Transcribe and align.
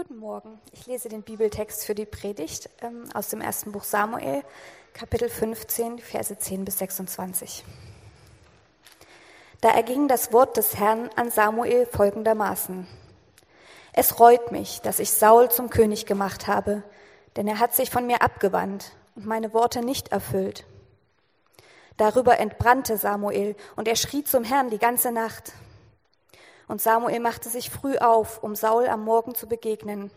Guten 0.00 0.16
Morgen. 0.16 0.58
Ich 0.72 0.86
lese 0.86 1.10
den 1.10 1.20
Bibeltext 1.20 1.84
für 1.84 1.94
die 1.94 2.06
Predigt 2.06 2.70
ähm, 2.80 3.04
aus 3.12 3.28
dem 3.28 3.42
ersten 3.42 3.70
Buch 3.70 3.84
Samuel, 3.84 4.42
Kapitel 4.94 5.28
15, 5.28 5.98
Verse 5.98 6.38
10 6.38 6.64
bis 6.64 6.78
26. 6.78 7.62
Da 9.60 9.68
erging 9.68 10.08
das 10.08 10.32
Wort 10.32 10.56
des 10.56 10.76
Herrn 10.76 11.10
an 11.16 11.30
Samuel 11.30 11.84
folgendermaßen. 11.84 12.86
Es 13.92 14.18
reut 14.18 14.52
mich, 14.52 14.80
dass 14.80 15.00
ich 15.00 15.12
Saul 15.12 15.50
zum 15.50 15.68
König 15.68 16.06
gemacht 16.06 16.46
habe, 16.46 16.82
denn 17.36 17.46
er 17.46 17.58
hat 17.58 17.74
sich 17.74 17.90
von 17.90 18.06
mir 18.06 18.22
abgewandt 18.22 18.92
und 19.16 19.26
meine 19.26 19.52
Worte 19.52 19.84
nicht 19.84 20.12
erfüllt. 20.12 20.64
Darüber 21.98 22.38
entbrannte 22.38 22.96
Samuel 22.96 23.54
und 23.76 23.86
er 23.86 23.96
schrie 23.96 24.24
zum 24.24 24.44
Herrn 24.44 24.70
die 24.70 24.78
ganze 24.78 25.12
Nacht. 25.12 25.52
Und 26.70 26.80
Samuel 26.80 27.18
machte 27.18 27.48
sich 27.48 27.68
früh 27.68 27.98
auf, 27.98 28.44
um 28.44 28.54
Saul 28.54 28.86
am 28.86 29.02
Morgen 29.02 29.34
zu 29.34 29.48
begegnen. 29.48 30.12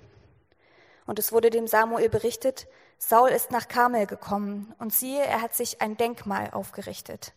Und 1.07 1.17
es 1.17 1.31
wurde 1.31 1.49
dem 1.49 1.65
Samuel 1.65 2.09
berichtet, 2.09 2.67
Saul 2.99 3.29
ist 3.29 3.49
nach 3.49 3.67
Karmel 3.67 4.05
gekommen, 4.05 4.71
und 4.77 4.93
siehe, 4.93 5.25
er 5.25 5.41
hat 5.41 5.55
sich 5.55 5.81
ein 5.81 5.97
Denkmal 5.97 6.51
aufgerichtet. 6.51 7.33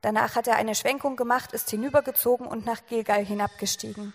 Danach 0.00 0.36
hat 0.36 0.46
er 0.46 0.54
eine 0.54 0.76
Schwenkung 0.76 1.16
gemacht, 1.16 1.54
ist 1.54 1.70
hinübergezogen 1.70 2.46
und 2.46 2.64
nach 2.66 2.86
Gilgal 2.86 3.24
hinabgestiegen. 3.24 4.12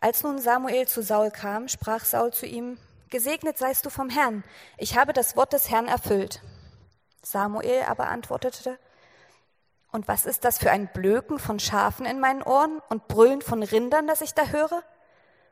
Als 0.00 0.24
nun 0.24 0.40
Samuel 0.40 0.88
zu 0.88 1.04
Saul 1.04 1.30
kam, 1.30 1.68
sprach 1.68 2.04
Saul 2.04 2.32
zu 2.32 2.46
ihm, 2.46 2.78
Gesegnet 3.10 3.58
seist 3.58 3.86
du 3.86 3.90
vom 3.90 4.10
Herrn, 4.10 4.42
ich 4.76 4.98
habe 4.98 5.12
das 5.12 5.36
Wort 5.36 5.52
des 5.52 5.70
Herrn 5.70 5.86
erfüllt. 5.86 6.42
Samuel 7.22 7.84
aber 7.86 8.08
antwortete, 8.08 8.76
und 9.92 10.08
was 10.08 10.24
ist 10.24 10.44
das 10.44 10.58
für 10.58 10.70
ein 10.70 10.88
Blöken 10.88 11.38
von 11.38 11.60
Schafen 11.60 12.06
in 12.06 12.18
meinen 12.18 12.42
Ohren 12.42 12.80
und 12.88 13.08
Brüllen 13.08 13.42
von 13.42 13.62
Rindern, 13.62 14.06
das 14.06 14.22
ich 14.22 14.32
da 14.32 14.46
höre? 14.46 14.82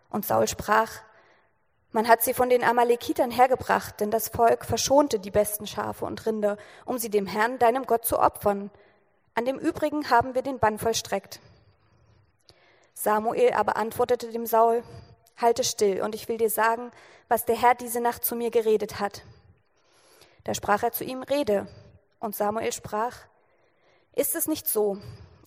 Und 0.08 0.26
Saul 0.26 0.48
sprach, 0.48 0.90
man 1.92 2.08
hat 2.08 2.22
sie 2.22 2.34
von 2.34 2.48
den 2.48 2.64
Amalekitern 2.64 3.30
hergebracht, 3.30 4.00
denn 4.00 4.10
das 4.10 4.28
Volk 4.28 4.64
verschonte 4.64 5.18
die 5.18 5.30
besten 5.30 5.66
Schafe 5.66 6.06
und 6.06 6.24
Rinder, 6.24 6.56
um 6.86 6.98
sie 6.98 7.10
dem 7.10 7.26
Herrn, 7.26 7.58
deinem 7.58 7.84
Gott, 7.84 8.04
zu 8.06 8.18
opfern. 8.18 8.70
An 9.34 9.44
dem 9.44 9.58
übrigen 9.58 10.08
haben 10.08 10.34
wir 10.34 10.42
den 10.42 10.58
Bann 10.58 10.78
vollstreckt. 10.78 11.40
Samuel 12.94 13.52
aber 13.52 13.76
antwortete 13.76 14.30
dem 14.30 14.46
Saul, 14.46 14.82
Halte 15.36 15.64
still, 15.64 16.02
und 16.02 16.14
ich 16.14 16.28
will 16.28 16.36
dir 16.36 16.50
sagen, 16.50 16.90
was 17.28 17.44
der 17.44 17.56
Herr 17.56 17.74
diese 17.74 18.00
Nacht 18.00 18.24
zu 18.24 18.36
mir 18.36 18.50
geredet 18.50 19.00
hat. 19.00 19.22
Da 20.44 20.54
sprach 20.54 20.82
er 20.82 20.92
zu 20.92 21.04
ihm, 21.04 21.22
Rede. 21.22 21.66
Und 22.18 22.36
Samuel 22.36 22.72
sprach, 22.72 23.16
ist 24.14 24.34
es 24.34 24.48
nicht 24.48 24.68
so? 24.68 24.98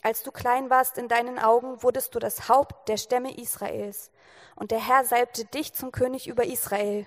Als 0.04 0.24
du 0.24 0.32
klein 0.32 0.70
warst 0.70 0.98
in 0.98 1.08
deinen 1.08 1.40
Augen, 1.40 1.82
wurdest 1.82 2.14
du 2.16 2.20
das 2.20 2.50
Haupt 2.50 2.90
der 2.90 2.98
Stämme 2.98 3.38
Israels. 3.38 4.12
Und 4.56 4.72
der 4.72 4.86
Herr 4.86 5.06
salbte 5.06 5.46
dich 5.46 5.74
zum 5.74 5.92
König 5.92 6.28
über 6.28 6.46
Israel. 6.46 7.06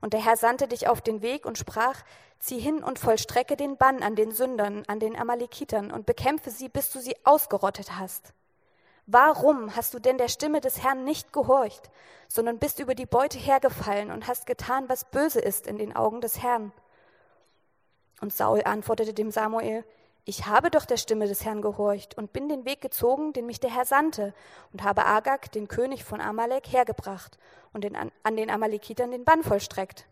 Und 0.00 0.12
der 0.12 0.24
Herr 0.24 0.36
sandte 0.36 0.68
dich 0.68 0.88
auf 0.88 1.00
den 1.00 1.20
Weg 1.20 1.44
und 1.44 1.58
sprach, 1.58 2.02
zieh 2.38 2.58
hin 2.58 2.82
und 2.82 2.98
vollstrecke 2.98 3.56
den 3.56 3.76
Bann 3.76 4.02
an 4.02 4.16
den 4.16 4.32
Sündern, 4.32 4.84
an 4.86 4.98
den 4.98 5.16
Amalekitern 5.16 5.90
und 5.90 6.06
bekämpfe 6.06 6.50
sie, 6.50 6.68
bis 6.68 6.90
du 6.90 7.00
sie 7.00 7.16
ausgerottet 7.24 7.98
hast. 7.98 8.32
Warum 9.06 9.74
hast 9.74 9.92
du 9.92 9.98
denn 9.98 10.18
der 10.18 10.28
Stimme 10.28 10.60
des 10.60 10.82
Herrn 10.82 11.04
nicht 11.04 11.32
gehorcht, 11.32 11.90
sondern 12.28 12.58
bist 12.58 12.78
über 12.78 12.94
die 12.94 13.06
Beute 13.06 13.38
hergefallen 13.38 14.10
und 14.10 14.26
hast 14.28 14.46
getan, 14.46 14.88
was 14.88 15.04
böse 15.04 15.40
ist 15.40 15.66
in 15.66 15.78
den 15.78 15.96
Augen 15.96 16.20
des 16.20 16.40
Herrn? 16.40 16.72
Und 18.20 18.32
Saul 18.32 18.62
antwortete 18.64 19.12
dem 19.12 19.30
Samuel, 19.30 19.84
ich 20.24 20.46
habe 20.46 20.70
doch 20.70 20.84
der 20.84 20.96
Stimme 20.96 21.26
des 21.26 21.44
Herrn 21.44 21.62
gehorcht 21.62 22.16
und 22.16 22.32
bin 22.32 22.48
den 22.48 22.64
Weg 22.64 22.80
gezogen, 22.80 23.32
den 23.32 23.46
mich 23.46 23.60
der 23.60 23.74
Herr 23.74 23.84
sandte, 23.84 24.34
und 24.72 24.82
habe 24.82 25.06
Agag, 25.06 25.50
den 25.52 25.68
König 25.68 26.04
von 26.04 26.20
Amalek, 26.20 26.68
hergebracht 26.68 27.38
und 27.72 27.84
den, 27.84 27.96
an 27.96 28.36
den 28.36 28.50
Amalekitern 28.50 29.10
den 29.10 29.24
Bann 29.24 29.42
vollstreckt. 29.42 30.06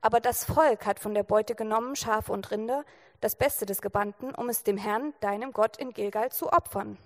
Aber 0.00 0.20
das 0.20 0.44
Volk 0.44 0.86
hat 0.86 1.00
von 1.00 1.14
der 1.14 1.22
Beute 1.22 1.54
genommen 1.54 1.96
Schafe 1.96 2.32
und 2.32 2.50
Rinder, 2.50 2.84
das 3.20 3.36
Beste 3.36 3.66
des 3.66 3.80
Gebannten, 3.80 4.34
um 4.34 4.48
es 4.48 4.62
dem 4.62 4.76
Herrn, 4.76 5.14
deinem 5.20 5.52
Gott, 5.52 5.76
in 5.76 5.92
Gilgal 5.92 6.30
zu 6.32 6.52
opfern. 6.52 6.98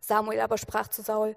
Samuel 0.00 0.40
aber 0.40 0.58
sprach 0.58 0.88
zu 0.88 1.02
Saul, 1.02 1.36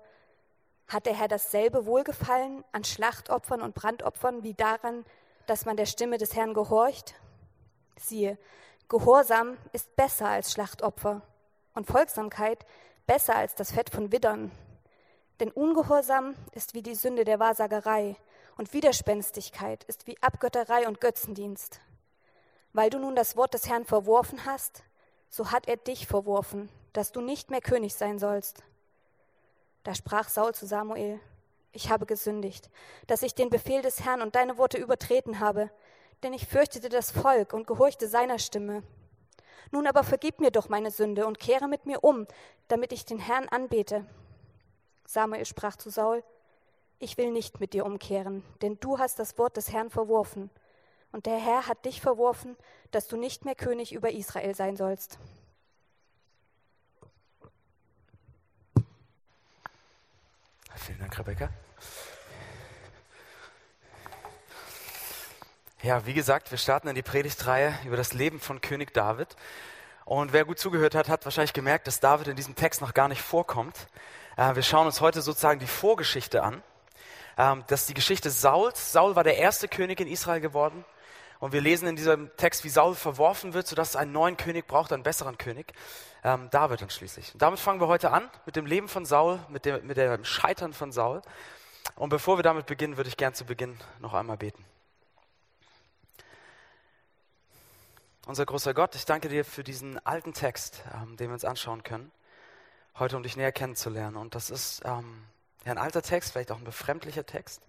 hat 0.88 1.06
der 1.06 1.16
Herr 1.16 1.28
dasselbe 1.28 1.86
Wohlgefallen 1.86 2.64
an 2.72 2.84
Schlachtopfern 2.84 3.62
und 3.62 3.76
Brandopfern 3.76 4.44
wie 4.44 4.54
daran, 4.54 5.06
dass 5.46 5.66
man 5.66 5.78
der 5.78 5.86
Stimme 5.86 6.18
des 6.18 6.36
Herrn 6.36 6.54
gehorcht? 6.54 7.16
Siehe, 7.98 8.38
Gehorsam 8.92 9.58
ist 9.72 9.96
besser 9.96 10.28
als 10.28 10.52
Schlachtopfer 10.52 11.22
und 11.76 11.88
Folgsamkeit 11.88 12.66
besser 13.08 13.38
als 13.38 13.56
das 13.56 13.72
Fett 13.72 13.90
von 13.90 14.12
Widdern. 14.12 14.52
Denn 15.40 15.50
Ungehorsam 15.50 16.36
ist 16.52 16.74
wie 16.74 16.82
die 16.82 16.96
Sünde 16.96 17.24
der 17.24 17.40
Wahrsagerei 17.40 18.18
und 18.58 18.74
Widerspenstigkeit 18.74 19.86
ist 19.86 20.08
wie 20.08 20.22
Abgötterei 20.22 20.90
und 20.90 21.00
Götzendienst. 21.00 21.80
Weil 22.74 22.90
du 22.90 23.00
nun 23.00 23.16
das 23.16 23.38
Wort 23.38 23.54
des 23.54 23.70
Herrn 23.70 23.86
verworfen 23.86 24.46
hast, 24.46 24.84
so 25.30 25.54
hat 25.54 25.70
er 25.70 25.78
dich 25.78 26.06
verworfen, 26.06 26.68
dass 26.92 27.14
du 27.14 27.22
nicht 27.22 27.50
mehr 27.50 27.62
König 27.62 27.96
sein 27.96 28.20
sollst. 28.20 28.62
Da 29.86 29.96
sprach 29.96 30.28
Saul 30.28 30.54
zu 30.54 30.66
Samuel, 30.66 31.22
ich 31.72 31.90
habe 31.90 32.06
gesündigt, 32.06 32.70
dass 33.08 33.24
ich 33.24 33.36
den 33.36 33.50
Befehl 33.50 33.84
des 33.84 34.04
Herrn 34.04 34.22
und 34.22 34.36
deine 34.36 34.58
Worte 34.58 34.78
übertreten 34.80 35.40
habe, 35.40 35.72
denn 36.24 36.34
ich 36.34 36.48
fürchtete 36.48 36.90
das 36.90 37.12
Volk 37.12 37.54
und 37.54 37.68
gehorchte 37.68 38.08
seiner 38.08 38.40
Stimme. 38.40 38.84
Nun 39.72 39.88
aber 39.88 40.04
vergib 40.04 40.40
mir 40.40 40.52
doch 40.52 40.70
meine 40.70 40.92
Sünde 40.92 41.26
und 41.26 41.40
kehre 41.40 41.68
mit 41.68 41.86
mir 41.86 42.04
um, 42.04 42.28
damit 42.68 42.92
ich 42.92 43.06
den 43.06 43.20
Herrn 43.20 43.48
anbete. 43.50 44.06
Samuel 45.06 45.46
sprach 45.46 45.76
zu 45.76 45.90
Saul, 45.90 46.24
ich 47.00 47.18
will 47.18 47.32
nicht 47.32 47.60
mit 47.60 47.74
dir 47.74 47.86
umkehren, 47.86 48.44
denn 48.62 48.80
du 48.80 49.00
hast 49.00 49.18
das 49.18 49.38
Wort 49.38 49.58
des 49.58 49.72
Herrn 49.72 49.90
verworfen, 49.90 50.50
und 51.12 51.26
der 51.26 51.38
Herr 51.38 51.68
hat 51.68 51.84
dich 51.84 52.00
verworfen, 52.00 52.56
dass 52.92 53.08
du 53.08 53.18
nicht 53.18 53.44
mehr 53.44 53.56
König 53.56 53.92
über 53.92 54.12
Israel 54.12 54.56
sein 54.56 54.78
sollst. 54.78 55.18
Vielen 60.76 61.00
Dank, 61.00 61.20
Rebecca. 61.20 61.50
Ja, 65.84 66.06
wie 66.06 66.14
gesagt, 66.14 66.52
wir 66.52 66.60
starten 66.60 66.90
in 66.90 66.94
die 66.94 67.02
Predigtreihe 67.02 67.74
über 67.86 67.98
das 67.98 68.14
Leben 68.14 68.40
von 68.40 68.62
König 68.62 68.94
David. 68.94 69.36
Und 70.06 70.32
wer 70.32 70.46
gut 70.46 70.60
zugehört 70.60 70.94
hat, 70.94 71.10
hat 71.10 71.26
wahrscheinlich 71.26 71.54
gemerkt, 71.54 71.88
dass 71.88 72.00
David 72.00 72.28
in 72.28 72.36
diesem 72.36 72.54
Text 72.54 72.82
noch 72.82 72.94
gar 72.94 73.08
nicht 73.08 73.24
vorkommt. 73.24 73.88
Äh, 74.38 74.54
wir 74.54 74.62
schauen 74.62 74.86
uns 74.86 75.02
heute 75.02 75.24
sozusagen 75.24 75.60
die 75.60 75.66
Vorgeschichte 75.66 76.44
an. 76.44 76.62
Ähm, 77.36 77.64
das 77.66 77.82
ist 77.82 77.90
die 77.90 77.96
Geschichte 77.96 78.30
Sauls. 78.30 78.92
Saul 78.92 79.16
war 79.16 79.24
der 79.24 79.38
erste 79.38 79.68
König 79.68 80.00
in 80.00 80.08
Israel 80.08 80.40
geworden. 80.40 80.86
Und 81.40 81.52
wir 81.52 81.62
lesen 81.62 81.88
in 81.88 81.96
diesem 81.96 82.30
Text, 82.38 82.64
wie 82.64 82.70
Saul 82.70 82.94
verworfen 82.94 83.56
wird, 83.56 83.66
sodass 83.66 83.90
es 83.90 83.96
einen 83.96 84.12
neuen 84.12 84.38
König 84.38 84.68
braucht, 84.68 84.94
einen 84.94 85.02
besseren 85.02 85.40
König. 85.40 85.74
Ähm, 86.24 86.50
David 86.52 86.84
dann 86.84 86.92
schließlich. 86.92 87.34
Und 87.34 87.42
damit 87.42 87.60
fangen 87.60 87.82
wir 87.82 87.88
heute 87.88 88.12
an 88.12 88.30
mit 88.46 88.56
dem 88.56 88.68
Leben 88.68 88.88
von 88.88 89.04
Saul, 89.04 89.40
mit 89.50 89.66
dem, 89.66 89.88
mit 89.88 89.98
dem 89.98 90.26
Scheitern 90.26 90.74
von 90.74 90.92
Saul. 90.92 91.24
Und 91.96 92.10
bevor 92.10 92.38
wir 92.38 92.44
damit 92.44 92.68
beginnen, 92.68 92.98
würde 92.98 93.08
ich 93.08 93.18
gern 93.18 93.34
zu 93.34 93.46
Beginn 93.46 93.80
noch 94.00 94.14
einmal 94.14 94.38
beten. 94.38 94.64
Unser 98.28 98.46
großer 98.46 98.76
Gott, 98.76 98.94
ich 98.94 99.06
danke 99.06 99.30
dir 99.30 99.44
für 99.44 99.64
diesen 99.64 99.98
alten 100.06 100.34
Text, 100.34 100.84
ähm, 100.94 101.18
den 101.18 101.30
wir 101.30 101.34
uns 101.34 101.44
anschauen 101.44 101.84
können, 101.84 102.12
heute 103.00 103.18
um 103.18 103.24
dich 103.24 103.36
näher 103.36 103.52
kennenzulernen. 103.52 104.16
Und 104.16 104.36
das 104.36 104.52
ist 104.52 104.84
ähm, 104.86 105.24
ja, 105.66 105.72
ein 105.72 105.80
alter 105.80 106.04
Text, 106.04 106.32
vielleicht 106.32 106.52
auch 106.52 106.58
ein 106.58 106.64
befremdlicher 106.64 107.26
Text. 107.26 107.64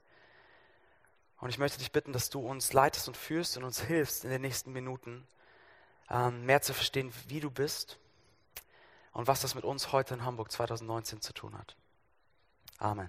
Und 1.41 1.48
ich 1.48 1.56
möchte 1.56 1.78
dich 1.78 1.91
bitten, 1.91 2.12
dass 2.12 2.28
du 2.28 2.41
uns 2.41 2.74
leitest 2.74 3.08
und 3.08 3.16
führst 3.16 3.56
und 3.56 3.64
uns 3.64 3.80
hilfst 3.80 4.24
in 4.24 4.30
den 4.30 4.42
nächsten 4.42 4.72
Minuten, 4.72 5.26
ähm, 6.10 6.44
mehr 6.44 6.60
zu 6.60 6.74
verstehen, 6.74 7.12
wie 7.28 7.41
du 7.41 7.50
bist 7.50 7.98
und 9.12 9.26
was 9.26 9.41
das 9.41 9.54
mit 9.54 9.64
uns 9.64 9.91
heute 9.91 10.12
in 10.12 10.24
Hamburg 10.24 10.52
2019 10.52 11.22
zu 11.22 11.32
tun 11.32 11.56
hat. 11.56 11.76
Amen. 12.76 13.09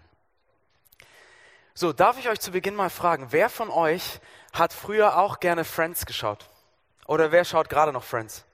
So, 1.73 1.91
darf 1.91 2.17
ich 2.17 2.29
euch 2.29 2.39
zu 2.39 2.51
Beginn 2.51 2.75
mal 2.75 2.89
fragen, 2.89 3.31
wer 3.31 3.49
von 3.49 3.69
euch 3.69 4.21
hat 4.53 4.71
früher 4.71 5.17
auch 5.17 5.41
gerne 5.41 5.65
Friends 5.65 6.05
geschaut? 6.05 6.49
Oder 7.07 7.31
wer 7.31 7.45
schaut 7.45 7.69
gerade 7.69 7.91
noch 7.91 8.03
Friends? 8.03 8.45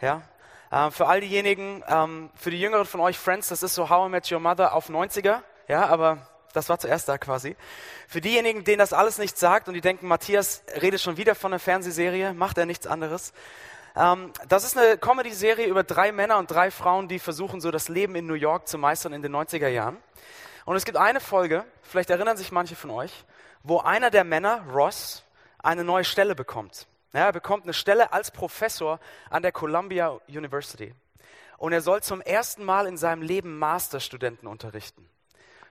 Ja? 0.00 0.22
Ähm, 0.70 0.92
für 0.92 1.06
all 1.06 1.20
diejenigen, 1.20 1.82
ähm, 1.88 2.30
für 2.34 2.50
die 2.50 2.60
Jüngeren 2.60 2.84
von 2.84 3.00
euch, 3.00 3.18
Friends, 3.18 3.48
das 3.48 3.62
ist 3.62 3.74
so 3.74 3.88
How 3.88 4.08
I 4.08 4.10
Met 4.10 4.30
Your 4.30 4.40
Mother 4.40 4.74
auf 4.74 4.88
90er. 4.88 5.42
Ja, 5.66 5.86
aber 5.86 6.18
das 6.52 6.68
war 6.68 6.78
zuerst 6.78 7.08
da 7.08 7.18
quasi. 7.18 7.56
Für 8.06 8.20
diejenigen, 8.20 8.64
denen 8.64 8.78
das 8.78 8.92
alles 8.92 9.18
nichts 9.18 9.40
sagt 9.40 9.68
und 9.68 9.74
die 9.74 9.80
denken, 9.80 10.08
Matthias 10.08 10.62
redet 10.80 11.00
schon 11.00 11.16
wieder 11.16 11.34
von 11.34 11.52
einer 11.52 11.58
Fernsehserie, 11.58 12.34
macht 12.34 12.58
er 12.58 12.66
nichts 12.66 12.86
anderes. 12.86 13.32
Ähm, 13.96 14.32
das 14.48 14.64
ist 14.64 14.76
eine 14.76 14.98
Comedy-Serie 14.98 15.66
über 15.66 15.84
drei 15.84 16.12
Männer 16.12 16.38
und 16.38 16.50
drei 16.50 16.70
Frauen, 16.70 17.08
die 17.08 17.18
versuchen, 17.18 17.60
so 17.60 17.70
das 17.70 17.88
Leben 17.88 18.14
in 18.14 18.26
New 18.26 18.34
York 18.34 18.68
zu 18.68 18.78
meistern 18.78 19.12
in 19.12 19.22
den 19.22 19.34
90er 19.34 19.68
Jahren. 19.68 19.96
Und 20.64 20.76
es 20.76 20.84
gibt 20.84 20.98
eine 20.98 21.20
Folge, 21.20 21.64
vielleicht 21.82 22.10
erinnern 22.10 22.36
sich 22.36 22.52
manche 22.52 22.76
von 22.76 22.90
euch, 22.90 23.24
wo 23.62 23.78
einer 23.78 24.10
der 24.10 24.24
Männer, 24.24 24.64
Ross, 24.70 25.24
eine 25.62 25.82
neue 25.82 26.04
Stelle 26.04 26.34
bekommt. 26.34 26.86
Ja, 27.12 27.26
er 27.26 27.32
bekommt 27.32 27.64
eine 27.64 27.72
Stelle 27.72 28.12
als 28.12 28.30
Professor 28.30 29.00
an 29.30 29.42
der 29.42 29.52
Columbia 29.52 30.20
University. 30.28 30.94
Und 31.56 31.72
er 31.72 31.80
soll 31.80 32.02
zum 32.02 32.20
ersten 32.20 32.64
Mal 32.64 32.86
in 32.86 32.96
seinem 32.96 33.22
Leben 33.22 33.58
Masterstudenten 33.58 34.46
unterrichten. 34.46 35.08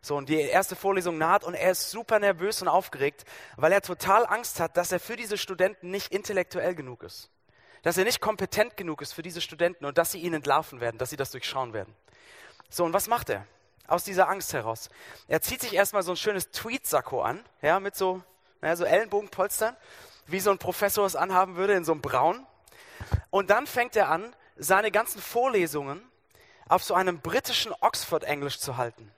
So, 0.02 0.16
und 0.16 0.30
die 0.30 0.40
erste 0.40 0.76
Vorlesung 0.76 1.18
naht 1.18 1.44
und 1.44 1.54
er 1.54 1.72
ist 1.72 1.92
super 1.92 2.20
nervös 2.20 2.62
und 2.62 2.68
aufgeregt, 2.68 3.26
weil 3.56 3.72
er 3.72 3.82
total 3.82 4.26
Angst 4.26 4.60
hat, 4.60 4.78
dass 4.78 4.92
er 4.92 5.00
für 5.00 5.16
diese 5.16 5.38
Studenten 5.38 5.92
nicht 5.92 6.12
intellektuell 6.12 6.76
genug 6.76 7.04
ist. 7.04 7.30
Dass 7.84 7.98
er 7.98 8.04
nicht 8.04 8.22
kompetent 8.22 8.78
genug 8.78 9.02
ist 9.02 9.14
für 9.14 9.22
diese 9.22 9.42
Studenten 9.42 9.86
und 9.86 9.98
dass 9.98 10.12
sie 10.12 10.20
ihn 10.20 10.34
entlarven 10.34 10.82
werden, 10.82 10.98
dass 10.98 11.10
sie 11.10 11.18
das 11.18 11.32
durchschauen 11.32 11.74
werden. 11.74 11.96
So, 12.70 12.84
und 12.84 12.94
was 12.94 13.08
macht 13.08 13.30
er? 13.30 13.46
Aus 13.88 14.04
dieser 14.04 14.28
Angst 14.28 14.54
heraus. 14.54 14.90
Er 15.28 15.42
zieht 15.42 15.62
sich 15.62 15.74
erstmal 15.74 16.04
so 16.04 16.12
ein 16.12 16.18
schönes 16.18 16.52
Tweetsacko 16.52 17.22
an, 17.22 17.44
ja, 17.62 17.80
mit 17.80 17.96
so, 17.96 18.22
naja, 18.62 18.76
so 18.76 18.84
Ellenbogenpolstern, 18.84 19.76
wie 20.28 20.40
so 20.40 20.52
ein 20.52 20.58
Professor 20.58 21.06
es 21.06 21.16
anhaben 21.16 21.56
würde, 21.56 21.74
in 21.74 21.86
so 21.86 21.94
einem 21.94 22.02
Braun. 22.02 22.46
Und 23.30 23.50
dann 23.50 23.68
fängt 23.68 23.96
er 23.96 24.10
an, 24.10 24.36
seine 24.58 24.92
ganzen 24.92 25.22
Vorlesungen 25.22 26.02
auf 26.68 26.84
so 26.84 26.94
einem 26.94 27.20
britischen 27.20 27.74
Oxford-Englisch 27.80 28.60
zu 28.60 28.78
halten. 28.78 29.12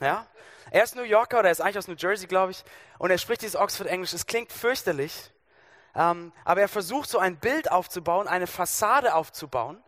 Ja? 0.00 0.26
Er 0.70 0.82
ist 0.82 0.96
New 0.96 1.02
Yorker 1.02 1.38
oder 1.38 1.48
er 1.48 1.52
ist 1.52 1.60
eigentlich 1.60 1.78
aus 1.78 1.88
New 1.88 1.94
Jersey, 1.94 2.26
glaube 2.26 2.52
ich, 2.52 2.64
und 2.98 3.10
er 3.10 3.18
spricht 3.18 3.42
dieses 3.42 3.56
Oxford-Englisch. 3.56 4.12
Es 4.12 4.26
klingt 4.26 4.50
fürchterlich, 4.50 5.30
ähm, 5.94 6.32
aber 6.44 6.62
er 6.62 6.68
versucht 6.68 7.08
so 7.08 7.18
ein 7.18 7.36
Bild 7.36 7.70
aufzubauen, 7.70 8.26
eine 8.26 8.46
Fassade 8.46 9.14
aufzubauen, 9.14 9.82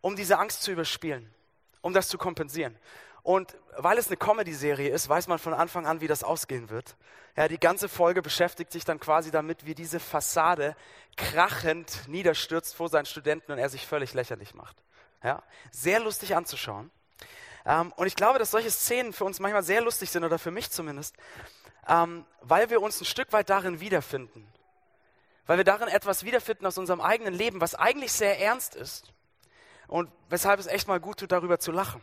um 0.00 0.16
diese 0.16 0.38
Angst 0.38 0.62
zu 0.62 0.72
überspielen, 0.72 1.32
um 1.80 1.94
das 1.94 2.08
zu 2.08 2.18
kompensieren. 2.18 2.76
Und 3.24 3.56
weil 3.78 3.96
es 3.96 4.08
eine 4.08 4.18
Comedy-Serie 4.18 4.90
ist, 4.90 5.08
weiß 5.08 5.28
man 5.28 5.38
von 5.38 5.54
Anfang 5.54 5.86
an, 5.86 6.02
wie 6.02 6.06
das 6.06 6.22
ausgehen 6.22 6.68
wird. 6.68 6.94
Ja, 7.36 7.48
die 7.48 7.58
ganze 7.58 7.88
Folge 7.88 8.20
beschäftigt 8.20 8.70
sich 8.70 8.84
dann 8.84 9.00
quasi 9.00 9.30
damit, 9.30 9.64
wie 9.64 9.74
diese 9.74 9.98
Fassade 9.98 10.76
krachend 11.16 12.06
niederstürzt 12.06 12.76
vor 12.76 12.90
seinen 12.90 13.06
Studenten 13.06 13.50
und 13.50 13.58
er 13.58 13.70
sich 13.70 13.86
völlig 13.86 14.12
lächerlich 14.12 14.54
macht. 14.54 14.76
Ja, 15.22 15.42
sehr 15.72 16.00
lustig 16.00 16.36
anzuschauen. 16.36 16.90
Ähm, 17.64 17.92
und 17.96 18.06
ich 18.06 18.14
glaube, 18.14 18.38
dass 18.38 18.50
solche 18.50 18.70
Szenen 18.70 19.14
für 19.14 19.24
uns 19.24 19.40
manchmal 19.40 19.62
sehr 19.62 19.80
lustig 19.80 20.10
sind, 20.10 20.22
oder 20.22 20.38
für 20.38 20.50
mich 20.50 20.70
zumindest, 20.70 21.16
ähm, 21.88 22.26
weil 22.42 22.68
wir 22.68 22.82
uns 22.82 23.00
ein 23.00 23.06
Stück 23.06 23.32
weit 23.32 23.48
darin 23.48 23.80
wiederfinden. 23.80 24.46
Weil 25.46 25.56
wir 25.56 25.64
darin 25.64 25.88
etwas 25.88 26.24
wiederfinden 26.24 26.66
aus 26.66 26.76
unserem 26.76 27.00
eigenen 27.00 27.32
Leben, 27.32 27.62
was 27.62 27.74
eigentlich 27.74 28.12
sehr 28.12 28.38
ernst 28.38 28.74
ist. 28.74 29.14
Und 29.88 30.10
weshalb 30.28 30.60
es 30.60 30.66
echt 30.66 30.88
mal 30.88 31.00
gut 31.00 31.20
tut, 31.20 31.32
darüber 31.32 31.58
zu 31.58 31.72
lachen. 31.72 32.02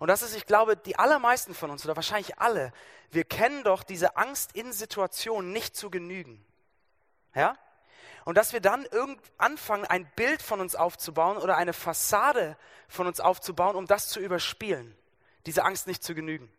Und 0.00 0.08
das 0.08 0.22
ist, 0.22 0.34
ich 0.34 0.46
glaube, 0.46 0.78
die 0.78 0.98
allermeisten 0.98 1.54
von 1.54 1.70
uns, 1.70 1.84
oder 1.84 1.94
wahrscheinlich 1.94 2.38
alle, 2.38 2.72
wir 3.10 3.22
kennen 3.22 3.62
doch 3.64 3.82
diese 3.82 4.16
Angst 4.16 4.56
in 4.56 4.72
Situationen 4.72 5.52
nicht 5.52 5.76
zu 5.76 5.90
genügen. 5.90 6.42
Ja? 7.34 7.54
Und 8.24 8.38
dass 8.38 8.54
wir 8.54 8.60
dann 8.60 8.86
irgend 8.86 9.20
anfangen, 9.36 9.84
ein 9.84 10.10
Bild 10.16 10.40
von 10.40 10.60
uns 10.60 10.74
aufzubauen 10.74 11.36
oder 11.36 11.58
eine 11.58 11.74
Fassade 11.74 12.56
von 12.88 13.06
uns 13.06 13.20
aufzubauen, 13.20 13.76
um 13.76 13.86
das 13.86 14.08
zu 14.08 14.20
überspielen, 14.20 14.96
diese 15.44 15.64
Angst 15.64 15.86
nicht 15.86 16.02
zu 16.02 16.14
genügen. 16.14 16.50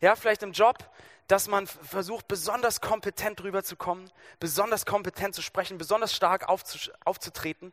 Ja, 0.00 0.14
vielleicht 0.14 0.44
im 0.44 0.52
Job, 0.52 0.88
dass 1.26 1.48
man 1.48 1.66
versucht, 1.66 2.28
besonders 2.28 2.80
kompetent 2.80 3.42
rüberzukommen, 3.42 4.08
besonders 4.38 4.86
kompetent 4.86 5.34
zu 5.34 5.42
sprechen, 5.42 5.78
besonders 5.78 6.14
stark 6.14 6.48
aufzutreten, 6.48 7.72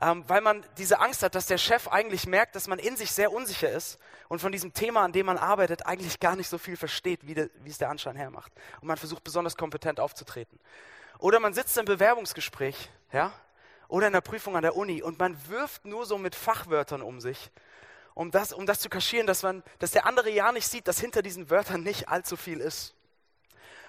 ähm, 0.00 0.24
weil 0.28 0.40
man 0.40 0.64
diese 0.76 1.00
Angst 1.00 1.22
hat, 1.22 1.34
dass 1.34 1.46
der 1.46 1.58
Chef 1.58 1.88
eigentlich 1.88 2.26
merkt, 2.26 2.54
dass 2.54 2.68
man 2.68 2.78
in 2.78 2.96
sich 2.96 3.10
sehr 3.10 3.32
unsicher 3.32 3.70
ist 3.70 3.98
und 4.28 4.40
von 4.40 4.52
diesem 4.52 4.72
Thema, 4.72 5.02
an 5.02 5.12
dem 5.12 5.26
man 5.26 5.38
arbeitet, 5.38 5.86
eigentlich 5.86 6.20
gar 6.20 6.36
nicht 6.36 6.48
so 6.48 6.58
viel 6.58 6.76
versteht, 6.76 7.26
wie, 7.26 7.34
de, 7.34 7.50
wie 7.62 7.70
es 7.70 7.78
der 7.78 7.90
Anschein 7.90 8.16
hermacht. 8.16 8.52
Und 8.80 8.88
man 8.88 8.96
versucht, 8.96 9.24
besonders 9.24 9.56
kompetent 9.56 9.98
aufzutreten. 9.98 10.58
Oder 11.18 11.40
man 11.40 11.52
sitzt 11.52 11.76
im 11.78 11.84
Bewerbungsgespräch, 11.84 12.90
ja, 13.12 13.32
oder 13.88 14.06
in 14.06 14.12
der 14.12 14.20
Prüfung 14.20 14.54
an 14.54 14.62
der 14.62 14.76
Uni 14.76 15.02
und 15.02 15.18
man 15.18 15.36
wirft 15.48 15.84
nur 15.84 16.06
so 16.06 16.18
mit 16.18 16.34
Fachwörtern 16.34 17.02
um 17.02 17.20
sich, 17.20 17.50
um 18.14 18.30
das, 18.30 18.52
um 18.52 18.66
das 18.66 18.80
zu 18.80 18.88
kaschieren, 18.88 19.26
dass, 19.26 19.42
man, 19.42 19.62
dass 19.78 19.92
der 19.92 20.06
andere 20.06 20.30
ja 20.30 20.52
nicht 20.52 20.68
sieht, 20.68 20.86
dass 20.86 21.00
hinter 21.00 21.22
diesen 21.22 21.50
Wörtern 21.50 21.82
nicht 21.82 22.08
allzu 22.08 22.36
viel 22.36 22.60
ist. 22.60 22.94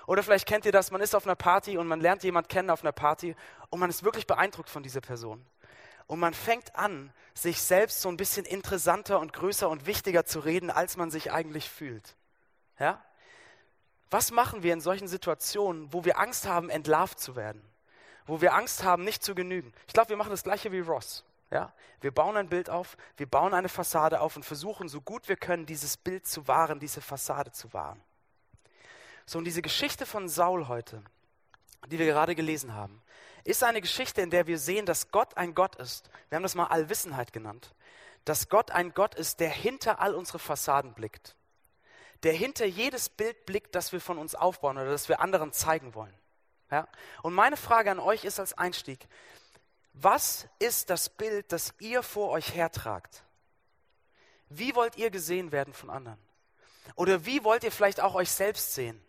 Oder 0.07 0.23
vielleicht 0.23 0.47
kennt 0.47 0.65
ihr 0.65 0.71
das, 0.71 0.89
man 0.89 1.01
ist 1.01 1.13
auf 1.13 1.25
einer 1.25 1.35
Party 1.35 1.77
und 1.77 1.85
man 1.85 2.01
lernt 2.01 2.23
jemand 2.23 2.50
kennen 2.50 2.71
auf 2.71 2.81
einer 2.81 2.91
Party 2.91 3.35
und 3.69 3.79
man 3.79 3.89
ist 3.89 4.03
wirklich 4.03 4.25
beeindruckt 4.25 4.69
von 4.69 4.81
dieser 4.81 5.01
Person. 5.01 5.45
Und 6.09 6.19
man 6.19 6.33
fängt 6.33 6.75
an, 6.75 7.13
sich 7.35 7.61
selbst 7.61 8.01
so 8.01 8.09
ein 8.09 8.17
bisschen 8.17 8.44
interessanter 8.44 9.19
und 9.19 9.31
größer 9.31 9.69
und 9.69 9.85
wichtiger 9.85 10.25
zu 10.25 10.39
reden, 10.39 10.71
als 10.71 10.97
man 10.97 11.11
sich 11.11 11.31
eigentlich 11.31 11.69
fühlt. 11.69 12.15
Ja? 12.79 13.00
Was 14.09 14.31
machen 14.31 14.63
wir 14.63 14.73
in 14.73 14.81
solchen 14.81 15.07
Situationen, 15.07 15.94
wo 15.94 16.06
wir 16.06 16.17
Angst 16.17 16.47
haben, 16.47 16.71
entlarvt 16.71 17.19
zu 17.19 17.35
werden? 17.35 17.63
Wo 18.25 18.41
wir 18.41 18.56
Angst 18.56 18.83
haben, 18.83 19.03
nicht 19.03 19.23
zu 19.23 19.35
genügen? 19.35 19.71
Ich 19.85 19.94
glaube, 19.94 20.09
wir 20.09 20.17
machen 20.17 20.31
das 20.31 20.41
gleiche 20.41 20.71
wie 20.71 20.79
Ross. 20.79 21.23
Ja? 21.51 21.71
Wir 22.01 22.11
bauen 22.11 22.38
ein 22.38 22.50
Bild 22.50 22.71
auf, 22.71 22.97
wir 23.17 23.27
bauen 23.27 23.53
eine 23.53 23.69
Fassade 23.69 24.19
auf 24.19 24.35
und 24.35 24.41
versuchen, 24.41 24.89
so 24.89 25.01
gut 25.01 25.29
wir 25.29 25.38
können, 25.38 25.67
dieses 25.67 25.95
Bild 25.95 26.25
zu 26.25 26.47
wahren, 26.47 26.79
diese 26.79 27.01
Fassade 27.01 27.51
zu 27.51 27.71
wahren. 27.71 28.01
So, 29.27 29.38
und 29.38 29.45
diese 29.45 29.61
Geschichte 29.61 30.07
von 30.07 30.27
Saul 30.27 30.67
heute, 30.67 31.03
die 31.85 32.00
wir 32.00 32.07
gerade 32.07 32.33
gelesen 32.33 32.73
haben, 32.73 33.00
ist 33.44 33.63
eine 33.63 33.81
Geschichte, 33.81 34.21
in 34.21 34.30
der 34.30 34.47
wir 34.47 34.59
sehen, 34.59 34.86
dass 34.86 35.12
Gott 35.12 35.38
ein 35.38 35.56
Gott 35.56 35.75
ist. 35.75 36.09
Wir 36.30 36.38
haben 36.38 36.44
das 36.44 36.56
mal 36.56 36.68
Allwissenheit 36.68 37.33
genannt. 37.33 37.74
Dass 38.25 38.50
Gott 38.50 38.71
ein 38.71 38.94
Gott 38.94 39.15
ist, 39.15 39.39
der 39.39 39.50
hinter 39.50 40.00
all 40.00 40.13
unsere 40.13 40.39
Fassaden 40.39 40.94
blickt 40.94 41.36
der 42.24 42.33
hinter 42.33 42.65
jedes 42.65 43.09
Bild 43.09 43.45
blickt, 43.45 43.75
das 43.75 43.91
wir 43.91 44.01
von 44.01 44.18
uns 44.18 44.36
aufbauen 44.36 44.77
oder 44.77 44.89
das 44.89 45.09
wir 45.09 45.21
anderen 45.21 45.53
zeigen 45.53 45.95
wollen. 45.95 46.13
Ja? 46.69 46.88
Und 47.24 47.33
meine 47.33 47.57
Frage 47.57 47.91
an 47.91 48.00
euch 48.00 48.25
ist 48.25 48.39
als 48.39 48.57
Einstieg, 48.57 49.07
was 49.94 50.47
ist 50.59 50.89
das 50.89 51.09
Bild, 51.09 51.51
das 51.51 51.74
ihr 51.80 52.03
vor 52.03 52.30
euch 52.30 52.53
hertragt? 52.53 53.24
Wie 54.50 54.75
wollt 54.75 54.97
ihr 54.97 55.12
gesehen 55.12 55.51
werden 55.51 55.74
von 55.74 55.89
anderen? 55.89 56.19
Oder 56.95 57.25
wie 57.25 57.44
wollt 57.44 57.63
ihr 57.63 57.71
vielleicht 57.71 58.01
auch 58.01 58.15
euch 58.15 58.31
selbst 58.31 58.74
sehen? 58.74 59.01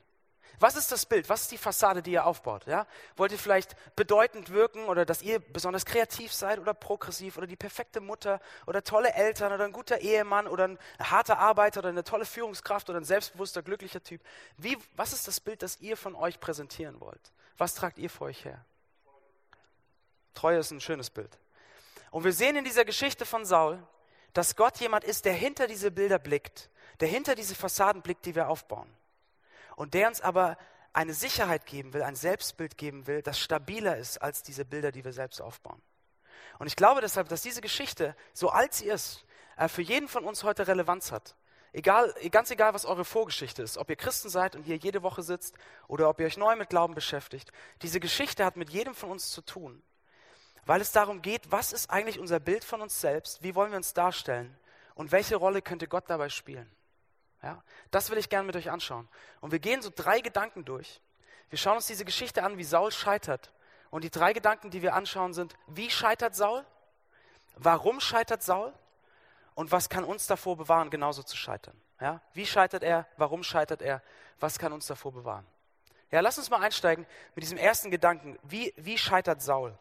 Was 0.60 0.76
ist 0.76 0.92
das 0.92 1.06
Bild? 1.06 1.30
Was 1.30 1.42
ist 1.42 1.52
die 1.52 1.58
Fassade, 1.58 2.02
die 2.02 2.12
ihr 2.12 2.26
aufbaut? 2.26 2.66
Ja? 2.66 2.86
Wollt 3.16 3.32
ihr 3.32 3.38
vielleicht 3.38 3.74
bedeutend 3.96 4.50
wirken 4.50 4.84
oder 4.84 5.06
dass 5.06 5.22
ihr 5.22 5.38
besonders 5.38 5.86
kreativ 5.86 6.34
seid 6.34 6.58
oder 6.58 6.74
progressiv 6.74 7.38
oder 7.38 7.46
die 7.46 7.56
perfekte 7.56 8.02
Mutter 8.02 8.40
oder 8.66 8.84
tolle 8.84 9.14
Eltern 9.14 9.54
oder 9.54 9.64
ein 9.64 9.72
guter 9.72 10.00
Ehemann 10.00 10.46
oder 10.46 10.68
ein 10.68 10.78
harter 10.98 11.38
Arbeiter 11.38 11.80
oder 11.80 11.88
eine 11.88 12.04
tolle 12.04 12.26
Führungskraft 12.26 12.90
oder 12.90 13.00
ein 13.00 13.04
selbstbewusster, 13.04 13.62
glücklicher 13.62 14.02
Typ? 14.02 14.20
Wie, 14.58 14.76
was 14.96 15.14
ist 15.14 15.26
das 15.26 15.40
Bild, 15.40 15.62
das 15.62 15.80
ihr 15.80 15.96
von 15.96 16.14
euch 16.14 16.38
präsentieren 16.40 17.00
wollt? 17.00 17.32
Was 17.56 17.74
tragt 17.74 17.98
ihr 17.98 18.10
vor 18.10 18.26
euch 18.26 18.44
her? 18.44 18.62
Treue 20.34 20.58
ist 20.58 20.72
ein 20.72 20.82
schönes 20.82 21.08
Bild. 21.08 21.38
Und 22.10 22.24
wir 22.24 22.34
sehen 22.34 22.56
in 22.56 22.64
dieser 22.64 22.84
Geschichte 22.84 23.24
von 23.24 23.46
Saul, 23.46 23.82
dass 24.34 24.56
Gott 24.56 24.76
jemand 24.76 25.04
ist, 25.04 25.24
der 25.24 25.32
hinter 25.32 25.66
diese 25.66 25.90
Bilder 25.90 26.18
blickt, 26.18 26.68
der 27.00 27.08
hinter 27.08 27.34
diese 27.34 27.54
Fassaden 27.54 28.02
blickt, 28.02 28.26
die 28.26 28.34
wir 28.34 28.50
aufbauen 28.50 28.94
und 29.80 29.94
der 29.94 30.08
uns 30.08 30.20
aber 30.20 30.58
eine 30.92 31.14
Sicherheit 31.14 31.64
geben 31.64 31.94
will, 31.94 32.02
ein 32.02 32.14
Selbstbild 32.14 32.76
geben 32.76 33.06
will, 33.06 33.22
das 33.22 33.40
stabiler 33.40 33.96
ist 33.96 34.18
als 34.18 34.42
diese 34.42 34.66
Bilder, 34.66 34.92
die 34.92 35.06
wir 35.06 35.14
selbst 35.14 35.40
aufbauen. 35.40 35.80
Und 36.58 36.66
ich 36.66 36.76
glaube 36.76 37.00
deshalb, 37.00 37.30
dass 37.30 37.40
diese 37.40 37.62
Geschichte, 37.62 38.14
so 38.34 38.50
alt 38.50 38.74
sie 38.74 38.88
ist, 38.88 39.24
äh, 39.56 39.68
für 39.68 39.80
jeden 39.80 40.06
von 40.06 40.24
uns 40.24 40.44
heute 40.44 40.68
Relevanz 40.68 41.12
hat. 41.12 41.34
Egal, 41.72 42.14
ganz 42.30 42.50
egal, 42.50 42.74
was 42.74 42.84
eure 42.84 43.06
Vorgeschichte 43.06 43.62
ist, 43.62 43.78
ob 43.78 43.88
ihr 43.88 43.96
Christen 43.96 44.28
seid 44.28 44.54
und 44.54 44.64
hier 44.64 44.76
jede 44.76 45.02
Woche 45.02 45.22
sitzt 45.22 45.56
oder 45.88 46.10
ob 46.10 46.20
ihr 46.20 46.26
euch 46.26 46.36
neu 46.36 46.56
mit 46.56 46.68
Glauben 46.68 46.94
beschäftigt. 46.94 47.50
Diese 47.80 48.00
Geschichte 48.00 48.44
hat 48.44 48.58
mit 48.58 48.68
jedem 48.68 48.94
von 48.94 49.10
uns 49.10 49.30
zu 49.30 49.40
tun, 49.40 49.82
weil 50.66 50.82
es 50.82 50.92
darum 50.92 51.22
geht, 51.22 51.50
was 51.50 51.72
ist 51.72 51.88
eigentlich 51.88 52.18
unser 52.18 52.38
Bild 52.38 52.64
von 52.64 52.82
uns 52.82 53.00
selbst, 53.00 53.42
wie 53.42 53.54
wollen 53.54 53.70
wir 53.70 53.78
uns 53.78 53.94
darstellen 53.94 54.54
und 54.94 55.10
welche 55.10 55.36
Rolle 55.36 55.62
könnte 55.62 55.88
Gott 55.88 56.04
dabei 56.10 56.28
spielen. 56.28 56.70
Ja, 57.42 57.62
das 57.90 58.10
will 58.10 58.18
ich 58.18 58.28
gerne 58.28 58.46
mit 58.46 58.56
euch 58.56 58.70
anschauen. 58.70 59.08
Und 59.40 59.52
wir 59.52 59.58
gehen 59.58 59.80
so 59.82 59.90
drei 59.94 60.20
Gedanken 60.20 60.64
durch. 60.64 61.00
Wir 61.48 61.58
schauen 61.58 61.76
uns 61.76 61.86
diese 61.86 62.04
Geschichte 62.04 62.42
an, 62.42 62.58
wie 62.58 62.64
Saul 62.64 62.92
scheitert. 62.92 63.52
Und 63.90 64.04
die 64.04 64.10
drei 64.10 64.32
Gedanken, 64.32 64.70
die 64.70 64.82
wir 64.82 64.94
anschauen, 64.94 65.34
sind, 65.34 65.56
wie 65.66 65.90
scheitert 65.90 66.36
Saul? 66.36 66.64
Warum 67.56 68.00
scheitert 68.00 68.42
Saul? 68.42 68.72
Und 69.54 69.72
was 69.72 69.88
kann 69.88 70.04
uns 70.04 70.26
davor 70.26 70.56
bewahren, 70.56 70.90
genauso 70.90 71.22
zu 71.22 71.36
scheitern? 71.36 71.78
Ja, 72.00 72.20
wie 72.32 72.46
scheitert 72.46 72.82
er? 72.82 73.06
Warum 73.16 73.42
scheitert 73.42 73.82
er? 73.82 74.02
Was 74.38 74.58
kann 74.58 74.72
uns 74.72 74.86
davor 74.86 75.12
bewahren? 75.12 75.46
Ja, 76.10 76.20
lass 76.20 76.38
uns 76.38 76.50
mal 76.50 76.60
einsteigen 76.60 77.06
mit 77.34 77.42
diesem 77.42 77.58
ersten 77.58 77.90
Gedanken. 77.90 78.38
Wie, 78.42 78.72
wie 78.76 78.98
scheitert 78.98 79.42
Saul? 79.42 79.76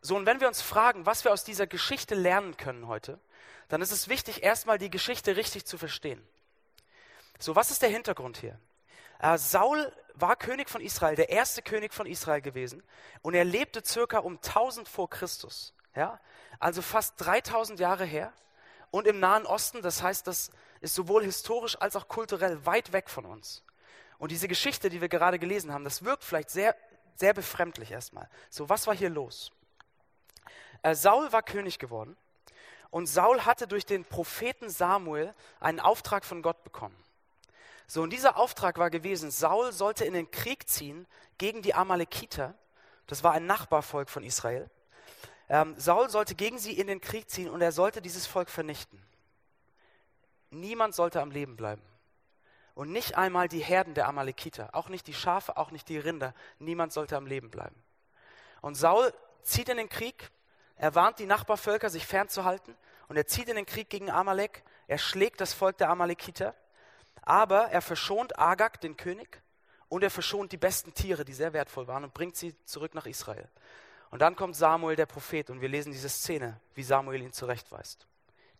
So, 0.00 0.16
und 0.16 0.26
wenn 0.26 0.40
wir 0.40 0.48
uns 0.48 0.60
fragen, 0.60 1.06
was 1.06 1.24
wir 1.24 1.32
aus 1.32 1.44
dieser 1.44 1.66
Geschichte 1.66 2.14
lernen 2.14 2.56
können 2.56 2.88
heute, 2.88 3.18
dann 3.68 3.80
ist 3.80 3.90
es 3.90 4.08
wichtig, 4.08 4.42
erstmal 4.42 4.78
die 4.78 4.90
Geschichte 4.90 5.36
richtig 5.36 5.64
zu 5.66 5.78
verstehen. 5.78 6.22
So, 7.38 7.54
was 7.56 7.70
ist 7.70 7.82
der 7.82 7.88
Hintergrund 7.88 8.38
hier? 8.38 8.58
Äh, 9.18 9.38
Saul 9.38 9.92
war 10.14 10.36
König 10.36 10.70
von 10.70 10.80
Israel, 10.80 11.16
der 11.16 11.30
erste 11.30 11.62
König 11.62 11.92
von 11.92 12.06
Israel 12.06 12.40
gewesen. 12.40 12.82
Und 13.22 13.34
er 13.34 13.44
lebte 13.44 13.82
circa 13.84 14.18
um 14.18 14.36
1000 14.36 14.88
vor 14.88 15.10
Christus. 15.10 15.74
Ja? 15.94 16.20
Also 16.58 16.82
fast 16.82 17.14
3000 17.18 17.78
Jahre 17.80 18.04
her. 18.04 18.32
Und 18.90 19.06
im 19.06 19.20
Nahen 19.20 19.46
Osten, 19.46 19.82
das 19.82 20.02
heißt, 20.02 20.26
das 20.26 20.50
ist 20.80 20.94
sowohl 20.94 21.24
historisch 21.24 21.76
als 21.80 21.96
auch 21.96 22.08
kulturell 22.08 22.64
weit 22.64 22.92
weg 22.92 23.10
von 23.10 23.26
uns. 23.26 23.62
Und 24.18 24.30
diese 24.30 24.48
Geschichte, 24.48 24.88
die 24.88 25.00
wir 25.00 25.08
gerade 25.08 25.38
gelesen 25.38 25.72
haben, 25.72 25.84
das 25.84 26.04
wirkt 26.04 26.24
vielleicht 26.24 26.50
sehr, 26.50 26.74
sehr 27.16 27.34
befremdlich 27.34 27.90
erstmal. 27.90 28.28
So, 28.48 28.68
was 28.68 28.86
war 28.86 28.94
hier 28.94 29.10
los? 29.10 29.52
Äh, 30.82 30.94
Saul 30.94 31.32
war 31.32 31.42
König 31.42 31.78
geworden. 31.78 32.16
Und 32.90 33.06
Saul 33.06 33.44
hatte 33.44 33.66
durch 33.66 33.84
den 33.84 34.04
Propheten 34.04 34.70
Samuel 34.70 35.34
einen 35.60 35.80
Auftrag 35.80 36.24
von 36.24 36.40
Gott 36.40 36.62
bekommen. 36.64 36.96
So, 37.86 38.02
und 38.02 38.12
dieser 38.12 38.36
Auftrag 38.36 38.78
war 38.78 38.90
gewesen, 38.90 39.30
Saul 39.30 39.72
sollte 39.72 40.04
in 40.04 40.14
den 40.14 40.30
Krieg 40.30 40.68
ziehen 40.68 41.06
gegen 41.38 41.62
die 41.62 41.74
Amalekiter. 41.74 42.54
Das 43.06 43.22
war 43.22 43.32
ein 43.32 43.46
Nachbarvolk 43.46 44.10
von 44.10 44.24
Israel. 44.24 44.68
Ähm, 45.48 45.74
Saul 45.78 46.10
sollte 46.10 46.34
gegen 46.34 46.58
sie 46.58 46.72
in 46.72 46.88
den 46.88 47.00
Krieg 47.00 47.30
ziehen 47.30 47.48
und 47.48 47.60
er 47.60 47.70
sollte 47.70 48.02
dieses 48.02 48.26
Volk 48.26 48.50
vernichten. 48.50 49.00
Niemand 50.50 50.94
sollte 50.94 51.20
am 51.20 51.30
Leben 51.30 51.56
bleiben. 51.56 51.82
Und 52.74 52.90
nicht 52.90 53.16
einmal 53.16 53.48
die 53.48 53.60
Herden 53.60 53.94
der 53.94 54.08
Amalekiter, 54.08 54.70
auch 54.74 54.88
nicht 54.88 55.06
die 55.06 55.14
Schafe, 55.14 55.56
auch 55.56 55.70
nicht 55.70 55.88
die 55.88 55.98
Rinder. 55.98 56.34
Niemand 56.58 56.92
sollte 56.92 57.16
am 57.16 57.26
Leben 57.26 57.50
bleiben. 57.50 57.76
Und 58.60 58.74
Saul 58.74 59.14
zieht 59.42 59.68
in 59.68 59.76
den 59.76 59.88
Krieg, 59.88 60.30
er 60.76 60.94
warnt 60.94 61.18
die 61.18 61.26
Nachbarvölker, 61.26 61.88
sich 61.88 62.06
fernzuhalten, 62.06 62.76
und 63.08 63.16
er 63.16 63.26
zieht 63.26 63.48
in 63.48 63.56
den 63.56 63.64
Krieg 63.64 63.88
gegen 63.88 64.10
Amalek, 64.10 64.62
er 64.88 64.98
schlägt 64.98 65.40
das 65.40 65.54
Volk 65.54 65.78
der 65.78 65.88
Amalekiter, 65.88 66.54
aber 67.22 67.68
er 67.70 67.82
verschont 67.82 68.38
Agag, 68.38 68.80
den 68.80 68.96
König, 68.96 69.42
und 69.88 70.02
er 70.02 70.10
verschont 70.10 70.52
die 70.52 70.56
besten 70.56 70.94
Tiere, 70.94 71.24
die 71.24 71.32
sehr 71.32 71.52
wertvoll 71.52 71.86
waren, 71.86 72.04
und 72.04 72.14
bringt 72.14 72.36
sie 72.36 72.54
zurück 72.64 72.94
nach 72.94 73.06
Israel. 73.06 73.48
Und 74.10 74.20
dann 74.20 74.36
kommt 74.36 74.56
Samuel, 74.56 74.96
der 74.96 75.06
Prophet, 75.06 75.50
und 75.50 75.60
wir 75.60 75.68
lesen 75.68 75.92
diese 75.92 76.08
Szene, 76.08 76.60
wie 76.74 76.82
Samuel 76.82 77.22
ihn 77.22 77.32
zurechtweist. 77.32 78.06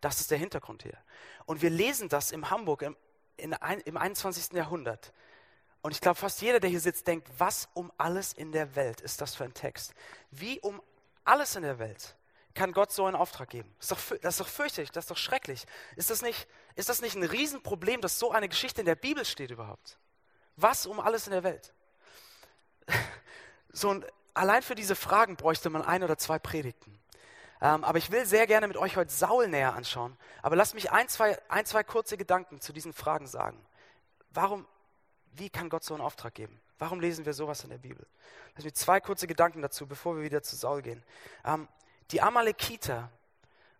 Das 0.00 0.20
ist 0.20 0.30
der 0.30 0.38
Hintergrund 0.38 0.82
hier. 0.82 0.98
Und 1.46 1.62
wir 1.62 1.70
lesen 1.70 2.08
das 2.08 2.32
im 2.32 2.50
Hamburg 2.50 2.82
im, 2.82 2.96
in, 3.36 3.52
im 3.84 3.96
21. 3.96 4.52
Jahrhundert. 4.52 5.12
Und 5.82 5.92
ich 5.92 6.00
glaube, 6.00 6.16
fast 6.16 6.42
jeder, 6.42 6.60
der 6.60 6.70
hier 6.70 6.80
sitzt, 6.80 7.06
denkt, 7.06 7.28
was 7.38 7.68
um 7.74 7.92
alles 7.96 8.32
in 8.32 8.52
der 8.52 8.74
Welt 8.76 9.00
ist 9.00 9.20
das 9.20 9.34
für 9.34 9.44
ein 9.44 9.54
Text? 9.54 9.94
Wie 10.30 10.60
um 10.60 10.82
alles 11.24 11.56
in 11.56 11.62
der 11.62 11.78
Welt 11.78 12.16
kann 12.56 12.72
Gott 12.72 12.90
so 12.90 13.06
einen 13.06 13.14
Auftrag 13.14 13.50
geben? 13.50 13.72
Das 13.78 13.92
ist 13.92 13.92
doch, 13.92 14.18
das 14.18 14.34
ist 14.34 14.40
doch 14.40 14.48
fürchterlich, 14.48 14.90
das 14.90 15.04
ist 15.04 15.10
doch 15.10 15.16
schrecklich. 15.16 15.64
Ist 15.94 16.10
das, 16.10 16.22
nicht, 16.22 16.48
ist 16.74 16.88
das 16.88 17.00
nicht 17.00 17.14
ein 17.14 17.22
Riesenproblem, 17.22 18.00
dass 18.00 18.18
so 18.18 18.32
eine 18.32 18.48
Geschichte 18.48 18.80
in 18.80 18.86
der 18.86 18.96
Bibel 18.96 19.24
steht 19.24 19.52
überhaupt? 19.52 19.98
Was 20.56 20.86
um 20.86 20.98
alles 20.98 21.26
in 21.28 21.32
der 21.32 21.44
Welt? 21.44 21.72
So 23.72 23.90
ein, 23.90 24.04
allein 24.32 24.62
für 24.62 24.74
diese 24.74 24.96
Fragen 24.96 25.36
bräuchte 25.36 25.68
man 25.68 25.82
ein 25.82 26.02
oder 26.02 26.16
zwei 26.16 26.38
Predigten. 26.38 26.98
Ähm, 27.60 27.84
aber 27.84 27.98
ich 27.98 28.10
will 28.10 28.24
sehr 28.24 28.46
gerne 28.46 28.66
mit 28.68 28.76
euch 28.76 28.96
heute 28.96 29.12
Saul 29.12 29.48
näher 29.48 29.74
anschauen. 29.74 30.16
Aber 30.40 30.56
lasst 30.56 30.74
mich 30.74 30.90
ein 30.90 31.08
zwei, 31.08 31.38
ein, 31.48 31.66
zwei 31.66 31.84
kurze 31.84 32.16
Gedanken 32.16 32.60
zu 32.60 32.72
diesen 32.72 32.94
Fragen 32.94 33.26
sagen. 33.26 33.64
Warum, 34.30 34.66
wie 35.32 35.50
kann 35.50 35.68
Gott 35.68 35.84
so 35.84 35.94
einen 35.94 36.02
Auftrag 36.02 36.34
geben? 36.34 36.60
Warum 36.78 37.00
lesen 37.00 37.24
wir 37.26 37.34
sowas 37.34 37.64
in 37.64 37.70
der 37.70 37.78
Bibel? 37.78 38.06
Lass 38.54 38.64
mich 38.64 38.74
zwei 38.74 39.00
kurze 39.00 39.26
Gedanken 39.26 39.62
dazu, 39.62 39.86
bevor 39.86 40.16
wir 40.16 40.22
wieder 40.22 40.42
zu 40.42 40.56
Saul 40.56 40.82
gehen. 40.82 41.02
Ähm, 41.44 41.68
die 42.10 42.22
Amalekiter 42.22 43.10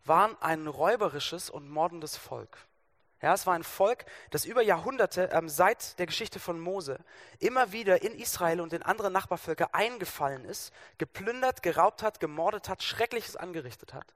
waren 0.04 0.36
ein 0.40 0.66
räuberisches 0.66 1.50
und 1.50 1.68
mordendes 1.68 2.16
Volk. 2.16 2.58
Ja, 3.22 3.32
es 3.32 3.46
war 3.46 3.54
ein 3.54 3.64
Volk, 3.64 4.04
das 4.30 4.44
über 4.44 4.62
Jahrhunderte 4.62 5.30
ähm, 5.32 5.48
seit 5.48 5.98
der 5.98 6.06
Geschichte 6.06 6.38
von 6.38 6.60
Mose 6.60 7.00
immer 7.38 7.72
wieder 7.72 8.02
in 8.02 8.14
Israel 8.14 8.60
und 8.60 8.72
in 8.72 8.82
andere 8.82 9.10
Nachbarvölker 9.10 9.74
eingefallen 9.74 10.44
ist, 10.44 10.72
geplündert, 10.98 11.62
geraubt 11.62 12.02
hat, 12.02 12.20
gemordet 12.20 12.68
hat, 12.68 12.82
Schreckliches 12.82 13.34
angerichtet 13.34 13.94
hat. 13.94 14.14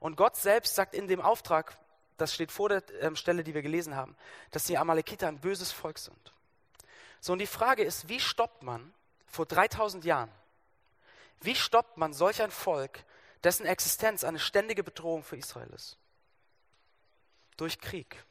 Und 0.00 0.16
Gott 0.16 0.36
selbst 0.36 0.74
sagt 0.74 0.94
in 0.94 1.06
dem 1.06 1.20
Auftrag, 1.20 1.76
das 2.16 2.34
steht 2.34 2.50
vor 2.50 2.68
der 2.68 2.82
ähm, 3.00 3.14
Stelle, 3.14 3.44
die 3.44 3.54
wir 3.54 3.62
gelesen 3.62 3.94
haben, 3.94 4.16
dass 4.50 4.64
die 4.64 4.76
Amalekiter 4.76 5.28
ein 5.28 5.38
böses 5.38 5.70
Volk 5.70 5.98
sind. 5.98 6.34
So, 7.20 7.32
und 7.32 7.38
die 7.38 7.46
Frage 7.46 7.84
ist, 7.84 8.08
wie 8.08 8.20
stoppt 8.20 8.62
man 8.62 8.92
vor 9.26 9.46
3000 9.46 10.04
Jahren, 10.04 10.30
wie 11.40 11.54
stoppt 11.54 11.96
man 11.98 12.12
solch 12.12 12.42
ein 12.42 12.50
Volk, 12.50 13.04
dessen 13.44 13.66
Existenz 13.66 14.24
eine 14.24 14.38
ständige 14.38 14.84
Bedrohung 14.84 15.22
für 15.22 15.36
Israel 15.36 15.70
ist? 15.70 15.98
Durch 17.56 17.78
Krieg. 17.80 18.24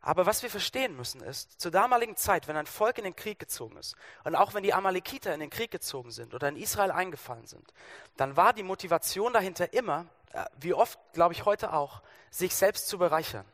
Aber 0.00 0.26
was 0.26 0.42
wir 0.42 0.50
verstehen 0.50 0.96
müssen 0.96 1.20
ist, 1.22 1.60
zur 1.60 1.70
damaligen 1.70 2.16
Zeit, 2.16 2.46
wenn 2.46 2.56
ein 2.56 2.66
Volk 2.66 2.98
in 2.98 3.04
den 3.04 3.16
Krieg 3.16 3.38
gezogen 3.38 3.76
ist 3.76 3.96
und 4.24 4.36
auch 4.36 4.54
wenn 4.54 4.62
die 4.62 4.72
Amalekiter 4.72 5.34
in 5.34 5.40
den 5.40 5.50
Krieg 5.50 5.70
gezogen 5.70 6.12
sind 6.12 6.34
oder 6.34 6.48
in 6.48 6.56
Israel 6.56 6.92
eingefallen 6.92 7.46
sind, 7.46 7.72
dann 8.16 8.36
war 8.36 8.52
die 8.52 8.62
Motivation 8.62 9.32
dahinter 9.32 9.72
immer, 9.72 10.06
äh, 10.32 10.44
wie 10.60 10.72
oft, 10.72 10.98
glaube 11.12 11.34
ich, 11.34 11.44
heute 11.44 11.72
auch, 11.72 12.02
sich 12.30 12.54
selbst 12.54 12.88
zu 12.88 12.98
bereichern. 12.98 13.44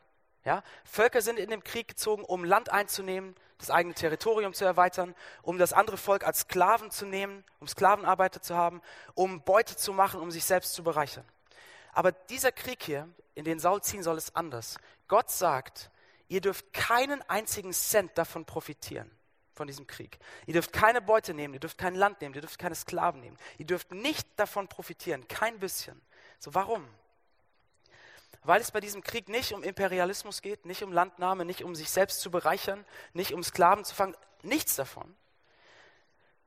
Ja? 0.43 0.63
Völker 0.83 1.21
sind 1.21 1.39
in 1.39 1.49
den 1.49 1.63
Krieg 1.63 1.87
gezogen, 1.87 2.23
um 2.23 2.43
Land 2.43 2.69
einzunehmen, 2.69 3.35
das 3.57 3.69
eigene 3.69 3.95
Territorium 3.95 4.53
zu 4.53 4.65
erweitern, 4.65 5.15
um 5.41 5.57
das 5.57 5.73
andere 5.73 5.97
Volk 5.97 6.25
als 6.25 6.41
Sklaven 6.41 6.91
zu 6.91 7.05
nehmen, 7.05 7.43
um 7.59 7.67
Sklavenarbeiter 7.67 8.41
zu 8.41 8.55
haben, 8.55 8.81
um 9.13 9.41
Beute 9.41 9.75
zu 9.75 9.93
machen, 9.93 10.19
um 10.19 10.31
sich 10.31 10.43
selbst 10.43 10.73
zu 10.73 10.83
bereichern. 10.83 11.25
Aber 11.93 12.11
dieser 12.11 12.51
Krieg 12.51 12.83
hier, 12.83 13.07
in 13.33 13.45
den 13.45 13.59
Saul 13.59 13.81
ziehen 13.81 14.03
soll, 14.03 14.17
ist 14.17 14.35
anders. 14.35 14.77
Gott 15.07 15.31
sagt, 15.31 15.89
ihr 16.27 16.41
dürft 16.41 16.73
keinen 16.73 17.21
einzigen 17.29 17.71
Cent 17.71 18.17
davon 18.17 18.45
profitieren, 18.45 19.09
von 19.53 19.67
diesem 19.67 19.87
Krieg. 19.87 20.19
Ihr 20.45 20.53
dürft 20.53 20.73
keine 20.73 21.01
Beute 21.01 21.33
nehmen, 21.33 21.53
ihr 21.53 21.59
dürft 21.59 21.77
kein 21.77 21.95
Land 21.95 22.21
nehmen, 22.21 22.35
ihr 22.35 22.41
dürft 22.41 22.59
keine 22.59 22.75
Sklaven 22.75 23.21
nehmen. 23.21 23.37
Ihr 23.57 23.65
dürft 23.65 23.91
nicht 23.91 24.27
davon 24.37 24.67
profitieren, 24.67 25.27
kein 25.27 25.59
bisschen. 25.59 26.01
So, 26.39 26.53
warum? 26.53 26.85
Weil 28.45 28.61
es 28.61 28.71
bei 28.71 28.79
diesem 28.79 29.01
Krieg 29.01 29.27
nicht 29.27 29.53
um 29.53 29.63
Imperialismus 29.63 30.41
geht, 30.41 30.65
nicht 30.65 30.83
um 30.83 30.91
Landnahme, 30.91 31.45
nicht 31.45 31.63
um 31.63 31.73
sich 31.73 31.89
selbst 31.89 32.21
zu 32.21 32.29
bereichern, 32.29 32.85
nicht 33.13 33.33
um 33.33 33.43
Sklaven 33.43 33.83
zu 33.83 33.95
fangen, 33.95 34.15
nichts 34.43 34.75
davon. 34.75 35.15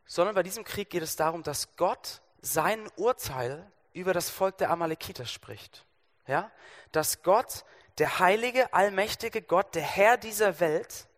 Sondern 0.07 0.35
bei 0.35 0.45
diesem 0.45 0.63
Krieg 0.63 0.91
geht 0.91 1.03
es 1.03 1.17
darum, 1.17 1.43
dass 1.43 1.77
Gott 1.77 2.23
sein 2.41 2.89
Urteil 2.97 3.71
über 3.93 4.15
das 4.15 4.31
Volk 4.31 4.59
der 4.59 4.71
Amalekiter 4.71 5.27
spricht. 5.27 5.85
Ja? 6.29 6.53
Dass 6.93 7.23
Gott 7.23 7.65
der 7.99 8.21
heilige, 8.21 8.73
allmächtige 8.73 9.43
Gott, 9.43 9.75
der 9.75 9.83
Herr 9.83 10.17
dieser 10.17 10.61
Welt, 10.61 11.09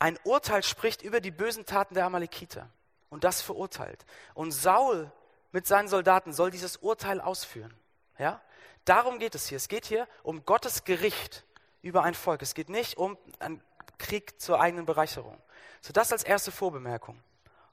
ein 0.00 0.18
Urteil 0.24 0.64
spricht 0.64 1.00
über 1.02 1.20
die 1.20 1.30
bösen 1.30 1.64
Taten 1.64 1.94
der 1.94 2.06
Amalekiter 2.06 2.68
und 3.08 3.22
das 3.22 3.40
verurteilt. 3.40 4.04
Und 4.34 4.50
Saul 4.50 5.12
mit 5.52 5.66
seinen 5.66 5.86
Soldaten 5.86 6.32
soll 6.32 6.50
dieses 6.50 6.78
Urteil 6.78 7.20
ausführen. 7.20 7.72
Ja? 8.18 8.42
Darum 8.86 9.18
geht 9.18 9.34
es 9.34 9.48
hier. 9.48 9.56
Es 9.56 9.68
geht 9.68 9.84
hier 9.84 10.08
um 10.22 10.44
Gottes 10.46 10.84
Gericht 10.84 11.44
über 11.82 12.04
ein 12.04 12.14
Volk. 12.14 12.40
Es 12.40 12.54
geht 12.54 12.70
nicht 12.70 12.96
um 12.96 13.18
einen 13.40 13.60
Krieg 13.98 14.40
zur 14.40 14.60
eigenen 14.60 14.86
Bereicherung. 14.86 15.36
So 15.80 15.92
das 15.92 16.12
als 16.12 16.22
erste 16.22 16.52
Vorbemerkung. 16.52 17.20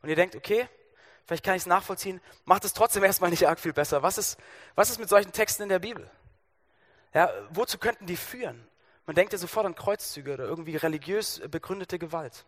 Und 0.02 0.10
ihr 0.10 0.16
denkt, 0.16 0.36
okay, 0.36 0.68
vielleicht 1.26 1.46
kann 1.46 1.56
ich 1.56 1.62
es 1.62 1.68
nachvollziehen, 1.68 2.20
macht 2.46 2.66
es 2.66 2.74
trotzdem 2.74 3.04
erstmal 3.04 3.30
nicht 3.30 3.48
arg 3.48 3.60
viel 3.60 3.74
besser. 3.74 4.04
Was 4.04 4.18
ist, 4.18 4.38
was 4.76 4.90
ist 4.90 5.00
mit 5.00 5.08
solchen 5.08 5.32
Texten 5.32 5.64
in 5.64 5.70
der 5.70 5.80
Bibel? 5.80 6.10
Ja, 7.14 7.32
wozu 7.52 7.78
könnten 7.78 8.08
die 8.08 8.18
führen? 8.18 8.68
Man 9.06 9.16
denkt 9.16 9.34
ja 9.34 9.40
sofort 9.40 9.68
an 9.68 9.76
Kreuzzüge 9.76 10.34
oder 10.34 10.46
irgendwie 10.46 10.76
religiös 10.76 11.42
begründete 11.48 12.00
Gewalt. 12.00 12.46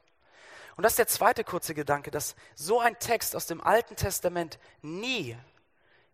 Und 0.75 0.83
das 0.83 0.93
ist 0.93 0.99
der 0.99 1.07
zweite 1.07 1.43
kurze 1.43 1.75
Gedanke, 1.75 2.09
dass 2.09 2.35
so 2.55 2.79
ein 2.79 2.97
Text 2.97 3.35
aus 3.35 3.45
dem 3.45 3.61
Alten 3.61 3.95
Testament 3.95 4.57
nie, 4.81 5.37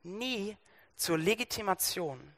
nie 0.04 0.58
zur 0.96 1.18
Legitimation 1.18 2.36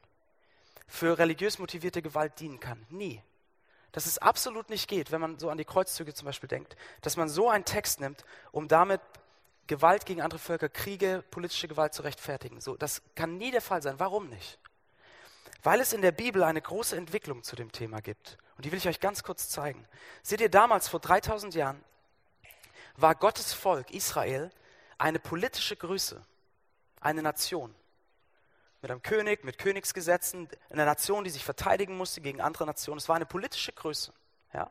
für 0.88 1.18
religiös 1.18 1.60
motivierte 1.60 2.02
Gewalt 2.02 2.40
dienen 2.40 2.60
kann. 2.60 2.86
Nie. 2.90 3.22
Dass 3.92 4.06
es 4.06 4.18
absolut 4.18 4.70
nicht 4.70 4.88
geht, 4.88 5.12
wenn 5.12 5.22
man 5.22 5.40
so 5.40 5.50
an 5.50 5.58
die 5.58 5.66
Kreuzzüge 5.66 6.14
zum 6.14 6.26
Beispiel 6.26 6.50
denkt, 6.50 6.76
dass 7.02 7.18
man 7.18 7.30
so 7.30 7.50
einen 7.50 7.66
Text 7.66 8.00
nimmt, 8.00 8.26
um 8.52 8.68
damit 8.68 9.02
Gewalt 9.68 10.06
gegen 10.06 10.22
andere 10.22 10.40
Völker, 10.40 10.70
Kriege, 10.70 11.24
politische 11.32 11.68
Gewalt 11.68 11.94
zu 11.94 12.02
rechtfertigen. 12.02 12.60
So, 12.60 12.76
das 12.76 13.02
kann 13.16 13.38
nie 13.38 13.52
der 13.52 13.62
Fall 13.62 13.82
sein. 13.82 14.00
Warum 14.00 14.30
nicht? 14.30 14.60
weil 15.64 15.80
es 15.80 15.94
in 15.94 16.02
der 16.02 16.12
Bibel 16.12 16.44
eine 16.44 16.62
große 16.62 16.96
Entwicklung 16.96 17.42
zu 17.42 17.56
dem 17.56 17.72
Thema 17.72 18.02
gibt. 18.02 18.38
Und 18.58 18.66
die 18.66 18.72
will 18.72 18.78
ich 18.78 18.88
euch 18.88 19.00
ganz 19.00 19.24
kurz 19.24 19.50
zeigen. 19.50 19.88
Seht 20.22 20.42
ihr, 20.42 20.50
damals 20.50 20.90
vor 20.90 21.00
3000 21.00 21.56
Jahren 21.56 21.84
war 22.98 23.16
Gottes 23.16 23.54
Volk 23.54 23.90
Israel 23.92 24.52
eine 24.98 25.20
politische 25.20 25.76
Größe, 25.76 26.22
eine 27.00 27.24
Nation. 27.24 27.74
Mit 28.84 28.92
einem 28.92 29.02
König, 29.02 29.44
mit 29.44 29.58
Königsgesetzen, 29.58 30.48
eine 30.70 30.86
Nation, 30.86 31.24
die 31.24 31.32
sich 31.32 31.44
verteidigen 31.44 31.98
musste 31.98 32.22
gegen 32.22 32.40
andere 32.40 32.68
Nationen. 32.68 33.00
Es 33.00 33.10
war 33.10 33.16
eine 33.16 33.26
politische 33.26 33.72
Größe. 33.72 34.14
Ja? 34.54 34.70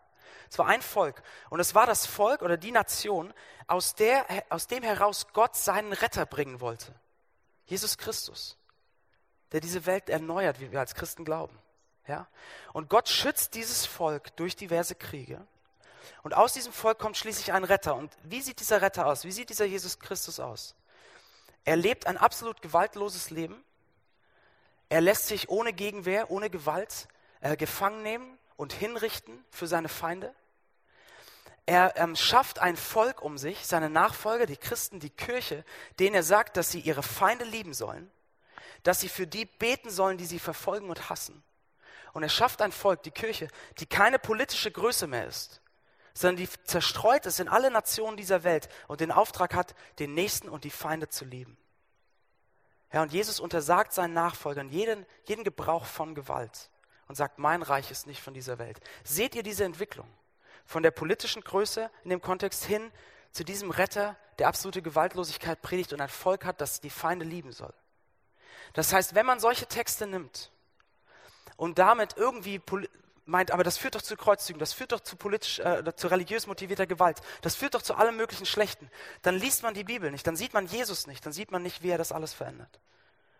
Es 0.48 0.56
war 0.56 0.66
ein 0.66 0.82
Volk. 0.82 1.20
Und 1.50 1.58
es 1.58 1.74
war 1.74 1.86
das 1.86 2.06
Volk 2.06 2.42
oder 2.42 2.56
die 2.56 2.70
Nation, 2.70 3.34
aus, 3.66 3.96
der, 3.96 4.24
aus 4.50 4.68
dem 4.68 4.84
heraus 4.84 5.26
Gott 5.32 5.56
seinen 5.56 5.92
Retter 5.92 6.26
bringen 6.26 6.60
wollte. 6.60 6.94
Jesus 7.66 7.98
Christus 7.98 8.56
der 9.52 9.60
diese 9.60 9.86
Welt 9.86 10.08
erneuert, 10.08 10.60
wie 10.60 10.72
wir 10.72 10.80
als 10.80 10.94
Christen 10.94 11.24
glauben. 11.24 11.56
Ja? 12.06 12.26
Und 12.72 12.88
Gott 12.88 13.08
schützt 13.08 13.54
dieses 13.54 13.86
Volk 13.86 14.34
durch 14.36 14.56
diverse 14.56 14.94
Kriege. 14.94 15.46
Und 16.22 16.34
aus 16.34 16.54
diesem 16.54 16.72
Volk 16.72 16.98
kommt 16.98 17.16
schließlich 17.16 17.52
ein 17.52 17.64
Retter. 17.64 17.94
Und 17.94 18.16
wie 18.24 18.40
sieht 18.40 18.60
dieser 18.60 18.82
Retter 18.82 19.06
aus? 19.06 19.24
Wie 19.24 19.32
sieht 19.32 19.50
dieser 19.50 19.66
Jesus 19.66 19.98
Christus 19.98 20.40
aus? 20.40 20.74
Er 21.64 21.76
lebt 21.76 22.06
ein 22.06 22.16
absolut 22.16 22.60
gewaltloses 22.62 23.30
Leben. 23.30 23.62
Er 24.92 25.00
lässt 25.00 25.26
sich 25.26 25.48
ohne 25.48 25.72
Gegenwehr, 25.72 26.30
ohne 26.30 26.50
Gewalt 26.50 27.08
äh, 27.40 27.56
gefangen 27.56 28.02
nehmen 28.02 28.38
und 28.56 28.72
hinrichten 28.72 29.44
für 29.50 29.66
seine 29.66 29.88
Feinde. 29.88 30.34
Er 31.64 31.94
ähm, 31.96 32.14
schafft 32.14 32.58
ein 32.58 32.76
Volk 32.76 33.22
um 33.22 33.38
sich, 33.38 33.66
seine 33.66 33.88
Nachfolger, 33.88 34.46
die 34.46 34.56
Christen, 34.56 35.00
die 35.00 35.10
Kirche, 35.10 35.64
denen 35.98 36.14
er 36.14 36.22
sagt, 36.22 36.56
dass 36.56 36.70
sie 36.70 36.80
ihre 36.80 37.02
Feinde 37.02 37.44
lieben 37.44 37.74
sollen 37.74 38.10
dass 38.82 39.00
sie 39.00 39.08
für 39.08 39.26
die 39.26 39.44
beten 39.44 39.90
sollen, 39.90 40.18
die 40.18 40.26
sie 40.26 40.38
verfolgen 40.38 40.88
und 40.88 41.08
hassen. 41.08 41.42
Und 42.12 42.22
er 42.22 42.28
schafft 42.28 42.60
ein 42.62 42.72
Volk, 42.72 43.02
die 43.02 43.10
Kirche, 43.10 43.48
die 43.78 43.86
keine 43.86 44.18
politische 44.18 44.70
Größe 44.70 45.06
mehr 45.06 45.26
ist, 45.26 45.60
sondern 46.14 46.36
die 46.36 46.48
zerstreut 46.64 47.24
ist 47.26 47.40
in 47.40 47.48
alle 47.48 47.70
Nationen 47.70 48.16
dieser 48.16 48.44
Welt 48.44 48.68
und 48.88 49.00
den 49.00 49.12
Auftrag 49.12 49.54
hat, 49.54 49.74
den 49.98 50.14
Nächsten 50.14 50.48
und 50.48 50.64
die 50.64 50.70
Feinde 50.70 51.08
zu 51.08 51.24
lieben. 51.24 51.56
Ja, 52.92 53.02
und 53.02 53.12
Jesus 53.12 53.40
untersagt 53.40 53.92
seinen 53.92 54.12
Nachfolgern 54.12 54.68
jeden, 54.68 55.06
jeden 55.24 55.44
Gebrauch 55.44 55.86
von 55.86 56.14
Gewalt 56.14 56.70
und 57.08 57.14
sagt, 57.14 57.38
mein 57.38 57.62
Reich 57.62 57.90
ist 57.90 58.06
nicht 58.06 58.22
von 58.22 58.34
dieser 58.34 58.58
Welt. 58.58 58.80
Seht 59.02 59.34
ihr 59.34 59.42
diese 59.42 59.64
Entwicklung? 59.64 60.08
Von 60.64 60.82
der 60.82 60.90
politischen 60.90 61.42
Größe 61.42 61.90
in 62.04 62.10
dem 62.10 62.20
Kontext 62.20 62.64
hin 62.64 62.92
zu 63.32 63.44
diesem 63.44 63.70
Retter, 63.70 64.16
der 64.38 64.48
absolute 64.48 64.82
Gewaltlosigkeit 64.82 65.62
predigt 65.62 65.92
und 65.92 66.00
ein 66.00 66.08
Volk 66.08 66.44
hat, 66.44 66.60
das 66.60 66.80
die 66.80 66.90
Feinde 66.90 67.24
lieben 67.24 67.52
soll. 67.52 67.72
Das 68.74 68.92
heißt, 68.92 69.14
wenn 69.14 69.26
man 69.26 69.40
solche 69.40 69.66
Texte 69.66 70.06
nimmt 70.06 70.50
und 71.56 71.78
damit 71.78 72.16
irgendwie 72.16 72.60
meint, 73.32 73.50
aber 73.50 73.64
das 73.64 73.76
führt 73.76 73.96
doch 73.96 74.02
zu 74.02 74.16
Kreuzzügen, 74.16 74.60
das 74.60 74.72
führt 74.72 74.92
doch 74.92 75.00
zu 75.00 75.16
politisch, 75.16 75.58
äh, 75.58 75.82
zu 75.96 76.06
religiös 76.06 76.46
motivierter 76.46 76.86
Gewalt, 76.86 77.20
das 77.40 77.56
führt 77.56 77.74
doch 77.74 77.82
zu 77.82 77.94
allem 77.94 78.16
möglichen 78.16 78.46
Schlechten, 78.46 78.88
dann 79.22 79.34
liest 79.34 79.64
man 79.64 79.74
die 79.74 79.82
Bibel 79.82 80.12
nicht, 80.12 80.26
dann 80.26 80.36
sieht 80.36 80.54
man 80.54 80.66
Jesus 80.66 81.08
nicht, 81.08 81.26
dann 81.26 81.32
sieht 81.32 81.50
man 81.50 81.62
nicht, 81.62 81.82
wie 81.82 81.90
er 81.90 81.98
das 81.98 82.12
alles 82.12 82.32
verändert. 82.32 82.78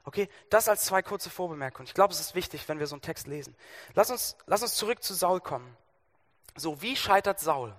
Okay, 0.05 0.29
das 0.51 0.69
als 0.69 0.85
zwei 0.85 1.01
kurze 1.01 1.31
Vorbemerkungen. 1.31 1.87
Ich 1.87 1.95
glaube, 1.95 2.13
es 2.13 2.19
ist 2.19 2.35
wichtig, 2.35 2.69
wenn 2.69 2.81
wir 2.81 2.89
so 2.89 2.97
einen 2.97 3.03
Text 3.03 3.29
lesen. 3.29 3.55
Lass 3.95 4.11
uns, 4.11 4.37
lass 4.47 4.63
uns 4.63 4.75
zurück 4.75 5.01
zu 5.01 5.15
Saul 5.15 5.41
kommen. 5.41 5.77
So, 6.57 6.83
wie 6.83 6.97
scheitert 6.97 7.39
Saul? 7.39 7.73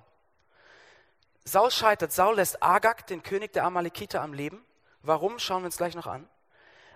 Saul 1.43 1.70
scheitert. 1.70 2.13
Saul 2.13 2.36
lässt 2.36 2.63
Agag, 2.63 3.08
den 3.08 3.24
König 3.24 3.51
der 3.51 3.65
Amalekiter, 3.65 4.22
am 4.22 4.34
Leben. 4.34 4.63
Warum, 5.01 5.38
schauen 5.38 5.63
wir 5.63 5.65
uns 5.65 5.75
gleich 5.75 5.96
noch 5.96 6.08
an. 6.08 6.29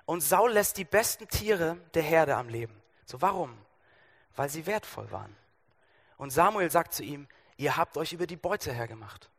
Und 0.05 0.21
Saul 0.21 0.53
lässt 0.53 0.77
die 0.77 0.85
besten 0.85 1.27
Tiere 1.27 1.75
der 1.93 2.03
Herde 2.03 2.37
am 2.37 2.47
Leben. 2.47 2.81
So, 3.05 3.21
warum? 3.21 3.57
Weil 4.37 4.47
sie 4.47 4.65
wertvoll 4.65 5.11
waren. 5.11 5.35
Und 6.15 6.29
Samuel 6.29 6.71
sagt 6.71 6.93
zu 6.93 7.03
ihm, 7.03 7.27
ihr 7.57 7.75
habt 7.75 7.97
euch 7.97 8.13
über 8.13 8.27
die 8.27 8.37
Beute 8.37 8.71
hergemacht. 8.71 9.29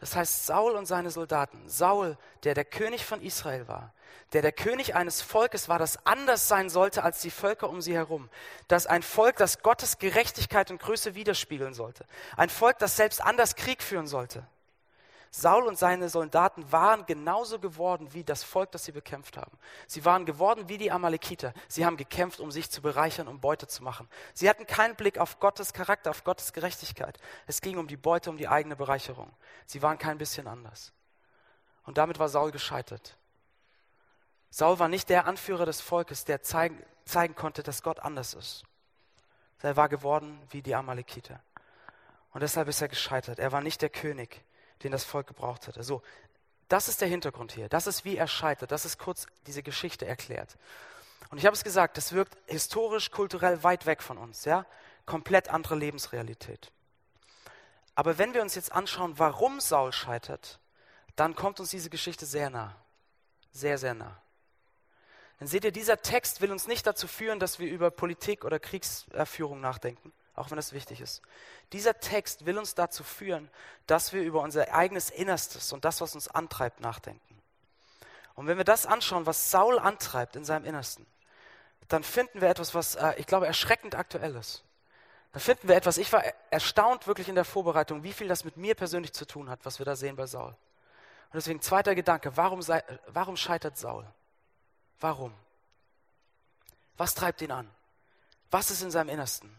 Das 0.00 0.16
heißt, 0.16 0.46
Saul 0.46 0.72
und 0.72 0.86
seine 0.86 1.10
Soldaten, 1.10 1.68
Saul, 1.68 2.16
der 2.42 2.54
der 2.54 2.64
König 2.64 3.04
von 3.04 3.20
Israel 3.20 3.68
war, 3.68 3.92
der 4.32 4.40
der 4.40 4.52
König 4.52 4.94
eines 4.94 5.20
Volkes 5.20 5.68
war, 5.68 5.78
das 5.78 6.06
anders 6.06 6.48
sein 6.48 6.70
sollte 6.70 7.02
als 7.02 7.20
die 7.20 7.30
Völker 7.30 7.68
um 7.68 7.82
sie 7.82 7.94
herum, 7.94 8.30
das 8.66 8.86
ein 8.86 9.02
Volk, 9.02 9.36
das 9.36 9.62
Gottes 9.62 9.98
Gerechtigkeit 9.98 10.70
und 10.70 10.80
Größe 10.80 11.14
widerspiegeln 11.14 11.74
sollte, 11.74 12.06
ein 12.36 12.48
Volk, 12.48 12.78
das 12.78 12.96
selbst 12.96 13.22
anders 13.22 13.56
Krieg 13.56 13.82
führen 13.82 14.06
sollte. 14.06 14.46
Saul 15.32 15.68
und 15.68 15.78
seine 15.78 16.08
Soldaten 16.08 16.70
waren 16.72 17.06
genauso 17.06 17.60
geworden 17.60 18.12
wie 18.12 18.24
das 18.24 18.42
Volk, 18.42 18.72
das 18.72 18.84
sie 18.84 18.92
bekämpft 18.92 19.36
haben. 19.36 19.56
Sie 19.86 20.04
waren 20.04 20.26
geworden 20.26 20.68
wie 20.68 20.76
die 20.76 20.90
Amalekiter. 20.90 21.54
Sie 21.68 21.86
haben 21.86 21.96
gekämpft, 21.96 22.40
um 22.40 22.50
sich 22.50 22.68
zu 22.68 22.82
bereichern, 22.82 23.28
um 23.28 23.40
Beute 23.40 23.68
zu 23.68 23.84
machen. 23.84 24.08
Sie 24.34 24.50
hatten 24.50 24.66
keinen 24.66 24.96
Blick 24.96 25.18
auf 25.18 25.38
Gottes 25.38 25.72
Charakter, 25.72 26.10
auf 26.10 26.24
Gottes 26.24 26.52
Gerechtigkeit. 26.52 27.16
Es 27.46 27.60
ging 27.60 27.78
um 27.78 27.86
die 27.86 27.96
Beute, 27.96 28.28
um 28.28 28.38
die 28.38 28.48
eigene 28.48 28.74
Bereicherung. 28.74 29.32
Sie 29.66 29.82
waren 29.82 29.98
kein 29.98 30.18
bisschen 30.18 30.48
anders. 30.48 30.92
Und 31.84 31.96
damit 31.96 32.18
war 32.18 32.28
Saul 32.28 32.50
gescheitert. 32.50 33.16
Saul 34.50 34.80
war 34.80 34.88
nicht 34.88 35.08
der 35.08 35.26
Anführer 35.26 35.64
des 35.64 35.80
Volkes, 35.80 36.24
der 36.24 36.42
zeigen, 36.42 36.82
zeigen 37.04 37.36
konnte, 37.36 37.62
dass 37.62 37.84
Gott 37.84 38.00
anders 38.00 38.34
ist. 38.34 38.64
Er 39.62 39.76
war 39.76 39.88
geworden 39.88 40.42
wie 40.50 40.60
die 40.62 40.74
Amalekiter. 40.74 41.40
Und 42.32 42.40
deshalb 42.40 42.66
ist 42.66 42.82
er 42.82 42.88
gescheitert. 42.88 43.38
Er 43.38 43.52
war 43.52 43.60
nicht 43.60 43.80
der 43.80 43.90
König 43.90 44.42
den 44.82 44.92
das 44.92 45.04
Volk 45.04 45.26
gebraucht 45.26 45.68
hatte. 45.68 45.82
So, 45.82 46.02
das 46.68 46.88
ist 46.88 47.00
der 47.00 47.08
Hintergrund 47.08 47.52
hier. 47.52 47.68
Das 47.68 47.86
ist, 47.86 48.04
wie 48.04 48.16
er 48.16 48.28
scheitert. 48.28 48.70
Das 48.70 48.84
ist 48.84 48.98
kurz 48.98 49.26
diese 49.46 49.62
Geschichte 49.62 50.06
erklärt. 50.06 50.56
Und 51.30 51.38
ich 51.38 51.46
habe 51.46 51.54
es 51.54 51.64
gesagt, 51.64 51.96
das 51.96 52.12
wirkt 52.12 52.36
historisch, 52.46 53.10
kulturell 53.10 53.62
weit 53.62 53.86
weg 53.86 54.02
von 54.02 54.18
uns. 54.18 54.44
Ja? 54.44 54.66
Komplett 55.04 55.48
andere 55.48 55.74
Lebensrealität. 55.74 56.72
Aber 57.94 58.18
wenn 58.18 58.34
wir 58.34 58.42
uns 58.42 58.54
jetzt 58.54 58.72
anschauen, 58.72 59.18
warum 59.18 59.60
Saul 59.60 59.92
scheitert, 59.92 60.60
dann 61.16 61.34
kommt 61.34 61.60
uns 61.60 61.70
diese 61.70 61.90
Geschichte 61.90 62.24
sehr 62.24 62.50
nah. 62.50 62.74
Sehr, 63.52 63.76
sehr 63.76 63.94
nah. 63.94 64.22
Dann 65.38 65.48
seht 65.48 65.64
ihr, 65.64 65.72
dieser 65.72 66.00
Text 66.00 66.40
will 66.40 66.52
uns 66.52 66.68
nicht 66.68 66.86
dazu 66.86 67.08
führen, 67.08 67.40
dass 67.40 67.58
wir 67.58 67.68
über 67.68 67.90
Politik 67.90 68.44
oder 68.44 68.60
Kriegsführung 68.60 69.60
nachdenken 69.60 70.12
auch 70.34 70.50
wenn 70.50 70.56
das 70.56 70.72
wichtig 70.72 71.00
ist. 71.00 71.22
Dieser 71.72 71.98
Text 72.00 72.46
will 72.46 72.58
uns 72.58 72.74
dazu 72.74 73.04
führen, 73.04 73.50
dass 73.86 74.12
wir 74.12 74.22
über 74.22 74.40
unser 74.40 74.72
eigenes 74.72 75.10
Innerstes 75.10 75.72
und 75.72 75.84
das, 75.84 76.00
was 76.00 76.14
uns 76.14 76.28
antreibt, 76.28 76.80
nachdenken. 76.80 77.42
Und 78.34 78.46
wenn 78.46 78.56
wir 78.56 78.64
das 78.64 78.86
anschauen, 78.86 79.26
was 79.26 79.50
Saul 79.50 79.78
antreibt 79.78 80.36
in 80.36 80.44
seinem 80.44 80.64
Innersten, 80.64 81.06
dann 81.88 82.04
finden 82.04 82.40
wir 82.40 82.48
etwas, 82.48 82.74
was 82.74 82.94
äh, 82.94 83.14
ich 83.18 83.26
glaube 83.26 83.46
erschreckend 83.46 83.94
aktuell 83.94 84.36
ist. 84.36 84.64
Dann 85.32 85.40
finden 85.40 85.68
wir 85.68 85.76
etwas, 85.76 85.98
ich 85.98 86.12
war 86.12 86.24
erstaunt 86.50 87.06
wirklich 87.06 87.28
in 87.28 87.34
der 87.34 87.44
Vorbereitung, 87.44 88.02
wie 88.02 88.12
viel 88.12 88.28
das 88.28 88.44
mit 88.44 88.56
mir 88.56 88.74
persönlich 88.74 89.12
zu 89.12 89.26
tun 89.26 89.48
hat, 89.48 89.60
was 89.64 89.78
wir 89.78 89.86
da 89.86 89.94
sehen 89.94 90.16
bei 90.16 90.26
Saul. 90.26 90.50
Und 90.50 91.34
deswegen 91.34 91.60
zweiter 91.60 91.94
Gedanke, 91.94 92.36
warum, 92.36 92.62
sei, 92.62 92.82
warum 93.06 93.36
scheitert 93.36 93.78
Saul? 93.78 94.04
Warum? 94.98 95.32
Was 96.96 97.14
treibt 97.14 97.42
ihn 97.42 97.52
an? 97.52 97.70
Was 98.50 98.70
ist 98.70 98.82
in 98.82 98.90
seinem 98.90 99.08
Innersten? 99.08 99.54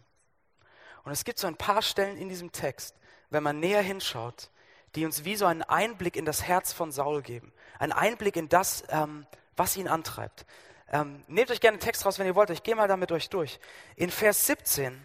Und 1.03 1.11
es 1.11 1.23
gibt 1.23 1.39
so 1.39 1.47
ein 1.47 1.55
paar 1.55 1.81
Stellen 1.81 2.17
in 2.17 2.29
diesem 2.29 2.51
Text, 2.51 2.95
wenn 3.29 3.43
man 3.43 3.59
näher 3.59 3.81
hinschaut, 3.81 4.49
die 4.95 5.05
uns 5.05 5.23
wie 5.23 5.35
so 5.35 5.45
einen 5.45 5.63
Einblick 5.63 6.15
in 6.15 6.25
das 6.25 6.43
Herz 6.43 6.73
von 6.73 6.91
Saul 6.91 7.21
geben. 7.21 7.51
Einen 7.79 7.93
Einblick 7.93 8.35
in 8.35 8.49
das, 8.49 8.83
ähm, 8.89 9.25
was 9.55 9.77
ihn 9.77 9.87
antreibt. 9.87 10.45
Ähm, 10.91 11.23
nehmt 11.27 11.49
euch 11.51 11.61
gerne 11.61 11.77
den 11.77 11.83
Text 11.83 12.05
raus, 12.05 12.19
wenn 12.19 12.27
ihr 12.27 12.35
wollt. 12.35 12.49
Ich 12.49 12.63
gehe 12.63 12.75
mal 12.75 12.87
damit 12.87 13.11
euch 13.11 13.29
durch. 13.29 13.59
In 13.95 14.11
Vers 14.11 14.45
17 14.47 15.01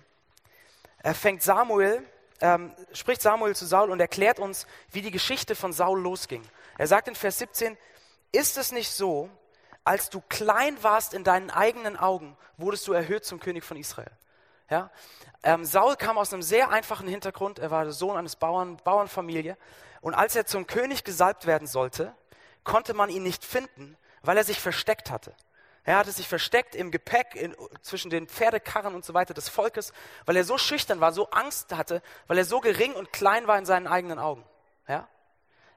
äh, 1.02 1.14
fängt 1.14 1.42
Samuel, 1.42 2.02
ähm, 2.40 2.74
spricht 2.92 3.22
Samuel 3.22 3.54
zu 3.54 3.64
Saul 3.66 3.90
und 3.90 4.00
erklärt 4.00 4.38
uns, 4.38 4.66
wie 4.90 5.02
die 5.02 5.12
Geschichte 5.12 5.54
von 5.54 5.72
Saul 5.72 6.00
losging. 6.00 6.42
Er 6.76 6.88
sagt 6.88 7.08
in 7.08 7.14
Vers 7.14 7.38
17, 7.38 7.78
ist 8.32 8.58
es 8.58 8.72
nicht 8.72 8.90
so, 8.90 9.30
als 9.84 10.10
du 10.10 10.20
klein 10.28 10.82
warst 10.82 11.14
in 11.14 11.22
deinen 11.22 11.50
eigenen 11.50 11.96
Augen, 11.96 12.36
wurdest 12.56 12.88
du 12.88 12.92
erhöht 12.92 13.24
zum 13.24 13.38
König 13.38 13.62
von 13.62 13.76
Israel? 13.76 14.10
Ja? 14.70 14.90
Ähm, 15.42 15.64
Saul 15.64 15.96
kam 15.96 16.18
aus 16.18 16.32
einem 16.32 16.42
sehr 16.42 16.70
einfachen 16.70 17.08
Hintergrund. 17.08 17.58
Er 17.58 17.70
war 17.70 17.84
der 17.84 17.92
Sohn 17.92 18.16
eines 18.16 18.36
Bauern, 18.36 18.78
Bauernfamilie. 18.82 19.56
Und 20.00 20.14
als 20.14 20.36
er 20.36 20.46
zum 20.46 20.66
König 20.66 21.04
gesalbt 21.04 21.46
werden 21.46 21.66
sollte, 21.66 22.14
konnte 22.64 22.94
man 22.94 23.10
ihn 23.10 23.22
nicht 23.22 23.44
finden, 23.44 23.96
weil 24.22 24.36
er 24.36 24.44
sich 24.44 24.60
versteckt 24.60 25.10
hatte. 25.10 25.34
Er 25.84 25.98
hatte 25.98 26.10
sich 26.10 26.26
versteckt 26.26 26.74
im 26.74 26.90
Gepäck 26.90 27.36
in, 27.36 27.54
zwischen 27.80 28.10
den 28.10 28.26
Pferdekarren 28.26 28.96
und 28.96 29.04
so 29.04 29.14
weiter 29.14 29.34
des 29.34 29.48
Volkes, 29.48 29.92
weil 30.24 30.36
er 30.36 30.42
so 30.42 30.58
schüchtern 30.58 31.00
war, 31.00 31.12
so 31.12 31.30
Angst 31.30 31.72
hatte, 31.72 32.02
weil 32.26 32.38
er 32.38 32.44
so 32.44 32.60
gering 32.60 32.92
und 32.94 33.12
klein 33.12 33.46
war 33.46 33.56
in 33.56 33.64
seinen 33.64 33.86
eigenen 33.86 34.18
Augen. 34.18 34.44
Ja? 34.88 35.08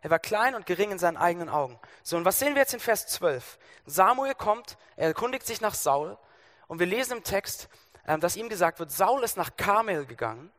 Er 0.01 0.09
war 0.09 0.17
klein 0.17 0.55
und 0.55 0.65
gering 0.65 0.91
in 0.91 0.99
seinen 0.99 1.17
eigenen 1.17 1.47
Augen. 1.47 1.79
So, 2.01 2.17
und 2.17 2.25
was 2.25 2.39
sehen 2.39 2.55
wir 2.55 2.61
jetzt 2.61 2.73
in 2.73 2.79
Vers 2.79 3.05
12? 3.07 3.59
Samuel 3.85 4.33
kommt, 4.33 4.77
er 4.95 5.09
erkundigt 5.09 5.45
sich 5.45 5.61
nach 5.61 5.75
Saul 5.75 6.17
und 6.67 6.79
wir 6.79 6.87
lesen 6.87 7.17
im 7.17 7.23
Text, 7.23 7.69
dass 8.05 8.35
ihm 8.35 8.49
gesagt 8.49 8.79
wird, 8.79 8.91
Saul 8.91 9.23
ist 9.23 9.37
nach 9.37 9.55
Karmel 9.55 10.05
gegangen 10.05 10.51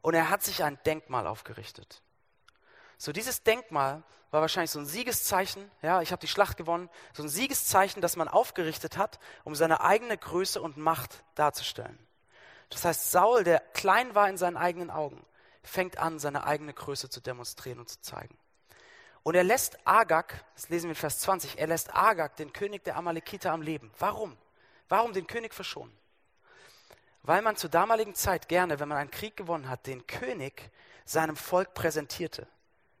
und 0.00 0.14
er 0.14 0.30
hat 0.30 0.42
sich 0.42 0.62
ein 0.62 0.78
Denkmal 0.84 1.26
aufgerichtet. 1.26 2.02
So 2.96 3.12
dieses 3.12 3.42
Denkmal 3.42 4.02
war 4.30 4.40
wahrscheinlich 4.40 4.70
so 4.70 4.78
ein 4.78 4.86
Siegeszeichen, 4.86 5.70
ja, 5.82 6.02
ich 6.02 6.12
habe 6.12 6.20
die 6.20 6.28
Schlacht 6.28 6.56
gewonnen, 6.56 6.90
so 7.14 7.22
ein 7.22 7.28
Siegeszeichen, 7.28 8.02
das 8.02 8.16
man 8.16 8.28
aufgerichtet 8.28 8.98
hat, 8.98 9.18
um 9.44 9.54
seine 9.54 9.80
eigene 9.80 10.18
Größe 10.18 10.60
und 10.60 10.76
Macht 10.76 11.24
darzustellen. 11.34 11.98
Das 12.68 12.84
heißt, 12.84 13.10
Saul, 13.10 13.44
der 13.44 13.60
klein 13.60 14.14
war 14.14 14.28
in 14.28 14.36
seinen 14.36 14.56
eigenen 14.56 14.90
Augen, 14.90 15.24
fängt 15.62 15.98
an, 15.98 16.18
seine 16.18 16.44
eigene 16.44 16.74
Größe 16.74 17.08
zu 17.08 17.20
demonstrieren 17.20 17.78
und 17.78 17.88
zu 17.88 18.00
zeigen. 18.02 18.38
Und 19.22 19.34
er 19.34 19.44
lässt 19.44 19.78
Agag, 19.86 20.44
das 20.54 20.68
lesen 20.68 20.84
wir 20.84 20.90
in 20.90 20.96
Vers 20.96 21.20
20, 21.20 21.58
er 21.58 21.66
lässt 21.66 21.94
Agag, 21.94 22.36
den 22.36 22.52
König 22.52 22.84
der 22.84 22.96
Amalekiter, 22.96 23.52
am 23.52 23.62
Leben. 23.62 23.90
Warum? 23.98 24.36
Warum 24.88 25.12
den 25.12 25.26
König 25.26 25.54
verschonen? 25.54 25.96
Weil 27.22 27.42
man 27.42 27.56
zur 27.56 27.70
damaligen 27.70 28.14
Zeit 28.14 28.48
gerne, 28.48 28.80
wenn 28.80 28.88
man 28.88 28.98
einen 28.98 29.10
Krieg 29.10 29.36
gewonnen 29.36 29.68
hat, 29.68 29.86
den 29.86 30.06
König 30.06 30.70
seinem 31.04 31.36
Volk 31.36 31.74
präsentierte. 31.74 32.46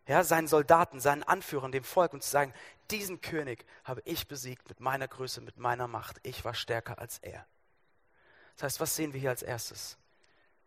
Ja, 0.06 0.24
seinen 0.24 0.48
Soldaten, 0.48 1.00
seinen 1.00 1.22
Anführern, 1.22 1.70
dem 1.70 1.84
Volk 1.84 2.14
und 2.14 2.22
zu 2.22 2.30
sagen, 2.30 2.54
diesen 2.90 3.20
König 3.20 3.66
habe 3.84 4.00
ich 4.06 4.26
besiegt 4.26 4.68
mit 4.68 4.80
meiner 4.80 5.06
Größe, 5.06 5.42
mit 5.42 5.58
meiner 5.58 5.86
Macht. 5.86 6.16
Ich 6.22 6.44
war 6.44 6.54
stärker 6.54 6.98
als 6.98 7.18
er. 7.18 7.46
Das 8.56 8.64
heißt, 8.64 8.80
was 8.80 8.96
sehen 8.96 9.12
wir 9.12 9.20
hier 9.20 9.30
als 9.30 9.42
erstes? 9.42 9.98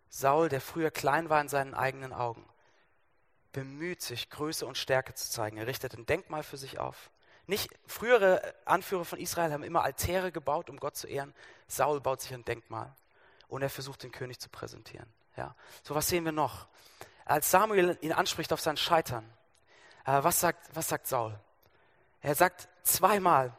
Saul, 0.09 0.47
der 0.47 0.61
früher 0.61 0.91
klein 0.91 1.29
war 1.29 1.41
in 1.41 1.49
seinen 1.49 1.73
eigenen 1.73 2.13
Augen, 2.13 2.47
bemüht 3.51 4.01
sich, 4.01 4.29
Größe 4.29 4.65
und 4.65 4.77
Stärke 4.77 5.15
zu 5.15 5.29
zeigen. 5.29 5.57
Er 5.57 5.67
richtet 5.67 5.95
ein 5.95 6.05
Denkmal 6.05 6.43
für 6.43 6.57
sich 6.57 6.77
auf. 6.77 7.09
Nicht 7.47 7.71
frühere 7.87 8.53
Anführer 8.65 9.05
von 9.05 9.19
Israel 9.19 9.51
haben 9.51 9.63
immer 9.63 9.83
Altäre 9.83 10.31
gebaut, 10.31 10.69
um 10.69 10.77
Gott 10.77 10.95
zu 10.95 11.07
ehren. 11.07 11.33
Saul 11.67 11.99
baut 11.99 12.21
sich 12.21 12.33
ein 12.33 12.45
Denkmal 12.45 12.95
und 13.51 13.61
er 13.61 13.69
versucht 13.69 14.01
den 14.03 14.11
König 14.11 14.39
zu 14.39 14.49
präsentieren. 14.49 15.05
Ja. 15.35 15.53
So, 15.83 15.93
was 15.93 16.07
sehen 16.07 16.25
wir 16.25 16.31
noch? 16.31 16.67
Als 17.25 17.51
Samuel 17.51 17.97
ihn 18.01 18.13
anspricht 18.13 18.51
auf 18.53 18.61
sein 18.61 18.77
Scheitern, 18.77 19.29
äh, 20.05 20.23
was, 20.23 20.39
sagt, 20.39 20.69
was 20.73 20.87
sagt 20.87 21.05
Saul? 21.05 21.37
Er 22.21 22.33
sagt 22.33 22.67
zweimal, 22.83 23.55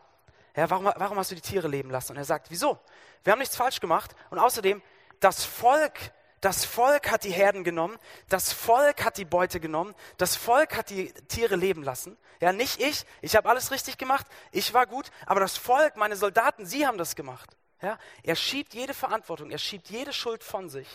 Ja, 0.56 0.68
warum, 0.70 0.86
warum 0.96 1.18
hast 1.18 1.30
du 1.30 1.34
die 1.34 1.42
Tiere 1.42 1.68
leben 1.68 1.90
lassen? 1.90 2.12
Und 2.12 2.18
er 2.18 2.24
sagt, 2.24 2.50
wieso? 2.50 2.78
Wir 3.22 3.32
haben 3.32 3.38
nichts 3.38 3.56
falsch 3.56 3.80
gemacht. 3.80 4.16
Und 4.30 4.38
außerdem, 4.38 4.82
das 5.20 5.44
Volk, 5.44 5.98
das 6.40 6.64
Volk 6.64 7.10
hat 7.10 7.24
die 7.24 7.30
Herden 7.30 7.62
genommen, 7.62 7.98
das 8.28 8.52
Volk 8.52 9.04
hat 9.04 9.18
die 9.18 9.24
Beute 9.24 9.60
genommen, 9.60 9.94
das 10.16 10.36
Volk 10.36 10.76
hat 10.76 10.90
die 10.90 11.12
Tiere 11.28 11.56
leben 11.56 11.82
lassen. 11.82 12.16
Ja, 12.40 12.52
nicht 12.52 12.80
ich. 12.80 13.04
Ich 13.20 13.36
habe 13.36 13.48
alles 13.48 13.70
richtig 13.70 13.98
gemacht. 13.98 14.26
Ich 14.50 14.72
war 14.72 14.86
gut. 14.86 15.10
Aber 15.26 15.40
das 15.40 15.56
Volk, 15.56 15.96
meine 15.96 16.16
Soldaten, 16.16 16.66
sie 16.66 16.86
haben 16.86 16.98
das 16.98 17.14
gemacht. 17.14 17.56
Ja, 17.82 17.98
er 18.22 18.36
schiebt 18.36 18.74
jede 18.74 18.94
Verantwortung, 18.94 19.50
er 19.50 19.58
schiebt 19.58 19.90
jede 19.90 20.12
Schuld 20.12 20.44
von 20.44 20.68
sich, 20.68 20.88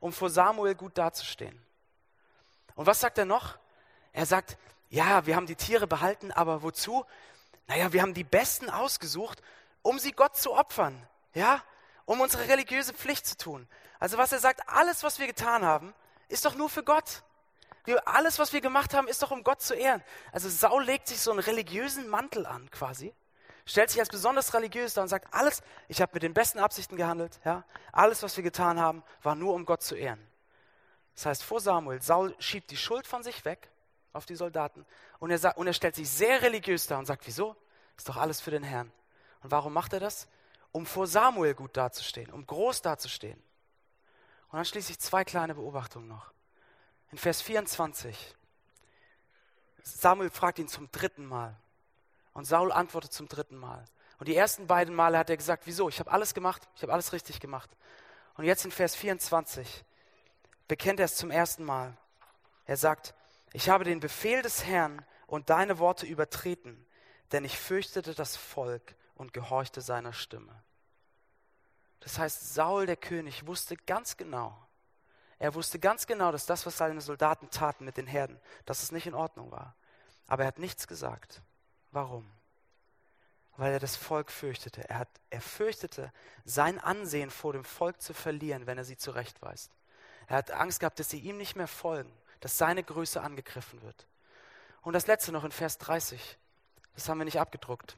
um 0.00 0.12
vor 0.12 0.30
Samuel 0.30 0.74
gut 0.74 0.96
dazustehen. 0.96 1.62
Und 2.74 2.86
was 2.86 3.00
sagt 3.00 3.18
er 3.18 3.26
noch? 3.26 3.58
Er 4.12 4.24
sagt, 4.26 4.56
ja, 4.88 5.26
wir 5.26 5.36
haben 5.36 5.46
die 5.46 5.56
Tiere 5.56 5.86
behalten, 5.86 6.32
aber 6.32 6.62
wozu? 6.62 7.04
Naja, 7.66 7.92
wir 7.92 8.02
haben 8.02 8.14
die 8.14 8.24
Besten 8.24 8.70
ausgesucht, 8.70 9.42
um 9.82 9.98
sie 9.98 10.12
Gott 10.12 10.36
zu 10.36 10.54
opfern, 10.54 11.06
ja, 11.34 11.62
um 12.06 12.20
unsere 12.20 12.48
religiöse 12.48 12.94
Pflicht 12.94 13.26
zu 13.26 13.36
tun. 13.36 13.68
Also 13.98 14.18
was 14.18 14.32
er 14.32 14.38
sagt, 14.38 14.68
alles, 14.68 15.02
was 15.02 15.18
wir 15.18 15.26
getan 15.26 15.64
haben, 15.64 15.94
ist 16.28 16.44
doch 16.44 16.54
nur 16.54 16.68
für 16.68 16.82
Gott. 16.82 17.22
Wir, 17.84 18.06
alles, 18.08 18.38
was 18.38 18.52
wir 18.52 18.60
gemacht 18.60 18.94
haben, 18.94 19.08
ist 19.08 19.22
doch 19.22 19.30
um 19.30 19.44
Gott 19.44 19.60
zu 19.60 19.74
ehren. 19.74 20.02
Also 20.30 20.48
Saul 20.48 20.84
legt 20.84 21.08
sich 21.08 21.20
so 21.20 21.30
einen 21.30 21.40
religiösen 21.40 22.08
Mantel 22.08 22.46
an, 22.46 22.70
quasi, 22.70 23.12
stellt 23.64 23.90
sich 23.90 24.00
als 24.00 24.08
besonders 24.08 24.54
religiös 24.54 24.94
dar 24.94 25.02
und 25.02 25.08
sagt, 25.08 25.32
alles, 25.32 25.62
ich 25.88 26.00
habe 26.00 26.12
mit 26.14 26.22
den 26.22 26.34
besten 26.34 26.58
Absichten 26.58 26.96
gehandelt, 26.96 27.40
ja, 27.44 27.64
alles, 27.92 28.22
was 28.22 28.36
wir 28.36 28.44
getan 28.44 28.80
haben, 28.80 29.02
war 29.22 29.34
nur 29.34 29.54
um 29.54 29.64
Gott 29.64 29.82
zu 29.82 29.94
ehren. 29.94 30.26
Das 31.14 31.26
heißt, 31.26 31.42
vor 31.44 31.60
Samuel, 31.60 32.00
Saul 32.02 32.34
schiebt 32.38 32.70
die 32.70 32.76
Schuld 32.76 33.06
von 33.06 33.22
sich 33.22 33.44
weg 33.44 33.70
auf 34.12 34.26
die 34.26 34.34
Soldaten 34.34 34.86
und 35.18 35.30
er, 35.30 35.56
und 35.56 35.66
er 35.66 35.72
stellt 35.72 35.94
sich 35.94 36.10
sehr 36.10 36.42
religiös 36.42 36.86
dar 36.86 36.98
und 36.98 37.06
sagt, 37.06 37.26
wieso? 37.26 37.56
Ist 37.96 38.08
doch 38.08 38.16
alles 38.16 38.40
für 38.40 38.50
den 38.50 38.62
Herrn. 38.62 38.90
Und 39.42 39.50
warum 39.50 39.72
macht 39.72 39.92
er 39.92 40.00
das? 40.00 40.28
Um 40.72 40.86
vor 40.86 41.06
Samuel 41.06 41.54
gut 41.54 41.76
dazustehen, 41.76 42.30
um 42.30 42.46
groß 42.46 42.82
dazustehen. 42.82 43.40
Und 44.50 44.56
dann 44.56 44.64
schließlich 44.64 44.98
zwei 44.98 45.24
kleine 45.24 45.54
Beobachtungen 45.54 46.08
noch. 46.08 46.32
In 47.10 47.18
Vers 47.18 47.42
24, 47.42 48.34
Samuel 49.82 50.30
fragt 50.30 50.58
ihn 50.58 50.68
zum 50.68 50.90
dritten 50.92 51.26
Mal. 51.26 51.56
Und 52.32 52.44
Saul 52.44 52.72
antwortet 52.72 53.12
zum 53.12 53.28
dritten 53.28 53.56
Mal. 53.56 53.84
Und 54.18 54.28
die 54.28 54.36
ersten 54.36 54.66
beiden 54.66 54.94
Male 54.94 55.18
hat 55.18 55.30
er 55.30 55.36
gesagt, 55.36 55.66
wieso? 55.66 55.88
Ich 55.88 55.98
habe 55.98 56.10
alles 56.10 56.34
gemacht, 56.34 56.68
ich 56.76 56.82
habe 56.82 56.92
alles 56.92 57.12
richtig 57.12 57.40
gemacht. 57.40 57.70
Und 58.34 58.44
jetzt 58.44 58.64
in 58.64 58.70
Vers 58.70 58.94
24 58.94 59.84
bekennt 60.68 61.00
er 61.00 61.06
es 61.06 61.16
zum 61.16 61.30
ersten 61.30 61.64
Mal. 61.64 61.96
Er 62.64 62.76
sagt, 62.76 63.14
ich 63.52 63.68
habe 63.68 63.84
den 63.84 64.00
Befehl 64.00 64.42
des 64.42 64.64
Herrn 64.64 65.04
und 65.26 65.50
deine 65.50 65.78
Worte 65.78 66.06
übertreten, 66.06 66.86
denn 67.32 67.44
ich 67.44 67.58
fürchtete 67.58 68.14
das 68.14 68.36
Volk 68.36 68.94
und 69.14 69.32
gehorchte 69.32 69.80
seiner 69.80 70.12
Stimme. 70.12 70.62
Das 72.00 72.18
heißt, 72.18 72.54
Saul 72.54 72.86
der 72.86 72.96
König 72.96 73.46
wusste 73.46 73.76
ganz 73.76 74.16
genau, 74.16 74.56
er 75.42 75.54
wusste 75.54 75.80
ganz 75.80 76.06
genau, 76.06 76.30
dass 76.30 76.46
das, 76.46 76.66
was 76.66 76.76
seine 76.76 77.00
Soldaten 77.00 77.50
taten 77.50 77.84
mit 77.84 77.96
den 77.96 78.06
Herden, 78.06 78.40
dass 78.64 78.84
es 78.84 78.92
nicht 78.92 79.08
in 79.08 79.14
Ordnung 79.14 79.50
war. 79.50 79.74
Aber 80.28 80.44
er 80.44 80.46
hat 80.46 80.60
nichts 80.60 80.86
gesagt. 80.86 81.42
Warum? 81.92 82.28
Weil 83.56 83.74
er 83.74 83.78
das 83.78 83.96
Volk 83.96 84.30
fürchtete. 84.30 84.88
Er, 84.88 84.98
hat, 84.98 85.08
er 85.30 85.40
fürchtete, 85.40 86.12
sein 86.44 86.78
Ansehen 86.80 87.30
vor 87.30 87.52
dem 87.52 87.64
Volk 87.64 88.00
zu 88.00 88.14
verlieren, 88.14 88.66
wenn 88.66 88.78
er 88.78 88.84
sie 88.84 88.96
zurechtweist. 88.96 89.70
Er 90.26 90.38
hat 90.38 90.50
Angst 90.50 90.80
gehabt, 90.80 90.98
dass 90.98 91.10
sie 91.10 91.20
ihm 91.20 91.36
nicht 91.36 91.54
mehr 91.54 91.68
folgen, 91.68 92.12
dass 92.40 92.58
seine 92.58 92.82
Größe 92.82 93.20
angegriffen 93.20 93.82
wird. 93.82 94.06
Und 94.80 94.94
das 94.94 95.06
letzte 95.06 95.32
noch 95.32 95.44
in 95.44 95.52
Vers 95.52 95.78
30, 95.78 96.38
das 96.94 97.08
haben 97.08 97.18
wir 97.18 97.24
nicht 97.24 97.38
abgedruckt, 97.38 97.96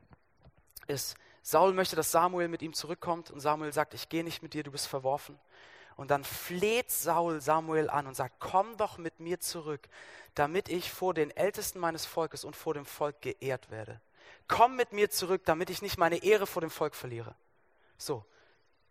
ist, 0.87 1.17
Saul 1.43 1.75
möchte, 1.75 1.95
dass 1.95 2.11
Samuel 2.11 2.49
mit 2.49 2.63
ihm 2.63 2.73
zurückkommt 2.73 3.31
und 3.31 3.41
Samuel 3.41 3.73
sagt, 3.73 3.95
ich 3.95 4.09
gehe 4.09 4.25
nicht 4.25 4.43
mit 4.43 4.55
dir, 4.55 4.63
du 4.63 4.71
bist 4.71 4.87
verworfen. 4.87 5.39
Und 5.97 6.11
dann 6.11 6.25
fleht 6.25 6.91
Saul 6.91 7.41
Samuel 7.41 7.89
an 7.89 8.07
und 8.07 8.15
sagt, 8.15 8.37
komm 8.41 8.77
doch 8.77 8.99
mit 8.99 9.21
mir 9.21 9.41
zurück, 9.41 9.89
damit 10.35 10.69
ich 10.69 10.91
vor 10.91 11.15
den 11.15 11.31
Ältesten 11.31 11.79
meines 11.79 12.05
Volkes 12.05 12.45
und 12.45 12.57
vor 12.57 12.75
dem 12.75 12.87
Volk 12.87 13.23
geehrt 13.23 13.71
werde. 13.71 14.01
Komm 14.49 14.77
mit 14.77 14.93
mir 14.93 15.11
zurück, 15.11 15.43
damit 15.45 15.71
ich 15.71 15.83
nicht 15.83 15.97
meine 15.97 16.23
Ehre 16.23 16.47
vor 16.47 16.61
dem 16.61 16.71
Volk 16.71 16.95
verliere. 16.95 17.35
So, 17.97 18.25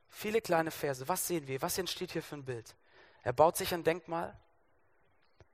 viele 0.09 0.41
kleine 0.41 0.71
Verse. 0.71 1.07
Was 1.07 1.27
sehen 1.27 1.47
wir? 1.47 1.61
Was 1.61 1.77
entsteht 1.77 2.11
hier 2.11 2.23
für 2.23 2.35
ein 2.35 2.45
Bild? 2.45 2.75
Er 3.23 3.33
baut 3.33 3.57
sich 3.57 3.73
ein 3.73 3.83
Denkmal. 3.83 4.37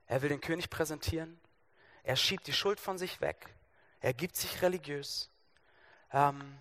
Er 0.06 0.22
will 0.22 0.30
den 0.30 0.42
König 0.42 0.70
präsentieren. 0.70 1.40
Er 2.04 2.16
schiebt 2.16 2.48
die 2.48 2.54
Schuld 2.54 2.80
von 2.80 2.98
sich 2.98 3.22
weg. 3.22 3.54
Er 4.02 4.14
gibt 4.14 4.36
sich 4.36 4.62
religiös. 4.62 5.30
Ähm, 6.12 6.58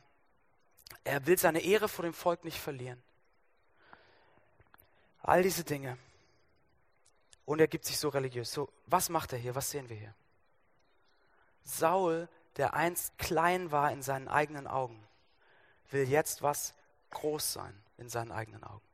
er 1.05 1.27
will 1.27 1.39
seine 1.39 1.61
Ehre 1.61 1.89
vor 1.89 2.03
dem 2.03 2.15
Volk 2.15 2.45
nicht 2.45 2.59
verlieren. 2.59 3.03
All 5.29 5.43
diese 5.43 5.63
Dinge. 5.63 5.99
Und 7.45 7.61
er 7.61 7.69
gibt 7.69 7.85
sich 7.85 7.99
so 7.99 8.09
religiös. 8.09 8.51
So, 8.51 8.71
was 8.87 9.11
macht 9.11 9.35
er 9.35 9.39
hier? 9.39 9.55
Was 9.55 9.71
sehen 9.71 9.91
wir 9.91 9.97
hier? 9.97 10.15
Saul, 11.65 12.31
der 12.57 12.73
einst 12.73 13.19
klein 13.19 13.71
war 13.71 13.93
in 13.93 14.01
seinen 14.01 14.29
eigenen 14.29 14.67
Augen, 14.67 15.07
will 15.91 16.09
jetzt 16.09 16.41
was 16.41 16.73
groß 17.11 17.53
sein 17.53 17.79
in 17.99 18.09
seinen 18.09 18.33
eigenen 18.33 18.65
Augen. 18.65 18.87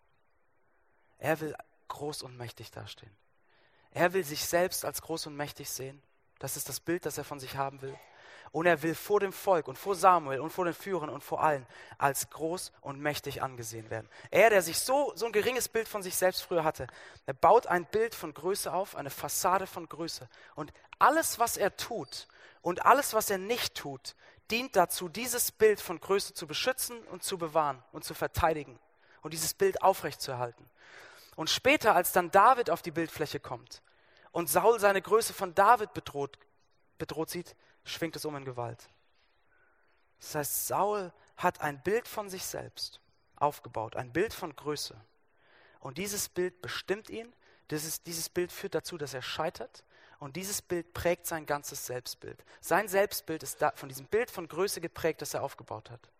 Er 1.18 1.38
will 1.38 1.54
groß 1.86 2.24
und 2.24 2.36
mächtig 2.36 2.72
dastehen. 2.72 3.16
Er 3.92 4.12
will 4.12 4.24
sich 4.24 4.44
selbst 4.44 4.84
als 4.84 5.02
groß 5.02 5.28
und 5.28 5.36
mächtig 5.36 5.70
sehen. 5.70 6.02
Das 6.40 6.56
ist 6.56 6.68
das 6.68 6.80
Bild, 6.80 7.06
das 7.06 7.16
er 7.16 7.22
von 7.22 7.38
sich 7.38 7.56
haben 7.56 7.80
will. 7.80 7.96
Und 8.54 8.66
er 8.66 8.84
will 8.84 8.94
vor 8.94 9.18
dem 9.18 9.32
Volk 9.32 9.66
und 9.66 9.76
vor 9.76 9.96
Samuel 9.96 10.38
und 10.38 10.50
vor 10.50 10.64
den 10.64 10.74
Führern 10.74 11.10
und 11.10 11.24
vor 11.24 11.42
allen 11.42 11.66
als 11.98 12.30
groß 12.30 12.70
und 12.82 13.00
mächtig 13.00 13.42
angesehen 13.42 13.90
werden. 13.90 14.08
Er, 14.30 14.48
der 14.48 14.62
sich 14.62 14.78
so, 14.78 15.12
so 15.16 15.26
ein 15.26 15.32
geringes 15.32 15.68
Bild 15.68 15.88
von 15.88 16.04
sich 16.04 16.14
selbst 16.14 16.42
früher 16.42 16.62
hatte, 16.62 16.86
er 17.26 17.34
baut 17.34 17.66
ein 17.66 17.84
Bild 17.84 18.14
von 18.14 18.32
Größe 18.32 18.72
auf, 18.72 18.94
eine 18.94 19.10
Fassade 19.10 19.66
von 19.66 19.88
Größe. 19.88 20.28
Und 20.54 20.72
alles, 21.00 21.40
was 21.40 21.56
er 21.56 21.76
tut 21.76 22.28
und 22.62 22.86
alles, 22.86 23.12
was 23.12 23.28
er 23.28 23.38
nicht 23.38 23.74
tut, 23.74 24.14
dient 24.52 24.76
dazu, 24.76 25.08
dieses 25.08 25.50
Bild 25.50 25.80
von 25.80 25.98
Größe 25.98 26.32
zu 26.32 26.46
beschützen 26.46 27.02
und 27.08 27.24
zu 27.24 27.38
bewahren 27.38 27.82
und 27.90 28.04
zu 28.04 28.14
verteidigen 28.14 28.78
und 29.22 29.32
dieses 29.32 29.52
Bild 29.54 29.82
aufrechtzuerhalten. 29.82 30.64
Und 31.34 31.50
später, 31.50 31.96
als 31.96 32.12
dann 32.12 32.30
David 32.30 32.70
auf 32.70 32.82
die 32.82 32.92
Bildfläche 32.92 33.40
kommt 33.40 33.82
und 34.30 34.48
Saul 34.48 34.78
seine 34.78 35.02
Größe 35.02 35.34
von 35.34 35.56
David 35.56 35.92
bedroht, 35.92 36.38
bedroht 36.98 37.30
sieht, 37.30 37.56
schwingt 37.84 38.16
es 38.16 38.24
um 38.24 38.36
in 38.36 38.44
Gewalt. 38.44 38.88
Das 40.20 40.34
heißt, 40.34 40.66
Saul 40.66 41.12
hat 41.36 41.60
ein 41.60 41.82
Bild 41.82 42.08
von 42.08 42.28
sich 42.28 42.44
selbst 42.44 43.00
aufgebaut, 43.36 43.96
ein 43.96 44.12
Bild 44.12 44.32
von 44.32 44.54
Größe. 44.54 44.96
Und 45.80 45.98
dieses 45.98 46.28
Bild 46.28 46.62
bestimmt 46.62 47.10
ihn, 47.10 47.32
dieses, 47.70 48.02
dieses 48.02 48.28
Bild 48.28 48.52
führt 48.52 48.74
dazu, 48.74 48.96
dass 48.96 49.14
er 49.14 49.22
scheitert 49.22 49.84
und 50.18 50.36
dieses 50.36 50.62
Bild 50.62 50.94
prägt 50.94 51.26
sein 51.26 51.44
ganzes 51.44 51.84
Selbstbild. 51.86 52.42
Sein 52.60 52.88
Selbstbild 52.88 53.42
ist 53.42 53.60
da, 53.60 53.72
von 53.74 53.88
diesem 53.88 54.06
Bild 54.06 54.30
von 54.30 54.48
Größe 54.48 54.80
geprägt, 54.80 55.20
das 55.22 55.34
er 55.34 55.42
aufgebaut 55.42 55.90
hat. 55.90 56.10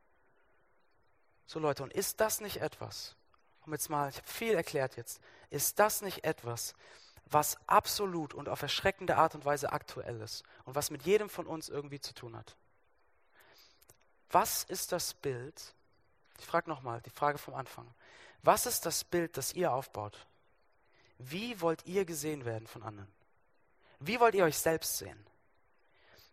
So 1.47 1.59
Leute, 1.59 1.83
und 1.83 1.93
ist 1.93 2.21
das 2.21 2.41
nicht 2.41 2.59
etwas, 2.59 3.17
um 3.65 3.73
jetzt 3.73 3.89
mal, 3.89 4.09
ich 4.11 4.17
habe 4.17 4.29
viel 4.29 4.55
erklärt 4.55 4.97
jetzt, 4.97 5.21
ist 5.51 5.79
das 5.79 6.03
nicht 6.03 6.25
etwas, 6.25 6.75
was 7.27 7.57
absolut 7.67 8.35
und 8.35 8.49
auf 8.49 8.63
erschreckende 8.63 9.17
Art 9.17 9.35
und 9.35 9.45
Weise 9.45 9.73
aktuell 9.73 10.21
ist 10.21 10.45
und 10.65 10.75
was 10.75 10.91
mit 10.91 11.03
jedem 11.05 11.29
von 11.29 11.47
uns 11.47 11.69
irgendwie 11.69 12.01
zu 12.01 12.15
tun 12.15 12.37
hat? 12.37 12.57
Was 14.31 14.65
ist 14.65 14.93
das 14.93 15.15
Bild? 15.15 15.75
Ich 16.39 16.47
frage 16.47 16.69
nochmal, 16.69 17.01
die 17.03 17.11
Frage 17.11 17.39
vom 17.39 17.55
Anfang. 17.55 17.93
Was 18.43 18.67
ist 18.67 18.85
das 18.85 19.05
Bild, 19.05 19.37
das 19.37 19.53
ihr 19.53 19.73
aufbaut? 19.73 20.27
Wie 21.19 21.61
wollt 21.61 21.87
ihr 21.87 22.05
gesehen 22.05 22.45
werden 22.45 22.67
von 22.67 22.83
anderen? 22.83 23.13
Wie 24.01 24.21
wollt 24.21 24.35
ihr 24.35 24.45
euch 24.45 24.59
selbst 24.59 24.99
sehen? 24.99 25.27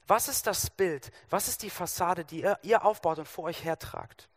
Was 0.08 0.28
ist 0.28 0.48
das 0.48 0.70
Bild? 0.70 1.12
Was 1.30 1.48
ist 1.48 1.62
die 1.62 1.70
Fassade, 1.70 2.26
die 2.26 2.42
ihr, 2.42 2.60
ihr 2.64 2.84
aufbaut 2.84 3.20
und 3.20 3.28
vor 3.28 3.46
euch 3.46 3.64
hertragt? 3.64 4.28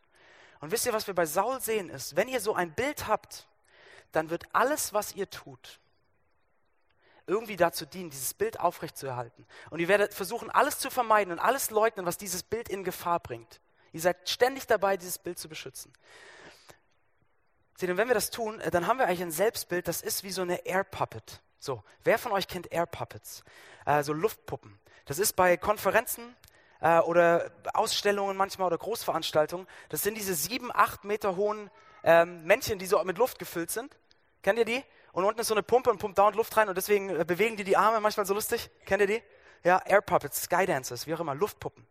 Und 0.60 0.70
wisst 0.70 0.86
ihr, 0.86 0.92
was 0.92 1.06
wir 1.06 1.14
bei 1.14 1.26
Saul 1.26 1.60
sehen 1.60 1.90
ist, 1.90 2.16
wenn 2.16 2.28
ihr 2.28 2.40
so 2.40 2.54
ein 2.54 2.72
Bild 2.74 3.08
habt, 3.08 3.48
dann 4.12 4.30
wird 4.30 4.44
alles, 4.54 4.92
was 4.92 5.14
ihr 5.14 5.28
tut, 5.28 5.80
irgendwie 7.26 7.56
dazu 7.56 7.86
dienen, 7.86 8.10
dieses 8.10 8.34
Bild 8.34 8.60
aufrechtzuerhalten. 8.60 9.46
Und 9.70 9.80
ihr 9.80 9.88
werdet 9.88 10.14
versuchen, 10.14 10.50
alles 10.50 10.78
zu 10.78 10.90
vermeiden 10.90 11.32
und 11.32 11.38
alles 11.38 11.70
leugnen, 11.70 12.06
was 12.06 12.18
dieses 12.18 12.42
Bild 12.42 12.68
in 12.68 12.84
Gefahr 12.84 13.20
bringt. 13.20 13.60
Ihr 13.92 14.00
seid 14.00 14.28
ständig 14.28 14.66
dabei, 14.66 14.96
dieses 14.96 15.18
Bild 15.18 15.38
zu 15.38 15.48
beschützen. 15.48 15.92
Seht 17.76 17.88
ihr, 17.88 17.96
wenn 17.96 18.08
wir 18.08 18.14
das 18.14 18.30
tun, 18.30 18.60
äh, 18.60 18.70
dann 18.70 18.86
haben 18.86 18.98
wir 18.98 19.06
eigentlich 19.06 19.22
ein 19.22 19.30
Selbstbild, 19.30 19.88
das 19.88 20.02
ist 20.02 20.24
wie 20.24 20.30
so 20.30 20.42
eine 20.42 20.66
Air 20.66 20.84
Puppet. 20.84 21.40
So, 21.58 21.82
wer 22.02 22.18
von 22.18 22.32
euch 22.32 22.46
kennt 22.46 22.70
Air 22.70 22.86
Puppets? 22.86 23.42
Äh, 23.86 24.02
so 24.02 24.12
Luftpuppen. 24.12 24.78
Das 25.06 25.18
ist 25.18 25.34
bei 25.34 25.56
Konferenzen 25.56 26.36
äh, 26.80 26.98
oder 26.98 27.50
Ausstellungen 27.72 28.36
manchmal 28.36 28.66
oder 28.66 28.78
Großveranstaltungen. 28.78 29.66
Das 29.88 30.02
sind 30.02 30.16
diese 30.16 30.34
sieben, 30.34 30.70
acht 30.72 31.04
Meter 31.04 31.36
hohen 31.36 31.70
ähm, 32.02 32.44
Männchen, 32.44 32.78
die 32.78 32.86
so 32.86 33.02
mit 33.04 33.18
Luft 33.18 33.38
gefüllt 33.38 33.70
sind. 33.70 33.96
Kennt 34.42 34.58
ihr 34.58 34.64
die? 34.64 34.84
Und 35.14 35.24
unten 35.24 35.40
ist 35.40 35.46
so 35.46 35.54
eine 35.54 35.62
Pumpe 35.62 35.90
und 35.90 35.98
pumpt 35.98 36.18
dauernd 36.18 36.36
Luft 36.36 36.54
rein 36.56 36.68
und 36.68 36.76
deswegen 36.76 37.08
äh, 37.08 37.24
bewegen 37.24 37.56
die 37.56 37.64
die 37.64 37.78
Arme 37.78 38.00
manchmal 38.00 38.26
so 38.26 38.34
lustig. 38.34 38.68
Kennt 38.84 39.00
ihr 39.00 39.06
die? 39.06 39.22
Ja, 39.62 39.80
Air 39.86 40.02
Puppets, 40.02 40.42
Sky 40.42 40.66
Dancers, 40.66 41.06
wie 41.06 41.14
auch 41.14 41.20
immer, 41.20 41.34
Luftpuppen. 41.34 41.86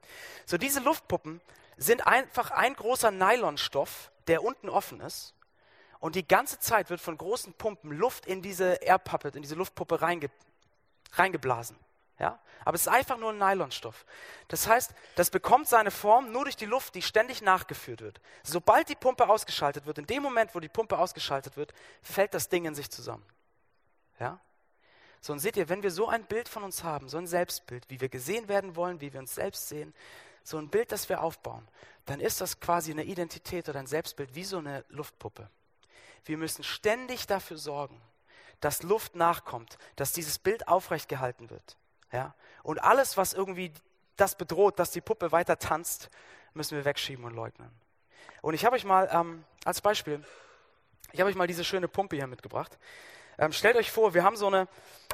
So 0.45 0.59
diese 0.59 0.79
Luftpuppen, 0.79 1.41
sind 1.77 2.05
einfach 2.05 2.51
ein 2.51 2.75
großer 2.75 3.11
Nylonstoff, 3.11 4.11
der 4.27 4.43
unten 4.43 4.69
offen 4.69 5.01
ist. 5.01 5.33
Und 5.99 6.15
die 6.15 6.27
ganze 6.27 6.59
Zeit 6.59 6.89
wird 6.89 6.99
von 6.99 7.17
großen 7.17 7.53
Pumpen 7.53 7.91
Luft 7.91 8.25
in 8.25 8.41
diese 8.41 8.73
Air 8.75 8.99
Puppet, 8.99 9.35
in 9.35 9.41
diese 9.41 9.55
Luftpuppe 9.55 10.01
reinge 10.01 10.29
reingeblasen. 11.13 11.77
Ja? 12.19 12.39
Aber 12.65 12.75
es 12.75 12.81
ist 12.81 12.87
einfach 12.87 13.17
nur 13.17 13.31
ein 13.31 13.37
Nylonstoff. 13.37 14.05
Das 14.47 14.67
heißt, 14.67 14.93
das 15.15 15.29
bekommt 15.29 15.67
seine 15.67 15.91
Form 15.91 16.31
nur 16.31 16.43
durch 16.43 16.55
die 16.55 16.65
Luft, 16.65 16.95
die 16.95 17.01
ständig 17.01 17.41
nachgeführt 17.41 18.01
wird. 18.01 18.21
Sobald 18.43 18.89
die 18.89 18.95
Pumpe 18.95 19.27
ausgeschaltet 19.27 19.85
wird, 19.85 19.97
in 19.97 20.05
dem 20.05 20.23
Moment, 20.23 20.55
wo 20.55 20.59
die 20.59 20.69
Pumpe 20.69 20.97
ausgeschaltet 20.97 21.57
wird, 21.57 21.73
fällt 22.01 22.33
das 22.33 22.49
Ding 22.49 22.65
in 22.65 22.75
sich 22.75 22.89
zusammen. 22.89 23.25
Ja? 24.19 24.39
So, 25.19 25.33
und 25.33 25.39
seht 25.39 25.57
ihr, 25.57 25.69
wenn 25.69 25.83
wir 25.83 25.91
so 25.91 26.07
ein 26.07 26.25
Bild 26.25 26.49
von 26.49 26.63
uns 26.63 26.83
haben, 26.83 27.09
so 27.09 27.17
ein 27.17 27.27
Selbstbild, 27.27 27.89
wie 27.89 28.01
wir 28.01 28.09
gesehen 28.09 28.47
werden 28.47 28.75
wollen, 28.75 29.01
wie 29.01 29.13
wir 29.13 29.19
uns 29.19 29.35
selbst 29.35 29.69
sehen, 29.69 29.93
so 30.43 30.57
ein 30.57 30.69
Bild, 30.69 30.91
das 30.91 31.07
wir 31.07 31.21
aufbauen, 31.21 31.67
dann 32.05 32.19
ist 32.19 32.41
das 32.41 32.59
quasi 32.59 32.91
eine 32.91 33.05
Identität 33.05 33.69
oder 33.69 33.79
ein 33.79 33.87
Selbstbild 33.87 34.35
wie 34.35 34.43
so 34.43 34.57
eine 34.57 34.83
Luftpuppe. 34.89 35.49
Wir 36.25 36.37
müssen 36.37 36.63
ständig 36.63 37.27
dafür 37.27 37.57
sorgen, 37.57 38.01
dass 38.59 38.83
Luft 38.83 39.15
nachkommt, 39.15 39.77
dass 39.95 40.13
dieses 40.13 40.39
Bild 40.39 40.67
aufrecht 40.67 41.09
gehalten 41.09 41.49
wird. 41.49 41.77
Ja? 42.13 42.33
Und 42.63 42.81
alles, 42.81 43.17
was 43.17 43.33
irgendwie 43.33 43.73
das 44.15 44.35
bedroht, 44.35 44.79
dass 44.79 44.91
die 44.91 45.01
Puppe 45.01 45.31
weiter 45.31 45.59
tanzt, 45.59 46.09
müssen 46.53 46.77
wir 46.77 46.85
wegschieben 46.85 47.25
und 47.25 47.33
leugnen. 47.33 47.69
Und 48.41 48.53
ich 48.53 48.63
habe 48.63 48.75
euch 48.75 48.85
mal 48.85 49.09
ähm, 49.11 49.43
als 49.65 49.81
Beispiel, 49.81 50.23
ich 51.11 51.19
habe 51.19 51.29
euch 51.29 51.35
mal 51.35 51.47
diese 51.47 51.63
schöne 51.63 51.87
Pumpe 51.87 52.15
hier 52.15 52.27
mitgebracht. 52.27 52.77
Ähm, 53.37 53.51
stellt 53.51 53.75
euch 53.75 53.91
vor, 53.91 54.13
wir 54.13 54.23
haben 54.23 54.35
so 54.35 54.47
eine, 54.47 54.67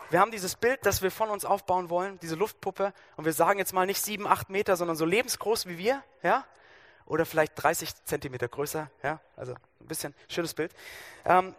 wir 0.09 0.19
haben 0.19 0.31
dieses 0.31 0.55
Bild, 0.55 0.85
das 0.85 1.01
wir 1.01 1.09
von 1.09 1.29
uns 1.29 1.45
aufbauen 1.45 1.89
wollen, 1.89 2.19
diese 2.19 2.35
Luftpuppe, 2.35 2.93
und 3.15 3.25
wir 3.25 3.33
sagen 3.33 3.59
jetzt 3.59 3.73
mal 3.73 3.85
nicht 3.85 4.01
sieben, 4.01 4.27
acht 4.27 4.49
Meter, 4.49 4.75
sondern 4.75 4.97
so 4.97 5.05
lebensgroß 5.05 5.67
wie 5.67 5.77
wir, 5.77 6.03
ja, 6.21 6.45
oder 7.05 7.25
vielleicht 7.25 7.53
30 7.55 8.05
Zentimeter 8.05 8.47
größer, 8.47 8.89
ja, 9.03 9.19
also 9.37 9.53
ein 9.53 9.87
bisschen 9.87 10.13
schönes 10.27 10.53
Bild. 10.53 10.73
Ähm, 11.25 11.55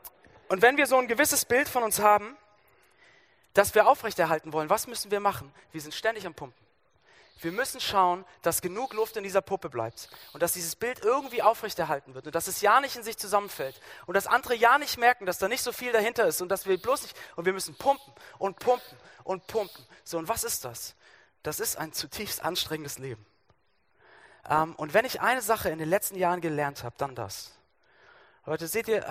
und 0.49 0.63
wenn 0.63 0.77
wir 0.77 0.87
so 0.87 0.99
ein 0.99 1.09
gewisses 1.09 1.45
Bild 1.45 1.69
von 1.69 1.83
uns 1.83 2.01
haben, 2.01 2.37
das 3.55 3.75
wir 3.75 3.87
aufrechterhalten 3.89 4.53
wollen, 4.53 4.71
was 4.71 4.87
müssen 4.87 5.11
wir 5.11 5.21
machen? 5.21 5.53
Wir 5.73 5.81
sind 5.81 5.95
ständig 5.95 6.27
am 6.27 6.35
Pumpen. 6.35 6.61
Wir 7.43 7.53
müssen 7.53 7.81
schauen, 7.81 8.27
dass 8.43 8.61
genug 8.61 8.93
Luft 8.93 9.17
in 9.17 9.25
dieser 9.25 9.41
Puppe 9.41 9.71
bleibt 9.71 10.11
und 10.35 10.43
dass 10.43 10.53
dieses 10.53 10.77
Bild 10.77 11.03
irgendwie 11.03 11.43
aufrechterhalten 11.43 12.15
wird 12.15 12.27
und 12.27 12.35
dass 12.35 12.49
es 12.49 12.61
ja 12.61 12.81
nicht 12.81 12.97
in 12.97 13.03
sich 13.03 13.17
zusammenfällt 13.17 13.81
und 14.05 14.15
dass 14.15 14.27
andere 14.27 14.55
ja 14.55 14.77
nicht 14.77 14.99
merken, 14.99 15.25
dass 15.25 15.39
da 15.39 15.49
nicht 15.49 15.63
so 15.63 15.73
viel 15.73 15.91
dahinter 15.91 16.27
ist 16.27 16.43
und 16.43 16.51
dass 16.51 16.67
wir 16.67 16.77
bloß 16.81 17.03
nicht 17.03 17.17
und 17.37 17.47
wir 17.47 17.55
müssen 17.55 17.75
pumpen 17.77 18.13
und 18.39 18.59
pumpen 18.59 18.99
und 19.25 19.47
pumpen. 19.47 19.87
So 20.05 20.19
und 20.19 20.29
was 20.29 20.45
ist 20.45 20.67
das? 20.67 20.95
Das 21.43 21.61
ist 21.61 21.79
ein 21.79 21.95
zutiefst 21.95 22.43
anstrengendes 22.45 22.99
Leben. 22.99 23.25
Ähm, 24.49 24.75
und 24.77 24.93
wenn 24.93 25.07
ich 25.07 25.23
eine 25.23 25.41
Sache 25.41 25.71
in 25.71 25.79
den 25.79 25.89
letzten 25.89 26.17
Jahren 26.17 26.43
gelernt 26.43 26.85
habe, 26.85 26.95
dann 26.99 27.15
das. 27.15 27.53
Leute, 28.45 28.69
seht 28.69 28.89
ihr, 28.89 29.07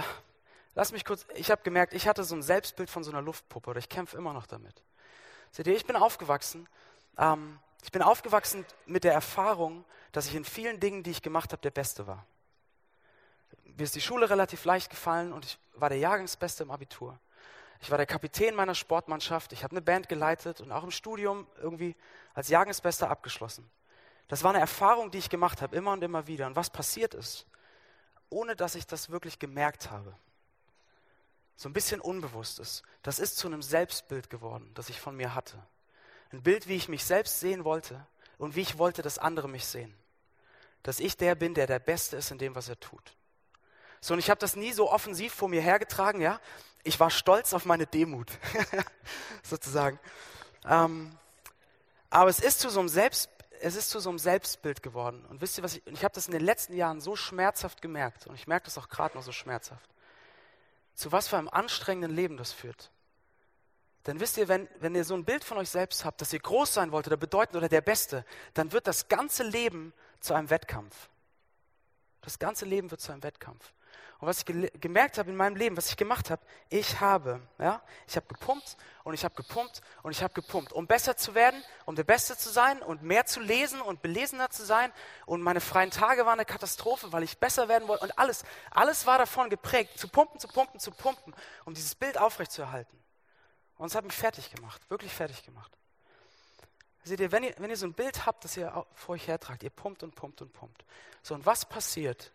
Lass 0.80 0.94
mich 0.94 1.04
kurz, 1.04 1.26
ich 1.36 1.52
habe 1.52 1.62
gemerkt, 1.62 1.94
ich 1.94 2.08
hatte 2.08 2.24
so 2.24 2.34
ein 2.34 2.42
Selbstbild 2.42 2.90
von 2.90 3.04
so 3.04 3.12
einer 3.12 3.22
Luftpuppe 3.22 3.72
oder 3.72 3.80
ich 3.80 3.90
kämpfe 3.90 4.16
immer 4.16 4.32
noch 4.32 4.48
damit. 4.48 4.82
Seht 5.52 5.68
ihr, 5.68 5.76
ich 5.76 5.86
bin 5.86 5.98
aufgewachsen, 5.98 6.70
ähm, 7.18 7.60
ich 7.84 7.92
bin 7.92 8.02
aufgewachsen 8.02 8.66
mit 8.86 9.04
der 9.04 9.12
Erfahrung, 9.12 9.84
dass 10.14 10.28
ich 10.28 10.36
in 10.36 10.46
vielen 10.46 10.80
Dingen, 10.80 11.04
die 11.04 11.12
ich 11.12 11.22
gemacht 11.22 11.52
habe, 11.52 11.62
der 11.62 11.72
Beste 11.72 12.08
war. 12.08 12.26
Mir 13.66 13.84
ist 13.84 13.94
die 13.94 14.00
Schule 14.00 14.30
relativ 14.30 14.64
leicht 14.64 14.90
gefallen 14.90 15.34
und 15.34 15.44
ich 15.44 15.60
war 15.74 15.90
der 15.90 15.98
Jahrgangsbeste 15.98 16.64
im 16.64 16.72
Abitur. 16.72 17.20
Ich 17.82 17.92
war 17.92 17.98
der 17.98 18.08
Kapitän 18.08 18.56
meiner 18.56 18.74
Sportmannschaft, 18.74 19.52
ich 19.52 19.66
habe 19.66 19.72
eine 19.72 19.82
Band 19.82 20.08
geleitet 20.08 20.62
und 20.62 20.72
auch 20.72 20.86
im 20.86 20.92
Studium 20.92 21.46
irgendwie 21.62 21.94
als 22.34 22.48
Jahrgangsbester 22.48 23.10
abgeschlossen. 23.10 23.70
Das 24.30 24.44
war 24.46 24.52
eine 24.52 24.62
Erfahrung, 24.62 25.12
die 25.12 25.18
ich 25.18 25.30
gemacht 25.30 25.62
habe, 25.62 25.76
immer 25.76 25.92
und 25.92 26.06
immer 26.06 26.28
wieder. 26.28 26.48
Und 26.48 26.56
was 26.56 26.70
passiert 26.70 27.16
ist, 27.16 27.48
ohne 28.30 28.56
dass 28.56 28.76
ich 28.76 28.88
das 28.88 29.10
wirklich 29.10 29.40
gemerkt 29.40 29.92
habe, 29.92 30.16
so 31.60 31.68
ein 31.68 31.74
bisschen 31.74 32.00
unbewusst 32.00 32.58
ist, 32.60 32.84
das 33.04 33.20
ist 33.20 33.36
zu 33.36 33.48
einem 33.48 33.62
Selbstbild 33.62 34.30
geworden, 34.30 34.72
das 34.76 34.88
ich 34.88 35.02
von 35.02 35.18
mir 35.18 35.36
hatte. 35.36 35.62
Ein 36.32 36.42
Bild, 36.42 36.70
wie 36.70 36.76
ich 36.76 36.88
mich 36.88 37.04
selbst 37.04 37.42
sehen 37.42 37.66
wollte 37.66 38.08
und 38.38 38.56
wie 38.56 38.62
ich 38.62 38.78
wollte, 38.78 39.02
dass 39.02 39.18
andere 39.18 39.50
mich 39.50 39.66
sehen. 39.66 39.94
Dass 40.84 41.02
ich 41.02 41.18
der 41.18 41.36
bin, 41.36 41.54
der 41.54 41.68
der 41.68 41.80
Beste 41.80 42.16
ist 42.16 42.32
in 42.32 42.38
dem, 42.38 42.56
was 42.56 42.70
er 42.70 42.80
tut. 42.80 43.14
So, 44.00 44.14
und 44.14 44.22
ich 44.22 44.30
habe 44.30 44.40
das 44.40 44.56
nie 44.56 44.72
so 44.72 44.90
offensiv 44.90 45.34
vor 45.34 45.50
mir 45.50 45.60
hergetragen, 45.60 46.22
ja. 46.22 46.40
Ich 46.84 46.98
war 47.02 47.10
stolz 47.10 47.54
auf 47.54 47.66
meine 47.66 47.86
Demut, 47.86 48.32
sozusagen. 49.44 50.00
Ähm, 50.64 51.12
aber 52.10 52.30
es 52.30 52.40
ist 52.40 52.62
zu 52.62 52.70
so 52.70 52.80
einem 52.80 52.88
Selbst, 52.88 53.30
es 53.60 53.76
ist 53.76 53.90
zu 53.90 54.00
so 54.00 54.08
einem 54.08 54.20
Selbstbild 54.20 54.82
geworden. 54.82 55.26
Und 55.26 55.42
wisst 55.42 55.58
ihr 55.58 55.64
was? 55.66 55.76
Ich, 55.76 55.86
ich 55.88 56.06
habe 56.06 56.16
das 56.16 56.28
in 56.28 56.32
den 56.32 56.46
letzten 56.46 56.74
Jahren 56.74 57.02
so 57.02 57.18
schmerzhaft 57.18 57.82
gemerkt 57.82 58.28
und 58.28 58.36
ich 58.36 58.48
merke 58.48 58.64
das 58.64 58.78
auch 58.78 58.88
gerade 58.88 59.18
noch 59.18 59.24
so 59.24 59.34
schmerzhaft 59.34 59.90
zu 61.00 61.14
was 61.14 61.30
für 61.30 61.38
einem 61.38 61.48
anstrengenden 61.48 62.14
Leben 62.14 62.36
das 62.36 62.52
führt. 62.52 62.92
Denn 64.06 64.20
wisst 64.20 64.38
ihr, 64.38 64.50
wenn, 64.50 64.68
wenn 64.80 64.96
ihr 64.96 65.06
so 65.06 65.14
ein 65.14 65.24
Bild 65.24 65.46
von 65.46 65.58
euch 65.58 65.70
selbst 65.70 66.04
habt, 66.04 66.20
dass 66.20 66.34
ihr 66.34 66.40
groß 66.40 66.74
sein 66.74 66.92
wollt 66.92 67.08
oder 67.08 67.16
bedeutend 67.16 67.56
oder 67.56 67.70
der 67.70 67.80
Beste, 67.80 68.26
dann 68.54 68.74
wird 68.74 68.86
das 68.86 69.08
ganze 69.08 69.44
Leben 69.44 69.94
zu 70.20 70.34
einem 70.34 70.50
Wettkampf. 70.50 71.10
Das 72.20 72.38
ganze 72.38 72.66
Leben 72.66 72.92
wird 72.92 73.00
zu 73.00 73.14
einem 73.14 73.24
Wettkampf. 73.24 73.74
Und 74.20 74.28
was 74.28 74.40
ich 74.40 74.82
gemerkt 74.82 75.18
habe 75.18 75.30
in 75.30 75.38
meinem 75.38 75.56
Leben, 75.56 75.78
was 75.78 75.90
ich 75.90 75.96
gemacht 75.96 76.30
habe, 76.30 76.42
ich 76.68 77.00
habe, 77.00 77.40
ja, 77.58 77.82
ich 78.06 78.18
habe 78.18 78.28
gepumpt 78.28 78.76
und 79.06 79.14
ich 79.14 79.24
habe 79.24 79.34
gepumpt 79.34 79.82
und 80.04 80.12
ich 80.12 80.22
habe 80.22 80.34
gepumpt, 80.34 80.74
um 80.74 80.88
besser 80.88 81.16
zu 81.16 81.36
werden, 81.36 81.64
um 81.86 81.96
der 81.96 82.04
Beste 82.04 82.36
zu 82.36 82.50
sein 82.50 82.82
und 82.82 83.02
mehr 83.02 83.26
zu 83.26 83.40
lesen 83.40 83.80
und 83.80 84.02
belesener 84.02 84.50
zu 84.50 84.66
sein. 84.66 84.92
Und 85.26 85.42
meine 85.42 85.62
freien 85.62 85.90
Tage 85.90 86.26
waren 86.26 86.34
eine 86.34 86.46
Katastrophe, 86.46 87.14
weil 87.14 87.24
ich 87.24 87.38
besser 87.38 87.70
werden 87.70 87.88
wollte. 87.88 88.04
Und 88.04 88.20
alles, 88.20 88.44
alles 88.72 89.06
war 89.06 89.18
davon 89.18 89.50
geprägt, 89.50 89.98
zu 89.98 90.10
pumpen, 90.10 90.38
zu 90.38 90.50
pumpen, 90.50 90.82
zu 90.82 90.92
pumpen, 90.92 91.34
um 91.64 91.74
dieses 91.74 91.96
Bild 91.96 92.18
aufrechtzuerhalten. 92.18 93.00
Und 93.78 93.88
es 93.88 93.96
hat 93.96 94.04
mich 94.04 94.16
fertig 94.16 94.52
gemacht, 94.54 94.82
wirklich 94.90 95.14
fertig 95.14 95.44
gemacht. 95.44 95.72
Seht 97.04 97.22
ihr, 97.22 97.32
wenn 97.32 97.44
ihr, 97.44 97.56
wenn 97.58 97.70
ihr 97.70 97.78
so 97.78 97.86
ein 97.86 97.94
Bild 97.94 98.26
habt, 98.26 98.44
das 98.44 98.58
ihr 98.58 98.86
vor 98.94 99.16
euch 99.16 99.28
hertragt, 99.30 99.64
ihr 99.64 99.70
pumpt 99.70 100.04
und 100.04 100.14
pumpt 100.14 100.42
und 100.42 100.52
pumpt. 100.52 100.84
So, 101.24 101.36
und 101.36 101.46
was 101.46 101.64
passiert, 101.64 102.34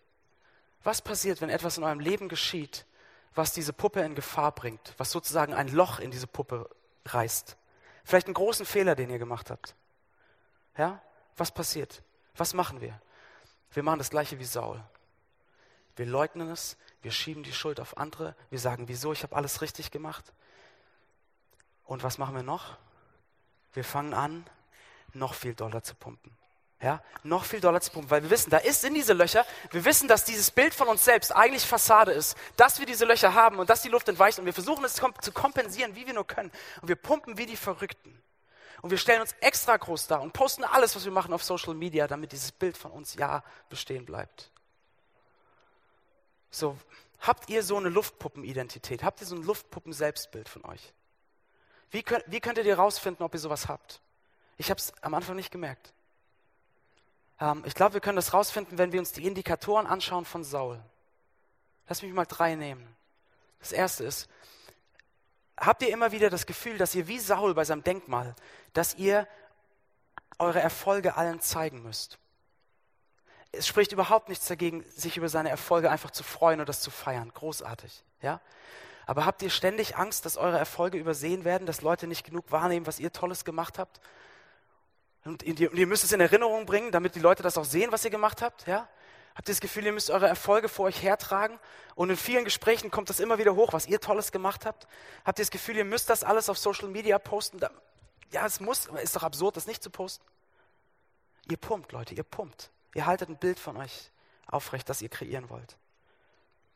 was 0.85 1.01
passiert, 1.03 1.41
wenn 1.41 1.49
etwas 1.49 1.79
in 1.79 1.85
eurem 1.85 2.01
Leben 2.01 2.29
geschieht, 2.29 2.87
was 3.35 3.53
diese 3.53 3.73
Puppe 3.73 4.03
in 4.03 4.15
Gefahr 4.15 4.53
bringt, 4.53 4.95
was 4.99 5.11
sozusagen 5.11 5.55
ein 5.55 5.69
Loch 5.69 5.99
in 5.99 6.11
diese 6.11 6.27
Puppe 6.27 6.69
reißt? 7.07 7.57
Vielleicht 8.05 8.27
einen 8.27 8.35
großen 8.35 8.67
Fehler, 8.67 8.95
den 8.95 9.11
ihr 9.11 9.19
gemacht 9.19 9.51
habt. 9.51 9.75
Ja? 10.77 11.03
Was 11.37 11.51
passiert? 11.51 12.03
Was 12.37 12.55
machen 12.55 12.81
wir? 12.81 13.01
Wir 13.73 13.83
machen 13.83 13.99
das 13.99 14.11
gleiche 14.11 14.39
wie 14.39 14.45
Saul. 14.45 14.81
Wir 15.97 16.07
leugnen 16.07 16.51
es, 16.51 16.77
wir 17.03 17.13
schieben 17.13 17.43
die 17.43 17.53
Schuld 17.53 17.81
auf 17.81 17.97
andere, 17.97 18.37
wir 18.51 18.59
sagen, 18.59 18.89
wieso, 18.89 19.13
ich 19.13 19.23
habe 19.23 19.35
alles 19.35 19.63
richtig 19.63 19.91
gemacht. 19.91 20.33
Und 21.85 22.03
was 22.03 22.19
machen 22.19 22.35
wir 22.35 22.43
noch? 22.43 22.77
Wir 23.73 23.85
fangen 23.85 24.15
an, 24.15 24.45
noch 25.13 25.35
viel 25.35 25.55
Dollar 25.55 25.83
zu 25.83 25.95
pumpen 25.95 26.37
ja, 26.85 27.03
noch 27.23 27.47
viel 27.47 27.61
Dollar 27.61 27.81
zu 27.81 27.91
pumpen, 27.91 28.11
weil 28.11 28.23
wir 28.23 28.29
wissen, 28.29 28.51
da 28.51 28.59
ist 28.59 28.85
in 28.85 28.93
diese 28.93 29.15
Löcher, 29.15 29.47
wir 29.71 29.87
wissen, 29.87 30.07
dass 30.07 30.27
dieses 30.27 30.51
Bild 30.51 30.75
von 30.75 30.87
uns 30.87 31.03
selbst 31.03 31.35
eigentlich 31.35 31.65
Fassade 31.65 32.13
ist, 32.13 32.37
dass 32.59 32.79
wir 32.79 32.85
diese 32.85 33.07
Löcher 33.07 33.33
haben 33.33 33.59
und 33.59 33.71
dass 33.71 33.81
die 33.81 33.89
Luft 33.89 34.07
entweicht 34.07 34.39
und 34.39 34.45
wir 34.45 34.53
versuchen 34.53 34.85
es 34.85 34.93
zu 34.93 35.33
kompensieren, 35.33 35.97
wie 35.97 36.07
wir 36.07 36.13
nur 36.13 36.27
können. 36.27 36.53
Und 36.83 36.89
wir 36.89 36.97
pumpen 36.97 37.39
wie 37.39 37.47
die 37.47 37.57
Verrückten. 37.57 38.23
Und 38.83 38.91
wir 38.91 38.99
stellen 38.99 39.23
uns 39.23 39.33
extra 39.41 39.79
groß 39.79 40.09
dar 40.09 40.21
und 40.21 40.35
posten 40.35 40.63
alles, 40.63 40.95
was 40.95 41.07
wir 41.07 41.13
machen 41.13 41.33
auf 41.33 41.43
Social 41.43 41.73
Media, 41.73 42.07
damit 42.07 42.33
dieses 42.33 42.53
Bild 42.53 42.77
von 42.77 42.91
uns 42.91 43.15
ja 43.15 43.43
bestehen 43.71 44.05
bleibt. 44.05 44.51
So, 46.51 46.77
habt 47.21 47.49
ihr 47.49 47.63
so 47.63 47.79
eine 47.79 47.89
Luftpuppenidentität? 47.89 49.03
Habt 49.03 49.23
ihr 49.23 49.27
so 49.27 49.37
ein 49.37 49.43
Luftpuppen-Selbstbild 49.43 50.51
von 50.51 50.67
euch? 50.67 50.93
Wie 51.91 52.03
könnt, 52.03 52.25
wie 52.27 52.41
könnt 52.41 52.59
ihr 52.59 52.65
herausfinden, 52.65 53.23
ob 53.23 53.33
ihr 53.33 53.41
sowas 53.41 53.69
habt? 53.69 54.03
Ich 54.59 54.69
habe 54.69 54.79
es 54.79 54.93
am 55.01 55.15
Anfang 55.15 55.37
nicht 55.37 55.51
gemerkt. 55.51 55.95
Ähm, 57.41 57.63
ich 57.67 57.75
glaube, 57.75 57.95
wir 57.95 58.01
können 58.01 58.17
das 58.17 58.33
rausfinden, 58.33 58.79
wenn 58.79 58.93
wir 58.93 59.01
uns 59.01 59.13
die 59.13 59.27
Indikatoren 59.27 59.87
anschauen 59.87 60.25
von 60.25 60.45
Saul. 60.45 60.81
Lass 61.89 62.03
mich 62.03 62.13
mal 62.13 62.25
drei 62.25 62.55
nehmen. 62.55 62.95
Das 63.61 63.73
erste 63.73 64.05
ist, 64.05 64.29
habt 65.57 65.83
ihr 65.83 65.91
immer 65.91 66.13
wieder 66.13 66.31
das 66.31 66.47
Gefühl, 66.47 66.79
dass 66.79 66.95
ihr 66.95 67.09
wie 67.09 67.19
Saul 67.19 67.55
bei 67.55 67.65
seinem 67.65 67.85
Denkmal, 67.85 68.35
dass 68.73 68.95
ihr 68.95 69.27
eure 70.39 70.61
Erfolge 70.61 71.17
allen 71.17 71.41
zeigen 71.41 71.83
müsst? 71.83 72.19
Es 73.53 73.67
spricht 73.67 73.93
überhaupt 73.93 74.29
nichts 74.29 74.47
dagegen, 74.47 74.85
sich 74.91 75.17
über 75.17 75.29
seine 75.29 75.49
Erfolge 75.49 75.91
einfach 75.91 76.11
zu 76.11 76.25
freuen 76.25 76.61
und 76.61 76.69
das 76.69 76.81
zu 76.81 76.91
feiern. 76.91 77.31
Großartig, 77.33 78.03
ja? 78.21 78.41
Aber 79.07 79.27
habt 79.27 79.43
ihr 79.43 79.51
ständig 79.51 79.97
Angst, 79.97 80.25
dass 80.25 80.37
eure 80.37 80.59
Erfolge 80.59 80.99
übersehen 80.99 81.45
werden, 81.45 81.67
dass 81.67 81.83
Leute 81.83 82.07
nicht 82.07 82.25
genug 82.25 82.51
wahrnehmen, 82.51 82.87
was 82.87 82.99
ihr 82.99 83.13
Tolles 83.13 83.45
gemacht 83.45 83.79
habt? 83.79 84.01
Und 85.25 85.43
ihr, 85.43 85.87
müsst 85.87 86.05
es 86.05 86.13
in 86.13 86.21
Erinnerung 86.21 86.67
bringen, 86.67 86.93
damit 86.93 87.15
die 87.15 87.21
Leute 87.21 87.43
das 87.43 87.57
auch 87.57 87.65
sehen, 87.65 87.93
was 87.93 88.05
ihr 88.05 88.11
gemacht 88.11 88.43
habt. 88.43 88.67
Ja? 88.67 88.89
Habt 89.35 89.49
ihr 89.49 89.53
das 89.53 89.61
Gefühl, 89.61 89.87
ihr 89.87 89.93
müsst 89.93 90.11
eure 90.11 90.29
Erfolge 90.29 90.69
vor 90.69 90.85
euch 90.85 91.03
hertragen? 91.03 91.59
Und 91.95 92.11
in 92.11 92.17
vielen 92.17 92.45
Gesprächen 92.45 92.91
kommt 92.91 93.09
das 93.09 93.21
immer 93.21 93.39
wieder 93.39 93.55
hoch, 93.55 93.73
was 93.73 93.87
ihr 93.87 94.01
Tolles 94.01 94.33
gemacht 94.33 94.67
habt. 94.67 94.87
Habt 95.25 95.39
ihr 95.39 95.43
das 95.45 95.51
Gefühl, 95.51 95.77
ihr 95.77 95.85
müsst 95.85 96.11
das 96.11 96.25
alles 96.25 96.49
auf 96.49 96.59
Social 96.59 96.89
Media 96.89 97.19
posten? 97.19 97.59
Ja, 98.33 98.47
es 98.47 98.61
muss, 98.61 98.87
ist 99.03 99.17
doch 99.17 99.23
absurd, 99.23 99.57
das 99.57 99.67
nicht 99.67 99.83
zu 99.83 99.91
posten. 99.91 100.25
Ihr 101.49 101.57
pumpt, 101.57 101.93
Leute, 101.93 102.15
ihr 102.15 102.23
pumpt. 102.23 102.71
Ihr 102.95 103.07
haltet 103.07 103.29
ein 103.29 103.37
Bild 103.37 103.59
von 103.59 103.77
euch 103.77 104.11
aufrecht, 104.47 104.89
das 104.89 105.03
ihr 105.03 105.09
kreieren 105.09 105.49
wollt. 105.51 105.77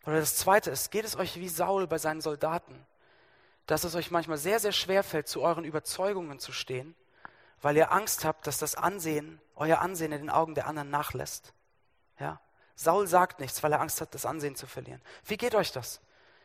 Oder 0.05 0.21
das 0.21 0.37
Zweite 0.37 0.71
ist, 0.71 0.91
geht 0.91 1.05
es 1.05 1.17
euch 1.17 1.37
wie 1.37 1.49
Saul 1.49 1.87
bei 1.87 1.99
seinen 1.99 2.21
Soldaten, 2.21 2.87
dass 3.67 3.85
es 3.85 3.95
euch 3.95 4.11
manchmal 4.11 4.39
sehr, 4.39 4.59
sehr 4.59 4.73
schwer 4.73 5.03
fällt, 5.03 5.29
zu 5.29 5.43
euren 5.43 5.65
Überzeugungen 5.65 6.39
zu 6.39 6.53
stehen, 6.53 6.95
weil 7.61 7.77
ihr 7.77 7.93
Angst 7.93 8.25
habt, 8.25 8.47
dass 8.47 8.59
das 8.59 8.75
Ansehen, 8.75 9.41
euer 9.57 9.81
Ansehen 9.81 10.13
in 10.13 10.21
den 10.21 10.31
Augen 10.31 10.55
der 10.55 10.67
anderen 10.67 10.91
nachlässt. 10.91 11.53
Ja? 12.19 12.41
Saul 12.75 13.07
sagt 13.07 13.41
nichts, 13.41 13.63
weil 13.63 13.73
er 13.73 13.81
Angst 13.81 14.01
hat, 14.01 14.15
das 14.15 14.27
Ansehen 14.27 14.55
zu 14.55 14.67
verlieren. 14.67 15.03
Wie 15.25 15.37
geht 15.37 15.55
euch 15.55 15.73
das? 15.73 16.01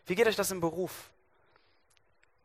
Wie 0.05 0.15
geht 0.15 0.27
euch 0.27 0.35
das 0.35 0.51
im 0.51 0.59
Beruf? 0.59 1.11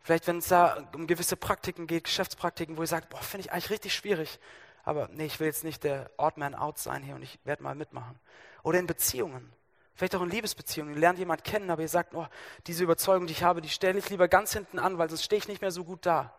Vielleicht, 0.00 0.26
wenn 0.26 0.38
es 0.38 0.48
da 0.48 0.88
um 0.94 1.07
gewisse 1.07 1.37
Praktiken 1.37 1.87
geht, 1.87 2.04
Geschäftspraktiken, 2.04 2.76
wo 2.76 2.83
ihr 2.83 2.87
sagt, 2.87 3.09
boah, 3.09 3.20
finde 3.20 3.46
ich 3.46 3.52
eigentlich 3.52 3.70
richtig 3.70 3.94
schwierig, 3.94 4.38
aber 4.85 5.09
nee, 5.09 5.26
ich 5.26 5.38
will 5.38 5.46
jetzt 5.46 5.64
nicht 5.64 5.85
der 5.85 6.11
Odd 6.16 6.38
Man 6.38 6.54
Out 6.54 6.78
sein 6.78 7.02
hier 7.02 7.14
und 7.14 7.22
ich 7.22 7.38
werde 7.44 7.62
mal 7.62 7.74
mitmachen. 7.74 8.18
Oder 8.62 8.78
in 8.78 8.87
Beziehungen. 8.87 9.52
Vielleicht 9.94 10.14
auch 10.14 10.22
in 10.22 10.31
Liebesbeziehungen. 10.31 10.94
Ihr 10.94 11.00
lernt 11.00 11.18
jemanden 11.18 11.42
kennen, 11.42 11.70
aber 11.70 11.83
ihr 11.83 11.88
sagt, 11.88 12.14
oh, 12.14 12.26
diese 12.66 12.85
Überzeugung, 12.85 13.26
die 13.26 13.33
ich 13.33 13.42
habe, 13.42 13.61
die 13.61 13.68
stelle 13.68 13.98
ich 13.98 14.09
lieber 14.09 14.28
ganz 14.28 14.52
hinten 14.52 14.78
an, 14.78 14.96
weil 14.96 15.09
sonst 15.09 15.24
stehe 15.24 15.38
ich 15.38 15.48
nicht 15.48 15.61
mehr 15.61 15.72
so 15.72 15.85
gut 15.85 16.07
da. 16.07 16.35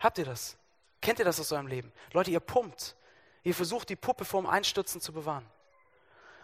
Habt 0.00 0.18
ihr 0.18 0.24
das? 0.24 0.58
Kennt 1.00 1.18
ihr 1.18 1.24
das 1.24 1.40
aus 1.40 1.52
eurem 1.52 1.66
Leben? 1.66 1.92
Leute, 2.12 2.30
ihr 2.30 2.40
pumpt. 2.40 2.96
Ihr 3.42 3.54
versucht, 3.54 3.88
die 3.88 3.96
Puppe 3.96 4.24
vorm 4.24 4.46
Einstürzen 4.46 5.00
zu 5.00 5.12
bewahren. 5.12 5.46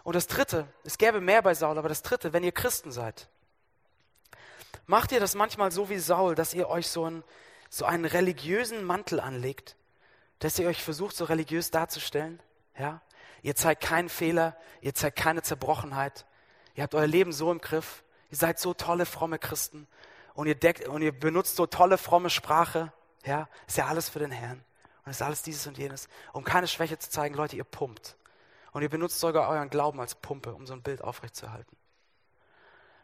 Und 0.03 0.15
das 0.15 0.27
Dritte, 0.27 0.67
es 0.83 0.97
gäbe 0.97 1.21
mehr 1.21 1.41
bei 1.41 1.53
Saul, 1.53 1.77
aber 1.77 1.89
das 1.89 2.01
Dritte, 2.01 2.33
wenn 2.33 2.43
ihr 2.43 2.51
Christen 2.51 2.91
seid, 2.91 3.29
macht 4.85 5.11
ihr 5.11 5.19
das 5.19 5.35
manchmal 5.35 5.71
so 5.71 5.89
wie 5.89 5.97
Saul, 5.97 6.35
dass 6.35 6.53
ihr 6.53 6.69
euch 6.69 6.87
so 6.87 7.05
einen, 7.05 7.23
so 7.69 7.85
einen 7.85 8.05
religiösen 8.05 8.83
Mantel 8.83 9.19
anlegt, 9.19 9.75
dass 10.39 10.59
ihr 10.59 10.67
euch 10.67 10.83
versucht, 10.83 11.15
so 11.15 11.25
religiös 11.25 11.71
darzustellen? 11.71 12.41
Ja? 12.77 13.01
Ihr 13.41 13.55
zeigt 13.55 13.83
keinen 13.83 14.09
Fehler, 14.09 14.57
ihr 14.81 14.93
zeigt 14.93 15.17
keine 15.17 15.41
Zerbrochenheit, 15.41 16.25
ihr 16.75 16.83
habt 16.83 16.95
euer 16.95 17.07
Leben 17.07 17.31
so 17.31 17.51
im 17.51 17.59
Griff, 17.59 18.03
ihr 18.29 18.37
seid 18.37 18.59
so 18.59 18.73
tolle, 18.73 19.05
fromme 19.05 19.39
Christen 19.39 19.87
und 20.33 20.47
ihr, 20.47 20.55
deckt, 20.55 20.87
und 20.87 21.01
ihr 21.01 21.17
benutzt 21.17 21.55
so 21.55 21.65
tolle, 21.65 21.97
fromme 21.97 22.29
Sprache. 22.29 22.91
Ja? 23.23 23.47
Ist 23.67 23.77
ja 23.77 23.87
alles 23.87 24.09
für 24.09 24.19
den 24.19 24.31
Herrn. 24.31 24.63
Und 25.05 25.11
ist 25.11 25.21
alles 25.21 25.41
dieses 25.41 25.67
und 25.67 25.77
jenes, 25.77 26.07
um 26.31 26.43
keine 26.43 26.67
Schwäche 26.67 26.97
zu 26.97 27.09
zeigen. 27.09 27.35
Leute, 27.35 27.55
ihr 27.55 27.63
pumpt. 27.65 28.15
Und 28.71 28.81
ihr 28.81 28.89
benutzt 28.89 29.19
sogar 29.19 29.49
euren 29.49 29.69
Glauben 29.69 29.99
als 29.99 30.15
Pumpe, 30.15 30.53
um 30.53 30.65
so 30.65 30.73
ein 30.73 30.81
Bild 30.81 31.01
aufrechtzuerhalten. 31.01 31.77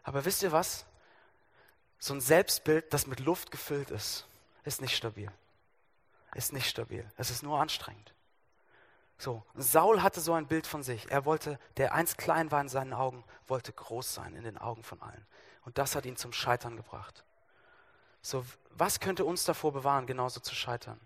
Aber 0.03 0.25
wisst 0.25 0.41
ihr 0.41 0.51
was? 0.51 0.85
So 1.99 2.13
ein 2.13 2.21
Selbstbild, 2.21 2.93
das 2.93 3.07
mit 3.07 3.19
Luft 3.19 3.51
gefüllt 3.51 3.91
ist, 3.91 4.25
ist 4.63 4.81
nicht 4.81 4.95
stabil. 4.95 5.31
Ist 6.33 6.53
nicht 6.53 6.69
stabil. 6.69 7.07
Es 7.17 7.29
ist 7.29 7.43
nur 7.43 7.59
anstrengend. 7.59 8.13
So, 9.17 9.43
Saul 9.55 10.01
hatte 10.01 10.21
so 10.21 10.33
ein 10.33 10.47
Bild 10.47 10.65
von 10.65 10.81
sich. 10.81 11.11
Er 11.11 11.25
wollte, 11.25 11.59
der 11.75 11.93
einst 11.93 12.17
klein 12.17 12.51
war 12.51 12.61
in 12.61 12.69
seinen 12.69 12.93
Augen, 12.93 13.25
wollte 13.47 13.73
groß 13.73 14.13
sein 14.13 14.33
in 14.33 14.43
den 14.43 14.57
Augen 14.57 14.83
von 14.83 15.01
allen. 15.01 15.27
Und 15.65 15.77
das 15.77 15.95
hat 15.95 16.05
ihn 16.05 16.15
zum 16.15 16.31
Scheitern 16.31 16.77
gebracht. 16.77 17.25
So, 18.21 18.45
was 18.79 18.99
könnte 18.99 19.25
uns 19.25 19.43
davor 19.43 19.73
bewahren, 19.73 20.07
genauso 20.07 20.39
zu 20.39 20.55
scheitern? 20.55 20.99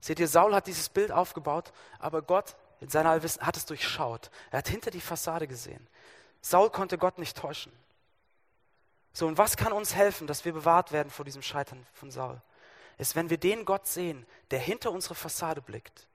Seht 0.00 0.20
ihr, 0.20 0.28
Saul 0.28 0.54
hat 0.54 0.66
dieses 0.66 0.88
Bild 0.88 1.10
aufgebaut, 1.10 1.72
aber 1.98 2.22
Gott 2.22 2.56
in 2.80 2.88
seiner 2.88 3.10
Allwissen 3.10 3.44
hat 3.44 3.56
es 3.56 3.66
durchschaut. 3.66 4.30
Er 4.50 4.58
hat 4.58 4.68
hinter 4.68 4.90
die 4.90 5.00
Fassade 5.00 5.48
gesehen. 5.48 5.86
Saul 6.40 6.70
konnte 6.70 6.98
Gott 6.98 7.18
nicht 7.18 7.36
täuschen. 7.36 7.72
So, 9.12 9.26
und 9.26 9.38
was 9.38 9.56
kann 9.56 9.72
uns 9.72 9.94
helfen, 9.94 10.26
dass 10.26 10.44
wir 10.44 10.52
bewahrt 10.52 10.92
werden 10.92 11.10
vor 11.10 11.24
diesem 11.24 11.42
Scheitern 11.42 11.84
von 11.92 12.10
Saul? 12.10 12.40
Ist, 12.98 13.16
wenn 13.16 13.30
wir 13.30 13.38
den 13.38 13.64
Gott 13.64 13.86
sehen, 13.86 14.26
der 14.50 14.60
hinter 14.60 14.92
unsere 14.92 15.14
Fassade 15.14 15.60
blickt, 15.60 16.06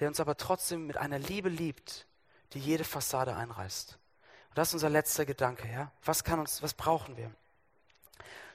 der 0.00 0.08
uns 0.08 0.18
aber 0.18 0.36
trotzdem 0.36 0.86
mit 0.86 0.96
einer 0.96 1.18
Liebe 1.18 1.48
liebt, 1.48 2.06
die 2.52 2.58
jede 2.58 2.84
Fassade 2.84 3.36
einreißt. 3.36 3.98
Und 4.48 4.58
das 4.58 4.68
ist 4.68 4.74
unser 4.74 4.90
letzter 4.90 5.24
Gedanke, 5.24 5.70
ja? 5.70 5.92
Was 6.04 6.24
kann 6.24 6.40
uns, 6.40 6.62
was 6.62 6.74
brauchen 6.74 7.16
wir? 7.16 7.30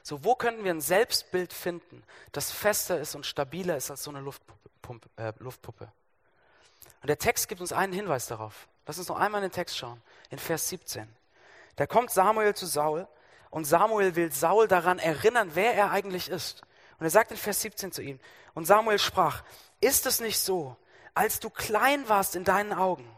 So, 0.02 0.24
wo 0.24 0.34
können 0.34 0.64
wir 0.64 0.72
ein 0.72 0.80
Selbstbild 0.80 1.52
finden, 1.52 2.02
das 2.32 2.50
fester 2.50 2.98
ist 2.98 3.14
und 3.14 3.26
stabiler 3.26 3.76
ist 3.76 3.90
als 3.90 4.04
so 4.04 4.10
eine 4.10 4.20
Luftpuppe? 4.20 5.08
Äh, 5.16 5.32
Luftpuppe? 5.38 5.92
Und 7.02 7.08
der 7.08 7.18
Text 7.18 7.48
gibt 7.48 7.60
uns 7.60 7.72
einen 7.72 7.92
Hinweis 7.92 8.26
darauf. 8.26 8.68
Lass 8.86 8.98
uns 8.98 9.08
noch 9.08 9.18
einmal 9.18 9.42
in 9.42 9.50
den 9.50 9.54
Text 9.54 9.76
schauen, 9.76 10.00
in 10.30 10.38
Vers 10.38 10.68
17. 10.68 11.08
Da 11.76 11.86
kommt 11.86 12.10
Samuel 12.10 12.54
zu 12.54 12.66
Saul 12.66 13.06
und 13.50 13.64
Samuel 13.64 14.16
will 14.16 14.32
Saul 14.32 14.66
daran 14.66 14.98
erinnern, 14.98 15.50
wer 15.54 15.74
er 15.74 15.90
eigentlich 15.90 16.28
ist. 16.28 16.62
Und 16.98 17.06
er 17.06 17.10
sagt 17.10 17.30
in 17.30 17.36
Vers 17.36 17.60
17 17.62 17.92
zu 17.92 18.02
ihm, 18.02 18.18
und 18.54 18.64
Samuel 18.64 18.98
sprach, 18.98 19.42
ist 19.80 20.06
es 20.06 20.20
nicht 20.20 20.40
so, 20.40 20.76
als 21.14 21.38
du 21.38 21.50
klein 21.50 22.08
warst 22.08 22.34
in 22.34 22.44
deinen 22.44 22.72
Augen, 22.72 23.08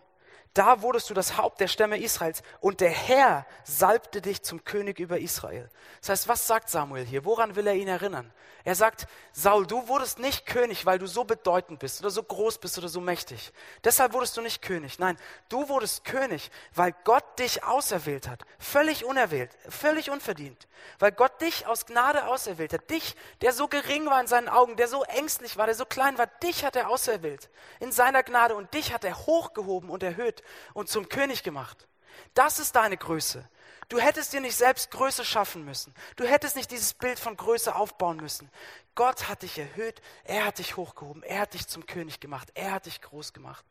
da 0.54 0.82
wurdest 0.82 1.08
du 1.08 1.14
das 1.14 1.36
Haupt 1.36 1.60
der 1.60 1.68
Stämme 1.68 1.98
Israels 1.98 2.42
und 2.60 2.80
der 2.80 2.90
Herr 2.90 3.46
salbte 3.62 4.20
dich 4.20 4.42
zum 4.42 4.64
König 4.64 4.98
über 4.98 5.20
Israel. 5.20 5.70
Das 6.00 6.08
heißt, 6.08 6.28
was 6.28 6.46
sagt 6.46 6.68
Samuel 6.70 7.04
hier? 7.04 7.24
Woran 7.24 7.54
will 7.54 7.66
er 7.68 7.74
ihn 7.74 7.88
erinnern? 7.88 8.32
Er 8.64 8.74
sagt, 8.74 9.06
Saul, 9.32 9.66
du 9.66 9.88
wurdest 9.88 10.18
nicht 10.18 10.44
König, 10.44 10.84
weil 10.84 10.98
du 10.98 11.06
so 11.06 11.24
bedeutend 11.24 11.78
bist 11.78 12.00
oder 12.00 12.10
so 12.10 12.22
groß 12.22 12.58
bist 12.58 12.76
oder 12.76 12.88
so 12.88 13.00
mächtig. 13.00 13.52
Deshalb 13.84 14.12
wurdest 14.12 14.36
du 14.36 14.42
nicht 14.42 14.60
König. 14.60 14.98
Nein, 14.98 15.16
du 15.48 15.68
wurdest 15.68 16.04
König, 16.04 16.50
weil 16.74 16.94
Gott 17.04 17.38
dich 17.38 17.64
auserwählt 17.64 18.28
hat. 18.28 18.42
Völlig 18.58 19.04
unerwählt, 19.04 19.56
völlig 19.68 20.10
unverdient. 20.10 20.68
Weil 20.98 21.12
Gott 21.12 21.40
dich 21.40 21.66
aus 21.66 21.86
Gnade 21.86 22.26
auserwählt 22.26 22.74
hat. 22.74 22.90
Dich, 22.90 23.16
der 23.40 23.52
so 23.52 23.66
gering 23.68 24.06
war 24.06 24.20
in 24.20 24.26
seinen 24.26 24.48
Augen, 24.48 24.76
der 24.76 24.88
so 24.88 25.04
ängstlich 25.04 25.56
war, 25.56 25.66
der 25.66 25.74
so 25.74 25.86
klein 25.86 26.18
war, 26.18 26.26
dich 26.26 26.64
hat 26.64 26.76
er 26.76 26.90
auserwählt. 26.90 27.48
In 27.78 27.92
seiner 27.92 28.22
Gnade 28.22 28.54
und 28.56 28.74
dich 28.74 28.92
hat 28.92 29.04
er 29.04 29.16
hochgehoben 29.26 29.88
und 29.88 30.02
erhöht 30.02 30.39
und 30.74 30.88
zum 30.88 31.08
König 31.08 31.42
gemacht. 31.42 31.88
Das 32.34 32.58
ist 32.58 32.76
deine 32.76 32.96
Größe. 32.96 33.48
Du 33.88 33.98
hättest 33.98 34.32
dir 34.32 34.40
nicht 34.40 34.56
selbst 34.56 34.92
Größe 34.92 35.24
schaffen 35.24 35.64
müssen. 35.64 35.92
Du 36.14 36.24
hättest 36.24 36.54
nicht 36.54 36.70
dieses 36.70 36.94
Bild 36.94 37.18
von 37.18 37.36
Größe 37.36 37.74
aufbauen 37.74 38.18
müssen. 38.18 38.48
Gott 38.94 39.28
hat 39.28 39.42
dich 39.42 39.58
erhöht, 39.58 40.00
er 40.24 40.46
hat 40.46 40.58
dich 40.58 40.76
hochgehoben, 40.76 41.24
er 41.24 41.40
hat 41.40 41.54
dich 41.54 41.66
zum 41.66 41.86
König 41.86 42.20
gemacht, 42.20 42.50
er 42.54 42.72
hat 42.72 42.86
dich 42.86 43.00
groß 43.00 43.32
gemacht. 43.32 43.64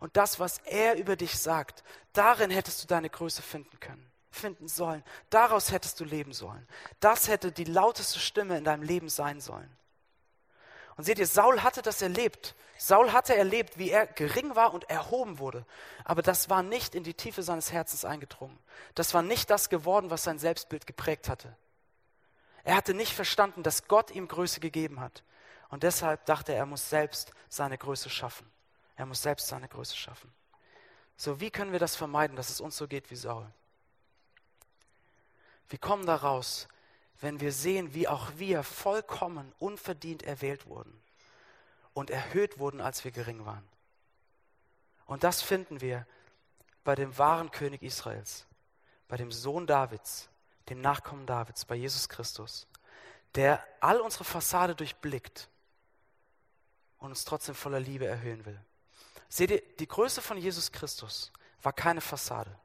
Und 0.00 0.16
das, 0.16 0.40
was 0.40 0.58
er 0.64 0.96
über 0.96 1.14
dich 1.14 1.38
sagt, 1.38 1.84
darin 2.12 2.50
hättest 2.50 2.82
du 2.82 2.88
deine 2.88 3.08
Größe 3.08 3.40
finden 3.40 3.78
können, 3.78 4.10
finden 4.32 4.66
sollen. 4.66 5.04
Daraus 5.30 5.70
hättest 5.70 6.00
du 6.00 6.04
leben 6.04 6.32
sollen. 6.32 6.66
Das 6.98 7.28
hätte 7.28 7.52
die 7.52 7.64
lauteste 7.64 8.18
Stimme 8.18 8.58
in 8.58 8.64
deinem 8.64 8.82
Leben 8.82 9.08
sein 9.08 9.40
sollen. 9.40 9.70
Und 10.96 11.04
seht 11.04 11.18
ihr, 11.18 11.26
Saul 11.26 11.62
hatte 11.62 11.82
das 11.82 12.02
erlebt. 12.02 12.54
Saul 12.76 13.12
hatte 13.12 13.34
erlebt, 13.34 13.78
wie 13.78 13.90
er 13.90 14.06
gering 14.06 14.54
war 14.56 14.74
und 14.74 14.88
erhoben 14.90 15.38
wurde. 15.38 15.64
Aber 16.04 16.22
das 16.22 16.50
war 16.50 16.62
nicht 16.62 16.94
in 16.94 17.04
die 17.04 17.14
Tiefe 17.14 17.42
seines 17.42 17.72
Herzens 17.72 18.04
eingedrungen. 18.04 18.58
Das 18.94 19.14
war 19.14 19.22
nicht 19.22 19.50
das 19.50 19.68
geworden, 19.68 20.10
was 20.10 20.24
sein 20.24 20.38
Selbstbild 20.38 20.86
geprägt 20.86 21.28
hatte. 21.28 21.56
Er 22.64 22.76
hatte 22.76 22.94
nicht 22.94 23.14
verstanden, 23.14 23.62
dass 23.62 23.88
Gott 23.88 24.10
ihm 24.10 24.28
Größe 24.28 24.60
gegeben 24.60 25.00
hat. 25.00 25.22
Und 25.70 25.82
deshalb 25.82 26.26
dachte 26.26 26.52
er, 26.52 26.58
er 26.58 26.66
muss 26.66 26.90
selbst 26.90 27.32
seine 27.48 27.78
Größe 27.78 28.10
schaffen. 28.10 28.50
Er 28.96 29.06
muss 29.06 29.22
selbst 29.22 29.48
seine 29.48 29.68
Größe 29.68 29.96
schaffen. 29.96 30.32
So, 31.16 31.40
wie 31.40 31.50
können 31.50 31.72
wir 31.72 31.78
das 31.78 31.96
vermeiden, 31.96 32.36
dass 32.36 32.50
es 32.50 32.60
uns 32.60 32.76
so 32.76 32.86
geht 32.86 33.10
wie 33.10 33.16
Saul? 33.16 33.46
Wir 35.68 35.78
kommen 35.78 36.04
daraus, 36.04 36.68
wenn 37.22 37.40
wir 37.40 37.52
sehen, 37.52 37.94
wie 37.94 38.08
auch 38.08 38.32
wir 38.36 38.64
vollkommen 38.64 39.54
unverdient 39.60 40.24
erwählt 40.24 40.66
wurden 40.66 40.92
und 41.94 42.10
erhöht 42.10 42.58
wurden, 42.58 42.80
als 42.80 43.04
wir 43.04 43.12
gering 43.12 43.46
waren. 43.46 43.66
Und 45.06 45.22
das 45.22 45.40
finden 45.40 45.80
wir 45.80 46.04
bei 46.82 46.96
dem 46.96 47.16
wahren 47.16 47.52
König 47.52 47.82
Israels, 47.82 48.44
bei 49.06 49.16
dem 49.16 49.30
Sohn 49.30 49.68
Davids, 49.68 50.28
dem 50.68 50.80
Nachkommen 50.80 51.24
Davids, 51.24 51.64
bei 51.64 51.76
Jesus 51.76 52.08
Christus, 52.08 52.66
der 53.36 53.64
all 53.80 54.00
unsere 54.00 54.24
Fassade 54.24 54.74
durchblickt 54.74 55.48
und 56.98 57.10
uns 57.10 57.24
trotzdem 57.24 57.54
voller 57.54 57.80
Liebe 57.80 58.04
erhöhen 58.04 58.44
will. 58.44 58.60
Seht 59.28 59.52
ihr, 59.52 59.62
die 59.78 59.86
Größe 59.86 60.22
von 60.22 60.38
Jesus 60.38 60.72
Christus 60.72 61.30
war 61.62 61.72
keine 61.72 62.00
Fassade. 62.00 62.58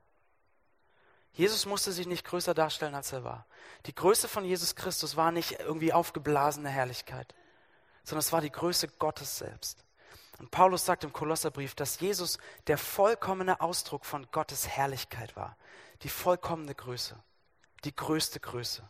Jesus 1.38 1.68
musste 1.68 1.92
sich 1.92 2.08
nicht 2.08 2.26
größer 2.26 2.56
darstellen, 2.56 2.96
als 2.96 3.14
er 3.14 3.24
war. 3.24 3.46
Die 3.86 3.94
Größe 3.94 4.28
von 4.28 4.44
Jesus 4.44 4.76
Christus 4.76 5.16
war 5.16 5.32
nicht 5.32 5.60
irgendwie 5.60 5.94
aufgeblasene 5.94 6.68
Herrlichkeit, 6.68 7.36
sondern 8.04 8.22
es 8.22 8.32
war 8.34 8.42
die 8.42 8.52
Größe 8.52 8.88
Gottes 8.88 9.38
selbst. 9.38 9.84
Und 10.40 10.50
Paulus 10.50 10.84
sagt 10.84 11.04
im 11.04 11.14
Kolosserbrief, 11.14 11.76
dass 11.76 12.00
Jesus 12.00 12.40
der 12.66 12.80
vollkommene 12.80 13.62
Ausdruck 13.62 14.04
von 14.04 14.26
Gottes 14.32 14.68
Herrlichkeit 14.68 15.36
war. 15.36 15.58
Die 16.02 16.10
vollkommene 16.10 16.74
Größe, 16.74 17.16
die 17.84 17.96
größte 17.96 18.40
Größe. 18.40 18.90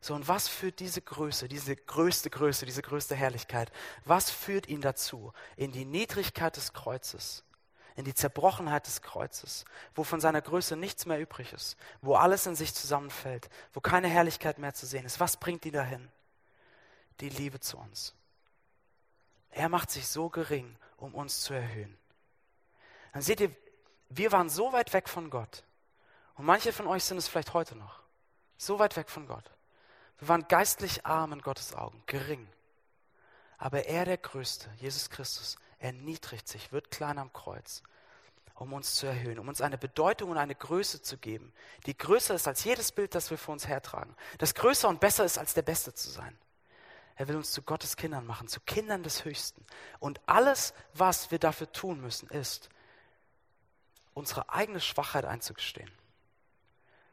So, 0.00 0.14
und 0.14 0.26
was 0.26 0.48
führt 0.48 0.80
diese 0.80 1.02
Größe, 1.02 1.46
diese 1.46 1.76
größte 1.76 2.30
Größe, 2.30 2.66
diese 2.66 2.82
größte 2.82 3.14
Herrlichkeit, 3.14 3.70
was 4.04 4.28
führt 4.28 4.66
ihn 4.66 4.80
dazu? 4.80 5.32
In 5.54 5.70
die 5.70 5.84
Niedrigkeit 5.84 6.56
des 6.56 6.72
Kreuzes, 6.72 7.44
in 7.98 8.04
die 8.04 8.14
Zerbrochenheit 8.14 8.86
des 8.86 9.02
Kreuzes, 9.02 9.64
wo 9.96 10.04
von 10.04 10.20
seiner 10.20 10.40
Größe 10.40 10.76
nichts 10.76 11.04
mehr 11.04 11.18
übrig 11.18 11.52
ist, 11.52 11.76
wo 12.00 12.14
alles 12.14 12.46
in 12.46 12.54
sich 12.54 12.72
zusammenfällt, 12.72 13.50
wo 13.72 13.80
keine 13.80 14.06
Herrlichkeit 14.06 14.58
mehr 14.58 14.72
zu 14.72 14.86
sehen 14.86 15.04
ist. 15.04 15.18
Was 15.18 15.36
bringt 15.36 15.66
ihn 15.66 15.72
dahin? 15.72 16.08
Die 17.18 17.28
Liebe 17.28 17.58
zu 17.58 17.76
uns. 17.76 18.14
Er 19.50 19.68
macht 19.68 19.90
sich 19.90 20.06
so 20.06 20.28
gering, 20.28 20.76
um 20.96 21.12
uns 21.12 21.40
zu 21.40 21.54
erhöhen. 21.54 21.98
dann 23.14 23.22
seht 23.22 23.40
ihr, 23.40 23.50
wir 24.10 24.30
waren 24.30 24.48
so 24.48 24.72
weit 24.72 24.92
weg 24.92 25.08
von 25.08 25.28
Gott. 25.28 25.64
Und 26.36 26.44
manche 26.44 26.72
von 26.72 26.86
euch 26.86 27.02
sind 27.02 27.18
es 27.18 27.26
vielleicht 27.26 27.52
heute 27.52 27.74
noch. 27.74 27.98
So 28.58 28.78
weit 28.78 28.96
weg 28.96 29.10
von 29.10 29.26
Gott. 29.26 29.50
Wir 30.20 30.28
waren 30.28 30.46
geistlich 30.46 31.04
arm 31.04 31.32
in 31.32 31.42
Gottes 31.42 31.74
Augen, 31.74 32.00
gering. 32.06 32.48
Aber 33.56 33.86
er, 33.86 34.04
der 34.04 34.18
Größte, 34.18 34.70
Jesus 34.76 35.10
Christus, 35.10 35.58
erniedrigt 35.78 36.48
sich, 36.48 36.72
wird 36.72 36.90
klein 36.90 37.18
am 37.18 37.32
Kreuz, 37.32 37.82
um 38.54 38.72
uns 38.72 38.96
zu 38.96 39.06
erhöhen, 39.06 39.38
um 39.38 39.48
uns 39.48 39.60
eine 39.60 39.78
Bedeutung 39.78 40.30
und 40.30 40.38
eine 40.38 40.54
Größe 40.54 41.02
zu 41.02 41.16
geben, 41.18 41.52
die 41.86 41.96
größer 41.96 42.34
ist 42.34 42.48
als 42.48 42.64
jedes 42.64 42.92
Bild, 42.92 43.14
das 43.14 43.30
wir 43.30 43.38
vor 43.38 43.52
uns 43.52 43.68
hertragen. 43.68 44.14
Das 44.38 44.54
größer 44.54 44.88
und 44.88 45.00
besser 45.00 45.24
ist, 45.24 45.38
als 45.38 45.54
der 45.54 45.62
Beste 45.62 45.94
zu 45.94 46.10
sein. 46.10 46.36
Er 47.16 47.26
will 47.26 47.36
uns 47.36 47.50
zu 47.50 47.62
Gottes 47.62 47.96
Kindern 47.96 48.26
machen, 48.26 48.46
zu 48.46 48.60
Kindern 48.60 49.02
des 49.02 49.24
Höchsten. 49.24 49.66
Und 49.98 50.20
alles, 50.26 50.72
was 50.94 51.32
wir 51.32 51.40
dafür 51.40 51.70
tun 51.72 52.00
müssen, 52.00 52.28
ist, 52.28 52.68
unsere 54.14 54.48
eigene 54.50 54.80
Schwachheit 54.80 55.24
einzugestehen. 55.24 55.90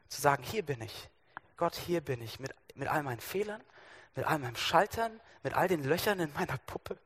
Zu 0.08 0.20
sagen, 0.20 0.44
hier 0.44 0.64
bin 0.64 0.80
ich. 0.80 1.08
Gott, 1.56 1.74
hier 1.74 2.00
bin 2.00 2.22
ich. 2.22 2.38
Mit, 2.38 2.54
mit 2.76 2.86
all 2.86 3.02
meinen 3.02 3.20
Fehlern, 3.20 3.62
mit 4.14 4.26
all 4.26 4.38
meinem 4.38 4.56
Scheitern, 4.56 5.20
mit 5.42 5.54
all 5.54 5.66
den 5.66 5.82
Löchern 5.82 6.20
in 6.20 6.32
meiner 6.34 6.58
Puppe, 6.58 6.98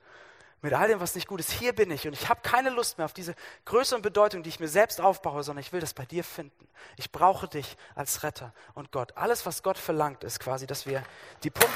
mit 0.63 0.75
all 0.75 0.89
dem, 0.89 1.01
was 1.01 1.15
nicht 1.15 1.27
gut 1.27 1.41
ist. 1.41 1.53
Hier 1.53 1.75
bin 1.75 1.91
ich. 1.91 2.07
Und 2.07 2.13
ich 2.13 2.29
habe 2.29 2.41
keine 2.43 2.71
Lust 2.71 2.99
mehr 2.99 3.05
auf 3.07 3.13
diese 3.13 3.35
Größe 3.65 3.97
und 3.97 4.03
Bedeutung, 4.03 4.43
die 4.43 4.51
ich 4.51 4.61
mir 4.61 4.69
selbst 4.69 5.01
aufbaue, 5.01 5.43
sondern 5.43 5.61
ich 5.61 5.73
will 5.73 5.81
das 5.81 5.95
bei 5.95 6.05
dir 6.05 6.25
finden. 6.25 6.69
Ich 6.97 7.11
brauche 7.11 7.49
dich 7.49 7.77
als 7.95 8.23
Retter 8.23 8.53
und 8.75 8.93
Gott. 8.93 9.17
Alles, 9.17 9.47
was 9.47 9.63
Gott 9.63 9.79
verlangt, 9.79 10.25
ist 10.25 10.41
quasi, 10.41 10.67
dass 10.67 10.87
wir 10.87 11.03
die 11.43 11.51
Pumpe 11.51 11.73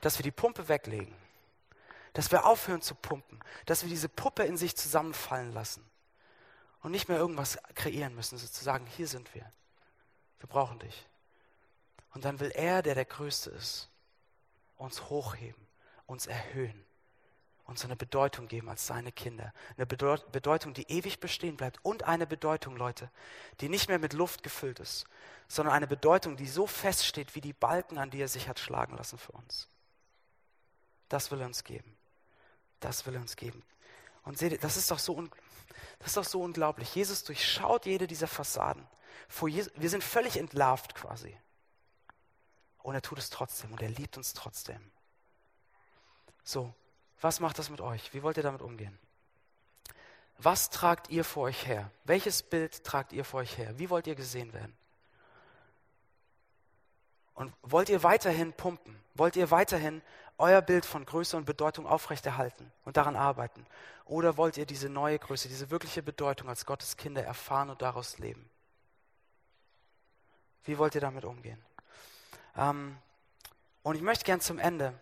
dass 0.00 0.18
wir 0.18 0.22
die 0.22 0.30
Pumpe 0.30 0.68
weglegen, 0.68 1.14
dass 2.12 2.30
wir 2.30 2.46
aufhören 2.46 2.82
zu 2.82 2.94
pumpen, 2.94 3.40
dass 3.66 3.82
wir 3.82 3.88
diese 3.88 4.08
Puppe 4.08 4.44
in 4.44 4.56
sich 4.56 4.76
zusammenfallen 4.76 5.52
lassen 5.52 5.84
und 6.82 6.90
nicht 6.90 7.08
mehr 7.08 7.18
irgendwas 7.18 7.58
kreieren 7.74 8.14
müssen, 8.14 8.38
sozusagen, 8.38 8.86
hier 8.86 9.08
sind 9.08 9.34
wir, 9.34 9.50
wir 10.38 10.48
brauchen 10.48 10.78
dich. 10.78 11.06
Und 12.14 12.24
dann 12.24 12.40
will 12.40 12.50
er, 12.54 12.82
der 12.82 12.94
der 12.94 13.04
Größte 13.04 13.50
ist, 13.50 13.88
uns 14.76 15.08
hochheben, 15.08 15.66
uns 16.06 16.26
erhöhen, 16.26 16.84
uns 17.68 17.84
eine 17.84 17.96
Bedeutung 17.96 18.48
geben 18.48 18.70
als 18.70 18.86
seine 18.86 19.12
Kinder. 19.12 19.52
Eine 19.76 19.84
Bedeutung, 19.86 20.72
die 20.72 20.90
ewig 20.90 21.20
bestehen 21.20 21.56
bleibt 21.56 21.78
und 21.84 22.04
eine 22.04 22.26
Bedeutung, 22.26 22.76
Leute, 22.76 23.10
die 23.60 23.68
nicht 23.68 23.88
mehr 23.88 23.98
mit 23.98 24.14
Luft 24.14 24.42
gefüllt 24.42 24.80
ist, 24.80 25.04
sondern 25.48 25.74
eine 25.74 25.86
Bedeutung, 25.86 26.36
die 26.36 26.48
so 26.48 26.66
feststeht 26.66 27.34
wie 27.34 27.42
die 27.42 27.52
Balken, 27.52 27.98
an 27.98 28.10
die 28.10 28.22
er 28.22 28.28
sich 28.28 28.48
hat 28.48 28.58
schlagen 28.58 28.96
lassen 28.96 29.18
für 29.18 29.32
uns. 29.32 29.68
Das 31.10 31.30
will 31.30 31.40
er 31.40 31.46
uns 31.46 31.62
geben. 31.62 31.94
Das 32.80 33.04
will 33.04 33.14
er 33.14 33.20
uns 33.20 33.36
geben. 33.36 33.62
Und 34.24 34.38
seht 34.38 34.52
ihr, 34.52 34.58
das 34.58 34.78
ist 34.78 34.90
doch 34.90 34.98
so, 34.98 35.22
das 35.98 36.08
ist 36.08 36.16
doch 36.16 36.24
so 36.24 36.40
unglaublich. 36.40 36.94
Jesus 36.94 37.22
durchschaut 37.22 37.84
jede 37.84 38.06
dieser 38.06 38.28
Fassaden. 38.28 38.86
wir 39.40 39.90
sind 39.90 40.02
völlig 40.02 40.38
entlarvt 40.38 40.94
quasi. 40.94 41.36
Und 42.78 42.94
er 42.94 43.02
tut 43.02 43.18
es 43.18 43.28
trotzdem 43.28 43.72
und 43.72 43.82
er 43.82 43.90
liebt 43.90 44.16
uns 44.16 44.32
trotzdem. 44.32 44.90
So, 46.42 46.74
was 47.20 47.40
macht 47.40 47.58
das 47.58 47.70
mit 47.70 47.80
euch? 47.80 48.12
Wie 48.14 48.22
wollt 48.22 48.36
ihr 48.36 48.42
damit 48.42 48.62
umgehen? 48.62 48.98
Was 50.38 50.70
tragt 50.70 51.10
ihr 51.10 51.24
vor 51.24 51.44
euch 51.44 51.66
her? 51.66 51.90
Welches 52.04 52.42
Bild 52.42 52.84
tragt 52.84 53.12
ihr 53.12 53.24
vor 53.24 53.40
euch 53.40 53.58
her? 53.58 53.76
Wie 53.78 53.90
wollt 53.90 54.06
ihr 54.06 54.14
gesehen 54.14 54.52
werden? 54.52 54.76
Und 57.34 57.52
wollt 57.62 57.88
ihr 57.88 58.02
weiterhin 58.02 58.52
pumpen? 58.52 58.98
Wollt 59.14 59.36
ihr 59.36 59.50
weiterhin 59.50 60.02
euer 60.38 60.62
Bild 60.62 60.86
von 60.86 61.04
Größe 61.04 61.36
und 61.36 61.44
Bedeutung 61.44 61.86
aufrechterhalten 61.86 62.72
und 62.84 62.96
daran 62.96 63.16
arbeiten? 63.16 63.66
Oder 64.04 64.36
wollt 64.36 64.56
ihr 64.56 64.66
diese 64.66 64.88
neue 64.88 65.18
Größe, 65.18 65.48
diese 65.48 65.70
wirkliche 65.70 66.02
Bedeutung 66.02 66.48
als 66.48 66.66
Gottes 66.66 66.96
Kinder 66.96 67.24
erfahren 67.24 67.70
und 67.70 67.82
daraus 67.82 68.18
leben? 68.18 68.48
Wie 70.64 70.78
wollt 70.78 70.94
ihr 70.94 71.00
damit 71.00 71.24
umgehen? 71.24 71.62
Ähm, 72.56 72.96
und 73.82 73.96
ich 73.96 74.02
möchte 74.02 74.24
gern 74.24 74.40
zum 74.40 74.58
Ende 74.58 74.94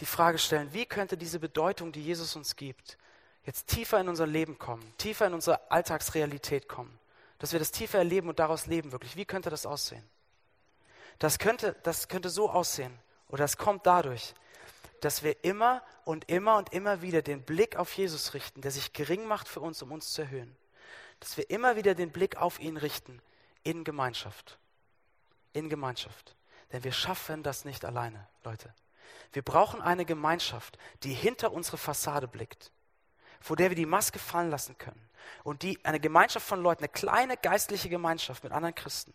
die 0.00 0.06
Frage 0.06 0.38
stellen, 0.38 0.72
wie 0.72 0.86
könnte 0.86 1.16
diese 1.16 1.40
Bedeutung, 1.40 1.92
die 1.92 2.02
Jesus 2.02 2.36
uns 2.36 2.56
gibt, 2.56 2.98
jetzt 3.44 3.66
tiefer 3.66 4.00
in 4.00 4.08
unser 4.08 4.26
Leben 4.26 4.58
kommen, 4.58 4.92
tiefer 4.98 5.26
in 5.26 5.34
unsere 5.34 5.70
Alltagsrealität 5.70 6.68
kommen, 6.68 6.98
dass 7.38 7.52
wir 7.52 7.58
das 7.58 7.72
tiefer 7.72 7.98
erleben 7.98 8.28
und 8.28 8.38
daraus 8.38 8.66
leben 8.66 8.92
wirklich. 8.92 9.16
Wie 9.16 9.24
könnte 9.24 9.50
das 9.50 9.66
aussehen? 9.66 10.04
Das 11.18 11.38
könnte, 11.38 11.74
das 11.82 12.08
könnte 12.08 12.30
so 12.30 12.50
aussehen, 12.50 12.96
oder 13.28 13.44
das 13.44 13.56
kommt 13.56 13.86
dadurch, 13.86 14.34
dass 15.00 15.22
wir 15.22 15.44
immer 15.44 15.82
und 16.04 16.28
immer 16.28 16.56
und 16.56 16.72
immer 16.72 17.02
wieder 17.02 17.22
den 17.22 17.42
Blick 17.42 17.76
auf 17.76 17.92
Jesus 17.92 18.34
richten, 18.34 18.60
der 18.62 18.70
sich 18.70 18.92
gering 18.92 19.26
macht 19.26 19.48
für 19.48 19.60
uns, 19.60 19.82
um 19.82 19.92
uns 19.92 20.12
zu 20.12 20.22
erhöhen. 20.22 20.56
Dass 21.20 21.36
wir 21.36 21.48
immer 21.50 21.76
wieder 21.76 21.94
den 21.94 22.10
Blick 22.10 22.36
auf 22.36 22.58
ihn 22.58 22.76
richten 22.76 23.20
in 23.62 23.84
Gemeinschaft. 23.84 24.58
In 25.52 25.68
Gemeinschaft. 25.68 26.36
Denn 26.72 26.84
wir 26.84 26.92
schaffen 26.92 27.42
das 27.42 27.64
nicht 27.64 27.84
alleine, 27.84 28.26
Leute. 28.44 28.72
Wir 29.32 29.42
brauchen 29.42 29.80
eine 29.80 30.04
Gemeinschaft, 30.04 30.78
die 31.02 31.12
hinter 31.12 31.52
unsere 31.52 31.78
Fassade 31.78 32.28
blickt, 32.28 32.72
vor 33.40 33.56
der 33.56 33.70
wir 33.70 33.76
die 33.76 33.86
Maske 33.86 34.18
fallen 34.18 34.50
lassen 34.50 34.76
können. 34.78 35.08
Und 35.44 35.62
die, 35.62 35.84
eine 35.84 36.00
Gemeinschaft 36.00 36.46
von 36.46 36.62
Leuten, 36.62 36.84
eine 36.84 36.88
kleine 36.88 37.36
geistliche 37.36 37.88
Gemeinschaft 37.88 38.44
mit 38.44 38.52
anderen 38.52 38.74
Christen, 38.74 39.12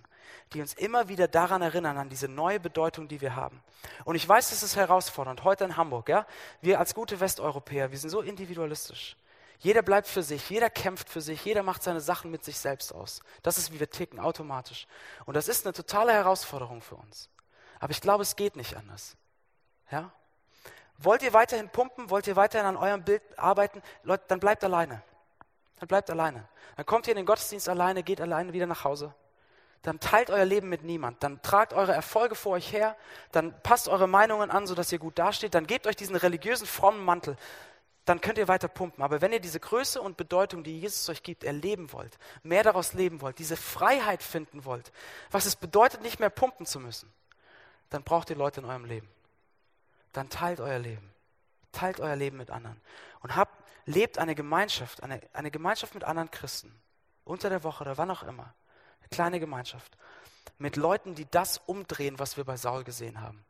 die 0.54 0.62
uns 0.62 0.74
immer 0.74 1.08
wieder 1.08 1.28
daran 1.28 1.62
erinnern, 1.62 1.98
an 1.98 2.10
diese 2.10 2.28
neue 2.28 2.60
Bedeutung, 2.60 3.08
die 3.08 3.22
wir 3.22 3.36
haben. 3.36 3.62
Und 4.06 4.16
ich 4.16 4.28
weiß, 4.28 4.52
es 4.52 4.64
ist 4.64 4.76
herausfordernd. 4.76 5.44
Heute 5.44 5.64
in 5.64 5.78
Hamburg, 5.78 6.10
ja, 6.10 6.26
wir 6.62 6.80
als 6.80 6.94
gute 6.94 7.20
Westeuropäer, 7.20 7.91
wir 7.91 7.98
sind 7.98 8.10
so 8.10 8.22
individualistisch. 8.22 9.18
Jeder 9.60 9.82
bleibt 9.82 10.08
für 10.08 10.24
sich, 10.24 10.50
jeder 10.50 10.70
kämpft 10.70 11.10
für 11.10 11.22
sich, 11.22 11.44
jeder 11.46 11.64
macht 11.64 11.84
seine 11.84 12.02
Sachen 12.02 12.32
mit 12.32 12.44
sich 12.44 12.58
selbst 12.58 12.94
aus. 12.94 13.22
Das 13.44 13.58
ist, 13.58 13.72
wie 13.72 13.80
wir 13.80 13.89
ticken, 13.89 14.20
automatisch. 14.20 14.88
Und 15.26 15.36
das 15.36 15.48
ist 15.48 15.66
eine 15.66 15.74
totale 15.74 16.12
Herausforderung 16.12 16.82
für 16.82 16.96
uns. 16.96 17.30
Aber 17.80 17.91
ich 17.91 18.02
glaube, 18.02 18.24
es 18.24 18.36
geht 18.36 18.56
nicht 18.58 18.76
anders. 18.76 19.16
Ja? 19.92 20.12
Wollt 20.98 21.24
ihr 21.24 21.34
weiterhin 21.34 21.70
pumpen? 21.70 22.10
Wollt 22.10 22.28
ihr 22.28 22.36
weiterhin 22.36 22.68
an 22.68 22.78
eurem 22.78 23.04
Bild 23.04 23.22
arbeiten? 23.38 23.82
Leute, 24.04 24.24
dann 24.28 24.40
bleibt 24.40 24.64
alleine. 24.64 25.02
Dann 25.80 25.88
bleibt 25.88 26.10
alleine. 26.10 26.48
Dann 26.78 26.86
kommt 26.86 27.08
ihr 27.08 27.12
in 27.12 27.18
den 27.18 27.26
Gottesdienst 27.26 27.68
alleine, 27.68 28.04
geht 28.04 28.22
alleine 28.22 28.54
wieder 28.54 28.68
nach 28.68 28.84
Hause 28.84 29.14
dann 29.84 30.00
teilt 30.00 30.30
euer 30.30 30.46
Leben 30.46 30.70
mit 30.70 30.84
niemand. 30.84 31.22
Dann 31.22 31.42
tragt 31.42 31.74
eure 31.74 31.94
Erfolge 31.94 32.36
vor 32.36 32.54
euch 32.54 32.72
her, 32.72 32.96
dann 33.32 33.54
passt 33.64 33.90
eure 33.90 34.08
Meinungen 34.08 34.50
an, 34.50 34.66
sodass 34.66 34.92
ihr 34.92 34.98
gut 34.98 35.20
dasteht, 35.20 35.54
dann 35.54 35.68
gebt 35.68 35.86
euch 35.86 35.98
diesen 35.98 36.16
religiösen, 36.16 36.66
frommen 36.66 37.04
Mantel. 37.04 37.36
Dann 38.06 38.22
könnt 38.22 38.38
ihr 38.38 38.48
weiter 38.48 38.70
pumpen. 38.70 39.04
Aber 39.04 39.22
wenn 39.22 39.34
ihr 39.34 39.42
diese 39.42 39.60
Größe 39.60 40.02
und 40.02 40.18
Bedeutung, 40.18 40.64
die 40.64 40.80
Jesus 40.80 41.08
euch 41.10 41.22
gibt, 41.22 41.44
erleben 41.44 41.92
wollt, 41.92 42.18
mehr 42.44 42.64
daraus 42.64 42.94
leben 42.94 43.22
wollt, 43.22 43.40
diese 43.40 43.58
Freiheit 43.58 44.24
finden 44.24 44.64
wollt, 44.66 44.92
was 45.32 45.46
es 45.46 45.58
bedeutet, 45.58 46.02
nicht 46.02 46.20
mehr 46.20 46.30
pumpen 46.30 46.66
zu 46.66 46.80
müssen, 46.80 47.12
dann 47.90 48.04
braucht 48.04 48.30
ihr 48.30 48.38
Leute 48.38 48.62
in 48.62 48.66
eurem 48.66 48.86
Leben. 48.86 49.10
Dann 50.14 50.30
teilt 50.30 50.59
euer 50.59 50.80
Leben. 50.80 51.14
Teilt 51.72 51.99
euer 51.99 52.16
Leben 52.16 52.38
mit 52.38 52.51
anderen. 52.51 52.80
Und 53.20 53.36
habt, 53.36 53.53
lebt 53.86 54.18
eine 54.18 54.36
Gemeinschaft, 54.36 55.03
eine, 55.03 55.20
eine 55.34 55.51
Gemeinschaft 55.51 55.93
mit 55.93 56.03
anderen 56.03 56.32
Christen. 56.32 56.74
Unter 57.26 57.49
der 57.49 57.64
Woche 57.64 57.84
oder 57.84 57.97
wann 57.97 58.11
auch 58.11 58.24
immer 58.24 58.53
kleine 59.14 59.39
Gemeinschaft 59.39 59.97
mit 60.57 60.76
Leuten, 60.76 61.16
die 61.16 61.30
das 61.30 61.61
umdrehen, 61.66 62.20
was 62.20 62.38
wir 62.38 62.43
bei 62.43 62.57
Saul 62.57 62.84
gesehen 62.84 63.22
haben. 63.22 63.45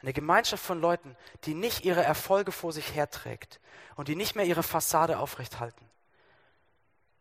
Eine 0.00 0.12
Gemeinschaft 0.12 0.64
von 0.64 0.80
Leuten, 0.80 1.16
die 1.44 1.54
nicht 1.54 1.84
ihre 1.84 2.02
Erfolge 2.02 2.52
vor 2.52 2.72
sich 2.72 2.94
herträgt 2.94 3.60
und 3.96 4.08
die 4.08 4.16
nicht 4.16 4.36
mehr 4.36 4.44
ihre 4.44 4.62
Fassade 4.62 5.18
aufrechthalten. 5.18 5.87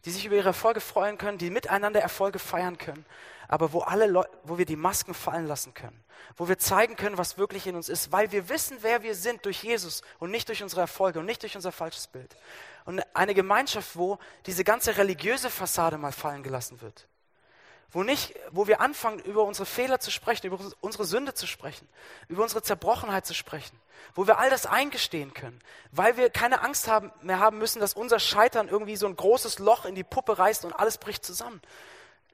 Die 0.06 0.12
sich 0.12 0.26
über 0.26 0.36
ihre 0.36 0.50
Erfolge 0.50 0.82
freuen 0.82 1.18
können, 1.18 1.38
die 1.38 1.50
miteinander 1.50 2.02
Erfolge 2.02 2.40
feiern 2.40 2.78
können, 2.78 3.06
aber 3.48 3.74
wo, 3.74 3.80
alle 3.80 4.08
Leu 4.08 4.24
wo 4.44 4.58
wir 4.58 4.66
die 4.66 4.76
Masken 4.76 5.14
fallen 5.14 5.48
lassen 5.48 5.74
können, 5.74 6.04
wo 6.36 6.48
wir 6.48 6.58
zeigen 6.58 6.96
können, 6.96 7.18
was 7.18 7.38
wirklich 7.38 7.68
in 7.68 7.76
uns 7.76 7.90
ist, 7.90 8.12
weil 8.12 8.32
wir 8.32 8.50
wissen, 8.50 8.78
wer 8.82 9.04
wir 9.04 9.16
sind 9.16 9.46
durch 9.46 9.64
Jesus 9.64 10.02
und 10.20 10.32
nicht 10.32 10.48
durch 10.48 10.64
unsere 10.64 10.82
Erfolge 10.82 11.20
und 11.20 11.26
nicht 11.26 11.42
durch 11.44 11.56
unser 11.56 11.72
falsches 11.72 12.08
Bild. 12.08 12.36
Und 12.86 13.02
eine 13.14 13.34
Gemeinschaft, 13.34 13.96
wo 13.96 14.18
diese 14.46 14.64
ganze 14.64 14.98
religiöse 14.98 15.50
Fassade 15.50 15.98
mal 15.98 16.12
fallen 16.12 16.44
gelassen 16.44 16.82
wird 16.82 17.08
wo, 17.92 18.04
nicht, 18.04 18.36
wo 18.52 18.68
wir 18.68 18.82
anfangen, 18.82 19.20
über 19.20 19.44
unsere 19.44 19.66
Fehler 19.66 20.00
zu 20.00 20.12
sprechen, 20.12 20.48
über 20.48 20.60
unsere 20.82 21.06
Sünde 21.06 21.34
zu 21.34 21.48
sprechen, 21.48 21.88
über 22.28 22.44
unsere 22.44 22.62
Zerbrochenheit 22.62 23.26
zu 23.26 23.34
sprechen, 23.34 23.80
wo 24.14 24.28
wir 24.28 24.40
all 24.40 24.50
das 24.50 24.66
eingestehen 24.66 25.34
können, 25.34 25.62
weil 25.92 26.18
wir 26.18 26.30
keine 26.30 26.62
Angst 26.62 26.88
haben, 26.88 27.12
mehr 27.22 27.40
haben 27.40 27.58
müssen, 27.58 27.80
dass 27.80 27.94
unser 27.94 28.20
Scheitern 28.20 28.68
irgendwie 28.68 28.98
so 28.98 29.08
ein 29.08 29.16
großes 29.16 29.60
Loch 29.60 29.86
in 29.86 29.96
die 29.96 30.04
Puppe 30.04 30.38
reißt 30.38 30.66
und 30.66 30.74
alles 30.74 30.98
bricht 30.98 31.24
zusammen. 31.26 31.62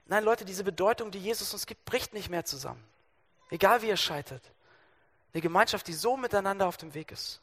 Nein, 0.06 0.24
Leute, 0.24 0.44
diese 0.44 0.64
Bedeutung, 0.64 1.10
die 1.10 1.20
Jesus 1.20 1.52
uns 1.52 1.66
gibt, 1.66 1.84
bricht 1.84 2.12
nicht 2.12 2.30
mehr 2.30 2.44
zusammen. 2.44 2.82
Egal 3.50 3.82
wie 3.82 3.88
ihr 3.88 3.96
scheitert. 3.96 4.42
Eine 5.32 5.40
Gemeinschaft, 5.40 5.86
die 5.86 5.94
so 5.94 6.16
miteinander 6.16 6.66
auf 6.66 6.76
dem 6.76 6.94
Weg 6.94 7.12
ist. 7.12 7.40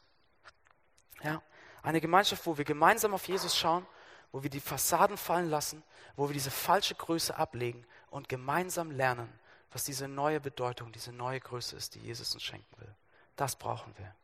Ja, 1.22 1.42
eine 1.82 2.00
Gemeinschaft, 2.00 2.46
wo 2.46 2.58
wir 2.58 2.64
gemeinsam 2.64 3.14
auf 3.14 3.26
Jesus 3.26 3.56
schauen, 3.56 3.86
wo 4.32 4.42
wir 4.42 4.50
die 4.50 4.60
Fassaden 4.60 5.16
fallen 5.16 5.50
lassen, 5.50 5.82
wo 6.16 6.28
wir 6.28 6.34
diese 6.34 6.50
falsche 6.50 6.94
Größe 6.94 7.36
ablegen 7.36 7.84
und 8.12 8.28
gemeinsam 8.28 8.90
lernen, 8.90 9.32
was 9.70 9.84
diese 9.84 10.06
neue 10.06 10.38
Bedeutung, 10.38 10.92
diese 10.92 11.12
neue 11.12 11.40
Größe 11.40 11.74
ist, 11.76 11.94
die 11.94 12.00
Jesus 12.00 12.34
uns 12.34 12.42
schenken 12.42 12.78
will. 12.78 12.94
Das 13.36 13.56
brauchen 13.56 13.96
wir. 13.96 14.14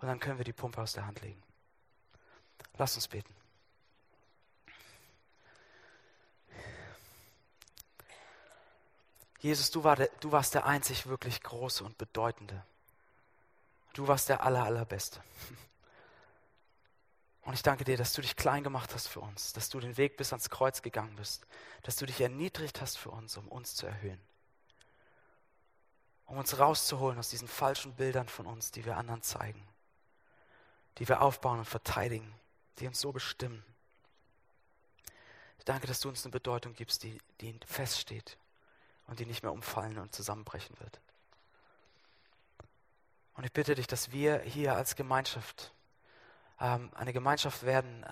Und 0.00 0.08
dann 0.08 0.18
können 0.18 0.38
wir 0.38 0.44
die 0.44 0.52
Pumpe 0.52 0.82
aus 0.82 0.94
der 0.94 1.06
Hand 1.06 1.22
legen. 1.22 1.40
Lass 2.76 2.96
uns 2.96 3.06
beten. 3.06 3.32
Jesus, 9.38 9.70
du, 9.70 9.84
war 9.84 9.96
der, 9.96 10.08
du 10.20 10.32
warst 10.32 10.54
der 10.54 10.66
einzig 10.66 11.06
wirklich 11.06 11.42
Große 11.42 11.84
und 11.84 11.98
Bedeutende. 11.98 12.64
Du 13.92 14.08
warst 14.08 14.28
der 14.28 14.42
Aller, 14.42 14.64
Allerbeste. 14.64 15.22
Und 17.42 17.54
ich 17.54 17.62
danke 17.62 17.82
dir, 17.82 17.96
dass 17.96 18.12
du 18.12 18.22
dich 18.22 18.36
klein 18.36 18.62
gemacht 18.62 18.94
hast 18.94 19.08
für 19.08 19.20
uns, 19.20 19.52
dass 19.52 19.68
du 19.68 19.80
den 19.80 19.96
Weg 19.96 20.16
bis 20.16 20.32
ans 20.32 20.48
Kreuz 20.48 20.80
gegangen 20.80 21.16
bist, 21.16 21.44
dass 21.82 21.96
du 21.96 22.06
dich 22.06 22.20
erniedrigt 22.20 22.80
hast 22.80 22.96
für 22.96 23.10
uns, 23.10 23.36
um 23.36 23.48
uns 23.48 23.74
zu 23.74 23.86
erhöhen. 23.86 24.20
Um 26.26 26.38
uns 26.38 26.58
rauszuholen 26.58 27.18
aus 27.18 27.30
diesen 27.30 27.48
falschen 27.48 27.94
Bildern 27.94 28.28
von 28.28 28.46
uns, 28.46 28.70
die 28.70 28.84
wir 28.84 28.96
anderen 28.96 29.22
zeigen, 29.22 29.68
die 30.98 31.08
wir 31.08 31.20
aufbauen 31.20 31.58
und 31.58 31.64
verteidigen, 31.64 32.32
die 32.78 32.86
uns 32.86 33.00
so 33.00 33.10
bestimmen. 33.10 33.64
Ich 35.58 35.64
danke, 35.64 35.88
dass 35.88 36.00
du 36.00 36.08
uns 36.08 36.24
eine 36.24 36.32
Bedeutung 36.32 36.74
gibst, 36.74 37.02
die, 37.02 37.20
die 37.40 37.58
feststeht 37.66 38.38
und 39.08 39.18
die 39.18 39.26
nicht 39.26 39.42
mehr 39.42 39.52
umfallen 39.52 39.98
und 39.98 40.14
zusammenbrechen 40.14 40.78
wird. 40.78 41.00
Und 43.34 43.44
ich 43.44 43.52
bitte 43.52 43.74
dich, 43.74 43.88
dass 43.88 44.12
wir 44.12 44.40
hier 44.40 44.76
als 44.76 44.94
Gemeinschaft 44.94 45.72
eine 46.62 47.12
Gemeinschaft 47.12 47.64
werden, 47.64 48.06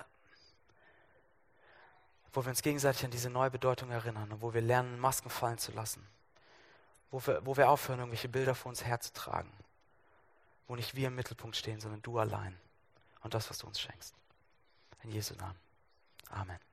wo 2.33 2.45
wir 2.45 2.51
uns 2.51 2.63
gegenseitig 2.63 3.05
an 3.05 3.11
diese 3.11 3.31
neue 3.31 3.51
Bedeutung 3.51 3.91
erinnern 3.91 4.33
und 4.33 4.43
wo 4.43 4.53
wir 4.53 4.61
lernen, 4.61 4.99
Masken 4.99 5.31
fallen 5.31 5.59
zu 5.59 5.73
lassen. 5.73 6.05
Wo 7.11 7.25
wir, 7.27 7.45
wo 7.45 7.57
wir 7.57 7.69
aufhören, 7.71 8.01
irgendwelche 8.01 8.29
Bilder 8.29 8.55
vor 8.55 8.71
uns 8.71 8.85
herzutragen. 8.85 9.53
Wo 10.67 10.77
nicht 10.77 10.95
wir 10.95 11.09
im 11.09 11.15
Mittelpunkt 11.15 11.57
stehen, 11.57 11.81
sondern 11.81 12.03
du 12.03 12.19
allein. 12.19 12.57
Und 13.23 13.35
das, 13.35 13.51
was 13.51 13.59
du 13.59 13.67
uns 13.67 13.81
schenkst. 13.81 14.15
In 15.03 15.11
Jesu 15.11 15.35
Namen. 15.35 15.59
Amen. 16.31 16.70